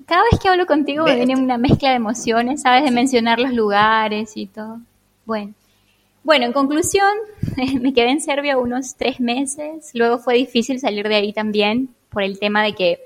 Cada 0.06 0.24
vez 0.32 0.40
que 0.40 0.50
hablo 0.50 0.66
contigo 0.66 1.06
me 1.06 1.16
viene 1.16 1.36
una 1.36 1.58
mezcla 1.58 1.90
de 1.90 1.96
emociones, 1.96 2.62
¿sabes? 2.62 2.84
De 2.84 2.92
mencionar 2.92 3.40
los 3.40 3.54
lugares 3.54 4.36
y 4.36 4.48
todo. 4.48 4.80
Bueno. 5.26 5.54
Bueno, 6.24 6.46
en 6.46 6.54
conclusión, 6.54 7.12
me 7.82 7.94
quedé 7.94 8.12
en 8.12 8.22
Serbia 8.22 8.58
unos 8.58 8.96
tres 8.96 9.20
meses. 9.20 9.92
Luego 9.94 10.20
fue 10.20 10.36
difícil 10.36 10.80
salir 10.80 11.08
de 11.08 11.16
ahí 11.16 11.34
también 11.34 11.90
por 12.10 12.24
el 12.24 12.40
tema 12.40 12.64
de 12.64 12.74
que 12.74 13.00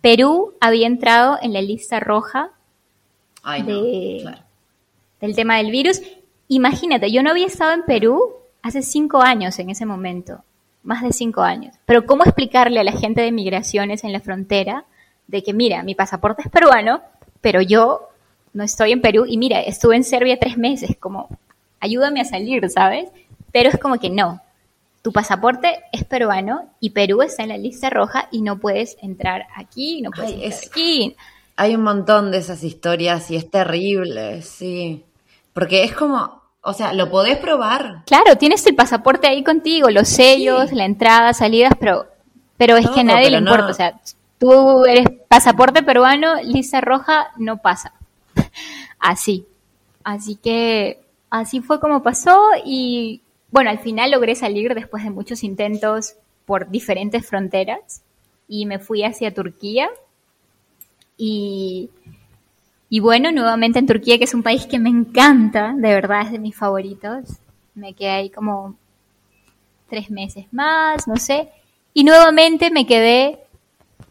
Perú 0.00 0.54
había 0.60 0.86
entrado 0.86 1.38
en 1.42 1.52
la 1.52 1.60
lista 1.60 2.00
roja 2.00 2.50
de, 3.44 4.24
del 5.20 5.34
tema 5.34 5.58
del 5.58 5.70
virus 5.70 6.00
Imagínate, 6.48 7.10
yo 7.10 7.22
no 7.22 7.30
había 7.30 7.46
estado 7.46 7.72
en 7.72 7.84
Perú 7.84 8.34
hace 8.62 8.82
cinco 8.82 9.22
años 9.22 9.58
en 9.58 9.70
ese 9.70 9.86
momento, 9.86 10.44
más 10.82 11.02
de 11.02 11.12
cinco 11.12 11.40
años. 11.42 11.74
Pero 11.86 12.04
¿cómo 12.04 12.24
explicarle 12.24 12.80
a 12.80 12.84
la 12.84 12.92
gente 12.92 13.22
de 13.22 13.32
migraciones 13.32 14.04
en 14.04 14.12
la 14.12 14.20
frontera 14.20 14.84
de 15.26 15.42
que, 15.42 15.52
mira, 15.52 15.82
mi 15.82 15.94
pasaporte 15.94 16.42
es 16.42 16.50
peruano, 16.50 17.02
pero 17.40 17.60
yo 17.60 18.08
no 18.52 18.64
estoy 18.64 18.92
en 18.92 19.00
Perú 19.00 19.24
y 19.26 19.36
mira, 19.36 19.60
estuve 19.60 19.96
en 19.96 20.04
Serbia 20.04 20.38
tres 20.38 20.56
meses, 20.56 20.96
como, 20.98 21.28
ayúdame 21.80 22.20
a 22.20 22.24
salir, 22.24 22.68
¿sabes? 22.70 23.08
Pero 23.52 23.68
es 23.68 23.78
como 23.78 23.98
que 23.98 24.10
no, 24.10 24.40
tu 25.04 25.12
pasaporte 25.12 25.82
es 25.92 26.02
peruano 26.04 26.70
y 26.80 26.90
Perú 26.90 27.20
está 27.20 27.42
en 27.42 27.50
la 27.50 27.58
lista 27.58 27.90
roja 27.90 28.28
y 28.30 28.40
no 28.40 28.58
puedes 28.58 28.96
entrar 29.02 29.46
aquí, 29.54 30.00
no 30.00 30.10
puedes 30.10 30.32
entrar 30.32 30.52
aquí. 30.70 31.14
Hay 31.56 31.74
un 31.74 31.82
montón 31.82 32.30
de 32.30 32.38
esas 32.38 32.64
historias 32.64 33.30
y 33.30 33.36
es 33.36 33.50
terrible, 33.50 34.40
sí. 34.40 35.04
Porque 35.52 35.84
es 35.84 35.92
como, 35.92 36.40
o 36.62 36.72
sea, 36.72 36.94
lo 36.94 37.10
podés 37.10 37.36
probar. 37.36 38.02
Claro, 38.06 38.38
tienes 38.38 38.66
el 38.66 38.74
pasaporte 38.74 39.26
ahí 39.26 39.44
contigo, 39.44 39.90
los 39.90 40.08
sellos, 40.08 40.72
la 40.72 40.86
entrada, 40.86 41.34
salidas, 41.34 41.74
pero, 41.78 42.06
pero 42.56 42.78
es 42.78 42.88
que 42.88 43.00
a 43.00 43.04
nadie 43.04 43.30
le 43.30 43.38
importa. 43.38 43.66
O 43.66 43.74
sea, 43.74 44.00
tú 44.38 44.84
eres 44.84 45.06
pasaporte 45.28 45.82
peruano, 45.82 46.36
lista 46.42 46.80
roja, 46.80 47.28
no 47.38 47.58
pasa. 47.58 47.94
Así. 48.98 49.46
Así 50.02 50.36
que 50.36 51.00
así 51.30 51.60
fue 51.60 51.80
como 51.80 52.02
pasó 52.02 52.38
y 52.64 53.22
bueno, 53.50 53.70
al 53.70 53.78
final 53.78 54.10
logré 54.10 54.34
salir 54.34 54.74
después 54.74 55.02
de 55.02 55.10
muchos 55.10 55.42
intentos 55.42 56.14
por 56.44 56.70
diferentes 56.70 57.26
fronteras 57.26 58.02
y 58.46 58.66
me 58.66 58.78
fui 58.78 59.02
hacia 59.02 59.32
Turquía 59.32 59.88
y, 61.16 61.90
y 62.88 63.00
bueno, 63.00 63.32
nuevamente 63.32 63.78
en 63.78 63.86
Turquía, 63.86 64.18
que 64.18 64.24
es 64.24 64.34
un 64.34 64.42
país 64.42 64.66
que 64.66 64.78
me 64.78 64.90
encanta, 64.90 65.72
de 65.76 65.94
verdad 65.94 66.22
es 66.22 66.32
de 66.32 66.38
mis 66.38 66.56
favoritos. 66.56 67.38
Me 67.74 67.94
quedé 67.94 68.10
ahí 68.10 68.30
como 68.30 68.76
tres 69.88 70.10
meses 70.10 70.46
más, 70.52 71.06
no 71.08 71.16
sé. 71.16 71.48
Y 71.92 72.04
nuevamente 72.04 72.70
me 72.70 72.86
quedé, 72.86 73.40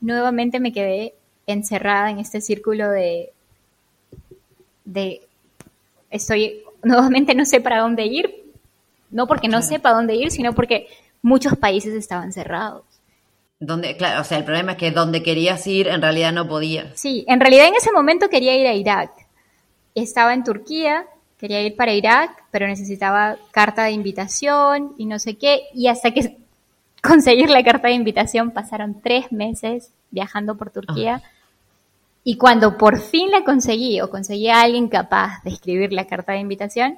nuevamente 0.03 0.59
me 0.59 0.73
quedé 0.73 1.15
encerrada 1.47 2.11
en 2.11 2.19
este 2.19 2.41
círculo 2.41 2.89
de, 2.89 3.31
de, 4.85 5.21
estoy, 6.11 6.61
nuevamente 6.83 7.33
no 7.33 7.45
sé 7.45 7.61
para 7.61 7.79
dónde 7.79 8.05
ir. 8.05 8.43
No 9.09 9.27
porque 9.27 9.47
no 9.47 9.61
sepa 9.61 9.93
dónde 9.93 10.15
ir, 10.15 10.31
sino 10.31 10.53
porque 10.53 10.87
muchos 11.21 11.55
países 11.55 11.93
estaban 11.93 12.33
cerrados. 12.33 12.83
Donde, 13.59 13.95
claro, 13.95 14.21
o 14.21 14.23
sea, 14.23 14.39
el 14.39 14.43
problema 14.43 14.71
es 14.71 14.77
que 14.79 14.89
donde 14.89 15.21
querías 15.21 15.67
ir 15.67 15.87
en 15.87 16.01
realidad 16.01 16.33
no 16.33 16.47
podías. 16.47 16.99
Sí, 16.99 17.23
en 17.27 17.39
realidad 17.39 17.67
en 17.67 17.75
ese 17.75 17.91
momento 17.91 18.27
quería 18.27 18.57
ir 18.57 18.65
a 18.65 18.73
Irak. 18.73 19.11
Estaba 19.93 20.33
en 20.33 20.43
Turquía, 20.43 21.05
quería 21.37 21.61
ir 21.61 21.75
para 21.75 21.93
Irak, 21.93 22.45
pero 22.49 22.67
necesitaba 22.67 23.37
carta 23.51 23.83
de 23.83 23.91
invitación 23.91 24.95
y 24.97 25.05
no 25.05 25.19
sé 25.19 25.37
qué. 25.37 25.61
Y 25.75 25.87
hasta 25.87 26.11
que 26.11 26.42
conseguir 27.03 27.49
la 27.49 27.63
carta 27.63 27.89
de 27.89 27.95
invitación 27.95 28.51
pasaron 28.51 29.01
tres 29.01 29.31
meses 29.31 29.91
viajando 30.09 30.55
por 30.55 30.71
Turquía. 30.71 31.21
Y 32.23 32.37
cuando 32.37 32.77
por 32.77 32.97
fin 32.99 33.29
la 33.29 33.43
conseguí 33.43 33.99
o 33.99 34.09
conseguí 34.09 34.47
a 34.47 34.61
alguien 34.61 34.87
capaz 34.87 35.43
de 35.43 35.49
escribir 35.51 35.91
la 35.91 36.07
carta 36.07 36.31
de 36.31 36.39
invitación, 36.39 36.97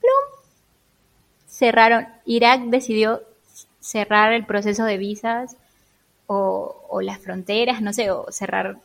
¡plum! 0.00 0.40
cerraron. 1.46 2.08
Irak 2.24 2.62
decidió 2.62 3.22
cerrar 3.78 4.32
el 4.32 4.44
proceso 4.44 4.84
de 4.84 4.98
visas 4.98 5.56
o, 6.26 7.00
las 7.00 7.20
fronteras, 7.20 7.80
no 7.80 7.92
sé, 7.92 8.10
o 8.10 8.26
cerrar 8.32 8.78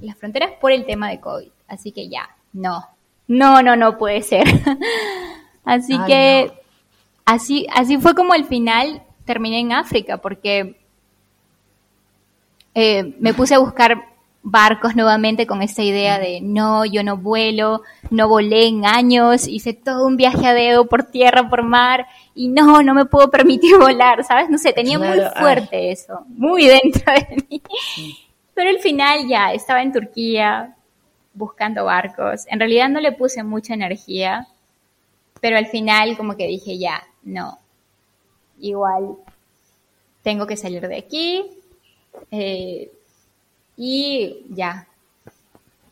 las 0.00 0.16
fronteras 0.16 0.50
por 0.60 0.72
el 0.72 0.84
tema 0.84 1.10
de 1.10 1.20
COVID. 1.20 1.50
Así 1.68 1.92
que 1.92 2.08
ya, 2.08 2.28
no, 2.52 2.84
no, 3.28 3.62
no, 3.62 3.76
no 3.76 3.98
puede 3.98 4.22
ser. 4.22 4.46
así 5.64 5.96
que 6.08 6.50
así, 7.24 7.68
así 7.72 7.98
fue 7.98 8.16
como 8.16 8.32
al 8.32 8.46
final 8.46 9.02
terminé 9.28 9.60
en 9.60 9.72
África, 9.72 10.16
porque 10.16 10.80
eh, 12.74 13.14
me 13.20 13.34
puse 13.34 13.54
a 13.54 13.58
buscar 13.58 14.02
barcos 14.42 14.96
nuevamente 14.96 15.46
con 15.46 15.60
esta 15.60 15.82
idea 15.82 16.18
de 16.18 16.40
no, 16.40 16.86
yo 16.86 17.02
no 17.02 17.18
vuelo, 17.18 17.82
no 18.10 18.26
volé 18.26 18.66
en 18.68 18.86
años, 18.86 19.46
hice 19.46 19.74
todo 19.74 20.06
un 20.06 20.16
viaje 20.16 20.46
a 20.46 20.54
dedo 20.54 20.86
por 20.86 21.04
tierra, 21.04 21.50
por 21.50 21.62
mar, 21.62 22.06
y 22.34 22.48
no, 22.48 22.82
no 22.82 22.94
me 22.94 23.04
puedo 23.04 23.30
permitir 23.30 23.76
volar, 23.78 24.24
¿sabes? 24.24 24.48
No 24.48 24.56
sé, 24.56 24.72
tenía 24.72 24.98
muy 24.98 25.20
fuerte 25.38 25.92
eso, 25.92 26.24
muy 26.28 26.66
dentro 26.66 27.12
de 27.12 27.44
mí. 27.50 27.62
Pero 28.54 28.70
al 28.70 28.78
final 28.78 29.28
ya 29.28 29.52
estaba 29.52 29.82
en 29.82 29.92
Turquía 29.92 30.74
buscando 31.34 31.84
barcos. 31.84 32.46
En 32.48 32.58
realidad 32.58 32.88
no 32.88 33.00
le 33.00 33.12
puse 33.12 33.42
mucha 33.42 33.74
energía, 33.74 34.48
pero 35.42 35.58
al 35.58 35.66
final 35.66 36.16
como 36.16 36.34
que 36.34 36.46
dije 36.46 36.78
ya, 36.78 37.02
no, 37.22 37.58
igual 38.60 39.16
tengo 40.22 40.46
que 40.46 40.56
salir 40.56 40.86
de 40.86 40.96
aquí. 40.96 41.44
Eh, 42.30 42.90
y 43.76 44.44
ya, 44.50 44.86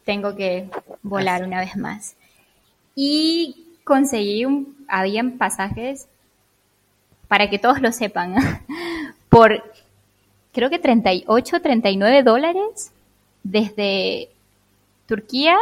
tengo 0.04 0.34
que 0.34 0.68
volar 1.02 1.44
una 1.44 1.60
vez 1.60 1.76
más. 1.76 2.16
Y 2.94 3.64
conseguí, 3.84 4.44
un, 4.44 4.84
habían 4.88 5.38
pasajes, 5.38 6.06
para 7.28 7.48
que 7.48 7.58
todos 7.58 7.80
lo 7.80 7.92
sepan, 7.92 8.34
por 9.28 9.62
creo 10.52 10.70
que 10.70 10.78
38, 10.78 11.60
39 11.60 12.22
dólares 12.22 12.92
desde 13.42 14.28
Turquía. 15.06 15.56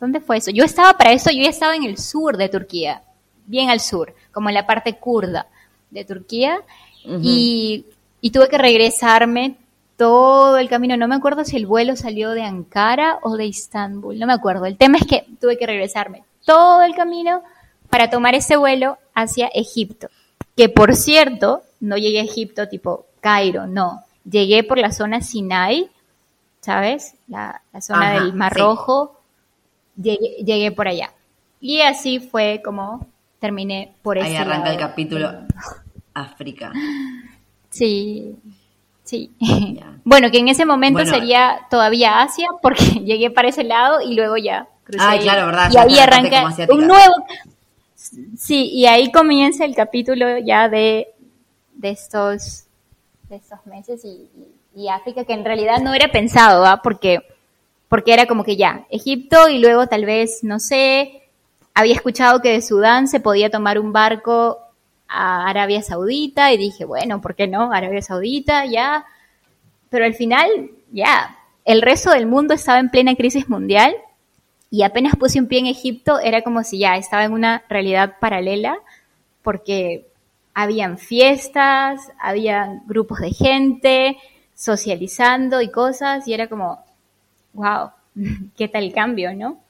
¿Dónde 0.00 0.20
fue 0.20 0.36
eso? 0.36 0.50
Yo 0.50 0.64
estaba 0.64 0.96
para 0.96 1.12
eso, 1.12 1.30
yo 1.30 1.42
ya 1.42 1.50
estaba 1.50 1.74
en 1.74 1.84
el 1.84 1.98
sur 1.98 2.36
de 2.36 2.48
Turquía, 2.48 3.02
bien 3.46 3.68
al 3.68 3.80
sur, 3.80 4.14
como 4.32 4.48
en 4.48 4.54
la 4.54 4.66
parte 4.66 4.94
kurda 4.94 5.48
de 5.90 6.04
Turquía, 6.04 6.60
y, 7.04 7.86
y 8.20 8.30
tuve 8.30 8.48
que 8.48 8.58
regresarme 8.58 9.56
todo 9.96 10.58
el 10.58 10.68
camino. 10.68 10.96
No 10.96 11.08
me 11.08 11.16
acuerdo 11.16 11.44
si 11.44 11.56
el 11.56 11.66
vuelo 11.66 11.96
salió 11.96 12.30
de 12.30 12.42
Ankara 12.42 13.18
o 13.22 13.36
de 13.36 13.46
Istambul, 13.46 14.18
no 14.18 14.26
me 14.26 14.32
acuerdo. 14.32 14.66
El 14.66 14.76
tema 14.76 14.98
es 14.98 15.06
que 15.06 15.26
tuve 15.40 15.58
que 15.58 15.66
regresarme 15.66 16.24
todo 16.44 16.82
el 16.82 16.94
camino 16.94 17.42
para 17.90 18.08
tomar 18.08 18.34
ese 18.34 18.56
vuelo 18.56 18.98
hacia 19.14 19.48
Egipto. 19.48 20.08
Que 20.56 20.68
por 20.68 20.94
cierto, 20.94 21.62
no 21.80 21.96
llegué 21.96 22.20
a 22.20 22.24
Egipto 22.24 22.68
tipo 22.68 23.06
Cairo, 23.20 23.66
no. 23.66 24.04
Llegué 24.28 24.62
por 24.62 24.78
la 24.78 24.92
zona 24.92 25.20
Sinai, 25.20 25.90
¿sabes? 26.60 27.14
La, 27.26 27.62
zona 27.80 28.14
del 28.14 28.34
Mar 28.34 28.54
Rojo. 28.54 29.20
Llegué, 29.96 30.44
llegué, 30.44 30.70
por 30.70 30.86
allá. 30.86 31.12
Y 31.60 31.80
así 31.80 32.20
fue 32.20 32.60
como 32.64 33.06
terminé 33.38 33.92
por 34.02 34.18
ese 34.18 34.28
Ahí 34.28 34.36
arranca 34.36 34.70
el 34.70 34.78
capítulo 34.78 35.32
África. 36.14 36.72
Sí, 37.70 38.36
Sí. 39.08 39.30
Bueno, 40.04 40.30
que 40.30 40.38
en 40.38 40.48
ese 40.48 40.64
momento 40.64 41.04
sería 41.04 41.60
todavía 41.70 42.22
Asia, 42.22 42.48
porque 42.62 42.82
llegué 43.04 43.30
para 43.30 43.48
ese 43.48 43.64
lado 43.64 44.00
y 44.00 44.14
luego 44.14 44.36
ya 44.36 44.68
crucé. 44.84 45.04
Ah, 45.06 45.18
claro, 45.20 45.46
¿verdad? 45.46 45.70
Y 45.70 45.76
ahí 45.76 45.98
arranca 45.98 46.44
un 46.70 46.86
nuevo. 46.86 47.14
Sí, 48.38 48.70
y 48.72 48.86
ahí 48.86 49.10
comienza 49.12 49.64
el 49.66 49.74
capítulo 49.74 50.38
ya 50.38 50.68
de, 50.68 51.08
de 51.74 51.90
estos 51.90 52.64
de 53.28 53.36
estos 53.36 53.66
meses 53.66 54.02
y, 54.04 54.30
y, 54.74 54.88
África, 54.88 55.24
que 55.24 55.34
en 55.34 55.44
realidad 55.44 55.80
no 55.82 55.92
era 55.92 56.08
pensado, 56.08 56.62
¿va? 56.62 56.80
Porque, 56.80 57.20
porque 57.88 58.14
era 58.14 58.26
como 58.26 58.44
que 58.44 58.56
ya, 58.56 58.86
Egipto 58.88 59.50
y 59.50 59.58
luego 59.58 59.86
tal 59.88 60.06
vez, 60.06 60.40
no 60.42 60.58
sé, 60.58 61.27
había 61.78 61.94
escuchado 61.94 62.40
que 62.40 62.50
de 62.50 62.60
Sudán 62.60 63.06
se 63.06 63.20
podía 63.20 63.50
tomar 63.50 63.78
un 63.78 63.92
barco 63.92 64.58
a 65.06 65.48
Arabia 65.48 65.80
Saudita 65.80 66.52
y 66.52 66.56
dije, 66.56 66.84
bueno, 66.84 67.20
¿por 67.20 67.36
qué 67.36 67.46
no? 67.46 67.72
Arabia 67.72 68.02
Saudita, 68.02 68.66
ya. 68.66 69.06
Pero 69.88 70.04
al 70.04 70.14
final, 70.14 70.50
ya, 70.90 71.38
el 71.64 71.80
resto 71.80 72.10
del 72.10 72.26
mundo 72.26 72.52
estaba 72.52 72.80
en 72.80 72.90
plena 72.90 73.14
crisis 73.14 73.48
mundial 73.48 73.94
y 74.70 74.82
apenas 74.82 75.14
puse 75.14 75.38
un 75.38 75.46
pie 75.46 75.60
en 75.60 75.66
Egipto 75.66 76.18
era 76.18 76.42
como 76.42 76.64
si 76.64 76.80
ya 76.80 76.96
estaba 76.96 77.22
en 77.22 77.32
una 77.32 77.62
realidad 77.68 78.16
paralela 78.18 78.80
porque 79.42 80.08
habían 80.54 80.98
fiestas, 80.98 82.10
había 82.18 82.82
grupos 82.86 83.20
de 83.20 83.30
gente 83.30 84.16
socializando 84.52 85.62
y 85.62 85.70
cosas 85.70 86.26
y 86.26 86.34
era 86.34 86.48
como, 86.48 86.84
wow, 87.52 87.90
qué 88.56 88.66
tal 88.66 88.92
cambio, 88.92 89.32
¿no? 89.32 89.60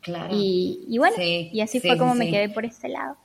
Claro. 0.00 0.28
Y, 0.30 0.96
bueno, 0.98 1.16
y 1.18 1.60
así 1.60 1.80
fue 1.80 1.98
como 1.98 2.14
me 2.14 2.30
quedé 2.30 2.48
por 2.48 2.64
este 2.64 2.88
lado. 2.88 3.16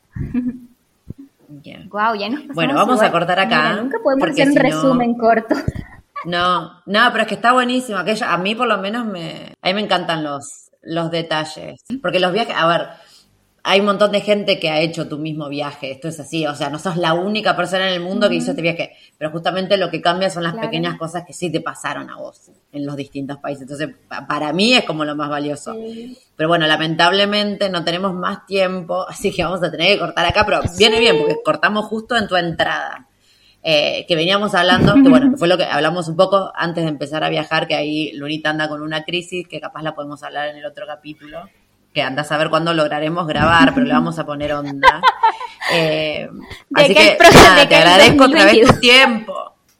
Wow, 1.90 2.16
ya 2.20 2.30
Bueno, 2.54 2.74
vamos 2.74 3.02
a 3.02 3.12
cortar 3.12 3.40
acá. 3.40 3.76
nunca 3.76 3.98
podemos 4.04 4.30
hacer 4.30 4.50
un 4.50 4.56
resumen 4.56 5.14
corto. 5.16 5.56
No, 6.26 6.82
no, 6.86 7.10
pero 7.12 7.24
es 7.24 7.28
que 7.28 7.36
está 7.36 7.52
buenísimo. 7.52 7.98
Aquella, 7.98 8.34
a 8.34 8.38
mí 8.38 8.56
por 8.56 8.68
lo 8.68 8.78
menos 8.78 9.06
me, 9.06 9.54
a 9.62 9.68
mí 9.68 9.74
me 9.74 9.82
encantan 9.82 10.24
los, 10.24 10.72
los 10.82 11.12
detalles. 11.12 11.84
Porque 12.02 12.20
los 12.20 12.32
viajes, 12.32 12.56
a 12.56 12.66
ver, 12.68 12.88
hay 13.66 13.80
un 13.80 13.86
montón 13.86 14.11
de 14.11 14.20
gente 14.20 14.59
que 14.59 14.70
ha 14.70 14.82
hecho 14.82 15.07
tu 15.07 15.18
mismo 15.18 15.47
viaje, 15.47 15.89
esto 15.89 16.09
es 16.09 16.20
así, 16.20 16.45
o 16.45 16.53
sea, 16.53 16.70
no 16.70 16.80
sos 16.80 16.97
la 16.97 17.14
única 17.14 17.55
persona 17.55 17.88
en 17.88 17.93
el 17.93 18.01
mundo 18.01 18.28
que 18.28 18.36
hizo 18.36 18.51
este 18.51 18.61
viaje, 18.61 18.91
pero 19.18 19.32
justamente 19.32 19.78
lo 19.78 19.89
que 19.89 20.01
cambia 20.01 20.30
son 20.30 20.43
las 20.43 20.55
pequeñas 20.55 20.97
cosas 20.97 21.24
que 21.26 21.32
sí 21.32 21.49
te 21.49 21.61
pasaron 21.61 22.09
a 22.09 22.18
vos 22.18 22.51
en 22.74 22.86
los 22.86 22.97
distintos 22.97 23.38
países. 23.38 23.61
Entonces, 23.61 23.89
para 24.28 24.51
mí 24.51 24.74
es 24.74 24.84
como 24.84 25.05
lo 25.05 25.16
más 25.16 25.30
valioso. 25.30 25.78
Pero 26.36 26.49
bueno, 26.49 26.68
lamentablemente 26.68 27.70
no 27.70 27.86
tenemos 27.86 28.14
más 28.14 28.45
tiempo, 28.45 29.05
así 29.07 29.32
que 29.32 29.45
vamos 29.45 29.64
a 29.64 29.72
tener 29.72 29.93
que 29.93 29.99
cortar 29.99 30.26
acá, 30.26 30.45
pero 30.45 30.59
viene 30.78 30.99
bien 30.99 31.18
porque 31.18 31.38
cortamos 31.43 31.86
justo 31.86 32.18
en 32.18 32.28
tu 32.28 32.36
entrada. 32.36 33.07
Eh, 33.66 34.05
que 34.09 34.18
veníamos 34.18 34.53
hablando, 34.55 34.93
que 34.95 35.07
bueno, 35.07 35.32
que 35.32 35.38
fue 35.38 35.47
lo 35.47 35.57
que 35.57 35.64
hablamos 35.64 36.09
un 36.09 36.18
poco 36.18 36.51
antes 36.53 36.84
de 36.84 36.89
empezar 36.89 37.24
a 37.24 37.30
viajar, 37.30 37.66
que 37.66 37.76
ahí 37.76 38.11
Lunita 38.11 38.49
anda 38.49 38.68
con 38.68 38.82
una 38.82 39.05
crisis, 39.05 39.47
que 39.47 39.61
capaz 39.61 39.84
la 39.84 39.95
podemos 39.95 40.22
hablar 40.22 40.49
en 40.49 40.57
el 40.57 40.66
otro 40.66 40.86
capítulo 40.86 41.45
que 41.94 42.02
andas 42.02 42.32
a 42.32 42.38
ver 42.38 42.50
cuándo 42.50 42.74
lograremos 42.74 43.28
grabar, 43.28 43.74
pero 43.74 43.86
le 43.86 43.94
vamos 43.94 44.20
a 44.20 44.26
poner 44.26 44.54
onda. 44.54 45.02
Eh, 45.72 46.30
así 46.76 46.94
que, 46.94 47.18
te 47.70 47.76
agradezco 47.76 48.26
otra 48.26 48.44
vez 48.44 48.68
tu 48.68 48.80
tiempo. 48.82 49.34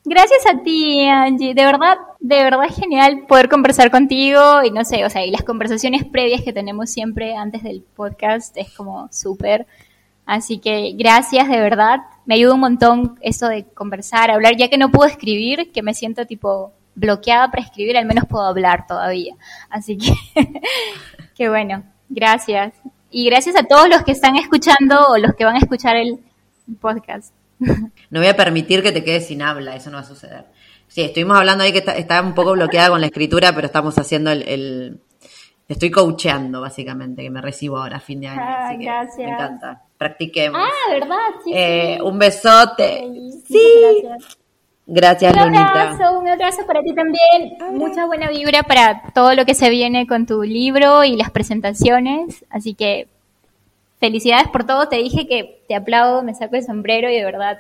Gracias 0.06 0.46
a 0.48 0.64
ti, 0.64 1.06
Angie. 1.06 1.54
De 1.54 1.66
verdad, 1.66 1.98
de 2.22 2.42
verdad 2.42 2.66
es 2.70 2.76
genial 2.76 3.26
poder 3.28 3.50
conversar 3.50 3.92
contigo 3.92 4.64
y 4.64 4.72
no 4.72 4.86
sé, 4.86 5.06
o 5.06 5.10
sea, 5.10 5.26
y 5.26 5.32
las 5.32 5.44
conversaciones 5.44 6.06
previas 6.06 6.42
que 6.42 6.54
tenemos 6.54 6.90
siempre 6.90 7.36
antes 7.36 7.64
del 7.64 7.82
podcast 7.82 8.56
es 8.58 8.72
como 8.72 9.10
súper. 9.12 9.68
Así 10.26 10.60
que 10.60 10.94
gracias, 10.98 11.50
de 11.50 11.60
verdad. 11.60 12.00
Me 12.26 12.36
ayuda 12.36 12.54
un 12.54 12.62
montón 12.62 13.20
eso 13.22 13.48
de 13.50 13.66
conversar, 13.66 14.32
hablar, 14.32 14.56
ya 14.56 14.70
que 14.70 14.78
no 14.78 14.90
puedo 14.90 15.10
escribir, 15.10 15.72
que 15.72 15.84
me 15.84 15.94
siento 15.94 16.26
tipo 16.26 16.72
bloqueada 16.96 17.52
para 17.52 17.64
escribir, 17.64 17.98
al 17.98 18.06
menos 18.06 18.26
puedo 18.26 18.46
hablar 18.46 18.88
todavía. 18.88 19.36
Así 19.70 19.98
que, 19.98 20.14
qué 21.36 21.50
bueno, 21.50 21.84
gracias. 22.14 22.74
Y 23.12 23.26
gracias 23.26 23.56
a 23.56 23.64
todos 23.64 23.90
los 23.90 24.04
que 24.04 24.12
están 24.12 24.36
escuchando 24.36 25.08
o 25.10 25.18
los 25.18 25.36
que 25.36 25.46
van 25.46 25.56
a 25.56 25.60
escuchar 25.60 25.96
el 25.96 26.20
podcast. 26.80 27.34
No 28.10 28.20
voy 28.20 28.28
a 28.28 28.36
permitir 28.36 28.84
que 28.84 28.92
te 28.92 29.04
quedes 29.04 29.28
sin 29.28 29.42
habla, 29.42 29.76
eso 29.76 29.90
no 29.90 29.98
va 29.98 30.04
a 30.04 30.06
suceder. 30.06 30.46
Sí, 30.88 31.02
estuvimos 31.02 31.38
hablando 31.38 31.64
ahí 31.64 31.72
que 31.72 31.84
está, 31.98 32.22
un 32.22 32.36
poco 32.36 32.52
bloqueada 32.52 32.90
con 32.90 33.02
la 33.02 33.08
escritura, 33.08 33.54
pero 33.56 33.66
estamos 33.66 33.98
haciendo 33.98 34.32
el, 34.32 35.00
Estoy 35.68 35.90
coacheando, 35.90 36.62
básicamente, 36.62 37.24
que 37.24 37.30
me 37.32 37.42
recibo 37.42 37.78
ahora 37.78 37.98
a 37.98 38.00
fin 38.00 38.20
de 38.20 38.28
año. 38.28 38.42
Ah, 38.44 38.74
gracias. 38.78 39.18
Me 39.18 39.32
encanta. 39.32 39.82
Practiquemos. 39.98 40.62
Ah, 40.62 40.92
¿verdad? 40.92 41.18
Sí, 41.44 41.52
eh, 41.56 42.00
Un 42.04 42.20
besote. 42.20 43.10
Sí. 43.48 44.04
Gracias. 44.04 44.38
Gracias, 44.86 45.34
un 45.34 45.56
abrazo, 45.56 46.20
Un 46.20 46.28
abrazo 46.28 46.66
para 46.66 46.82
ti 46.82 46.94
también. 46.94 47.58
Mucha 47.72 48.06
buena 48.06 48.30
vibra 48.30 48.64
para 48.64 49.04
todo 49.14 49.34
lo 49.34 49.46
que 49.46 49.56
se 49.56 49.70
viene 49.70 50.08
con 50.08 50.26
tu 50.26 50.44
libro 50.44 51.04
y 51.06 51.16
las 51.16 51.32
presentaciones. 51.32 52.44
Así 52.50 52.74
que 52.74 53.08
felicidades 54.00 54.50
por 54.50 54.66
todo. 54.66 54.90
Te 54.90 54.98
dije 54.98 55.26
que 55.28 55.64
te 55.68 55.76
aplaudo, 55.76 56.24
me 56.24 56.36
saco 56.36 56.58
el 56.58 56.64
sombrero 56.64 57.10
y 57.10 57.16
de 57.16 57.24
verdad 57.24 57.60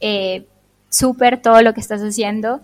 eh, 0.00 0.46
súper 0.88 1.42
todo 1.42 1.60
lo 1.60 1.74
que 1.74 1.80
estás 1.80 2.00
haciendo. 2.00 2.60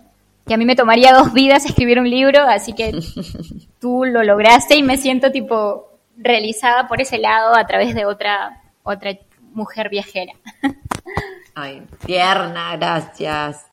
Que 0.47 0.55
a 0.55 0.57
mí 0.57 0.65
me 0.65 0.75
tomaría 0.75 1.13
dos 1.13 1.31
vidas 1.31 1.65
escribir 1.65 1.99
un 1.99 2.09
libro, 2.09 2.41
así 2.41 2.73
que 2.73 2.91
tú 3.79 4.05
lo 4.05 4.23
lograste 4.23 4.75
y 4.75 4.83
me 4.83 4.97
siento 4.97 5.31
tipo 5.31 5.87
realizada 6.17 6.87
por 6.87 6.99
ese 6.99 7.19
lado 7.19 7.55
a 7.55 7.65
través 7.67 7.93
de 7.93 8.05
otra, 8.05 8.61
otra 8.81 9.11
mujer 9.53 9.89
viajera. 9.89 10.33
Ay, 11.55 11.83
tierna, 12.05 12.75
gracias. 12.75 13.72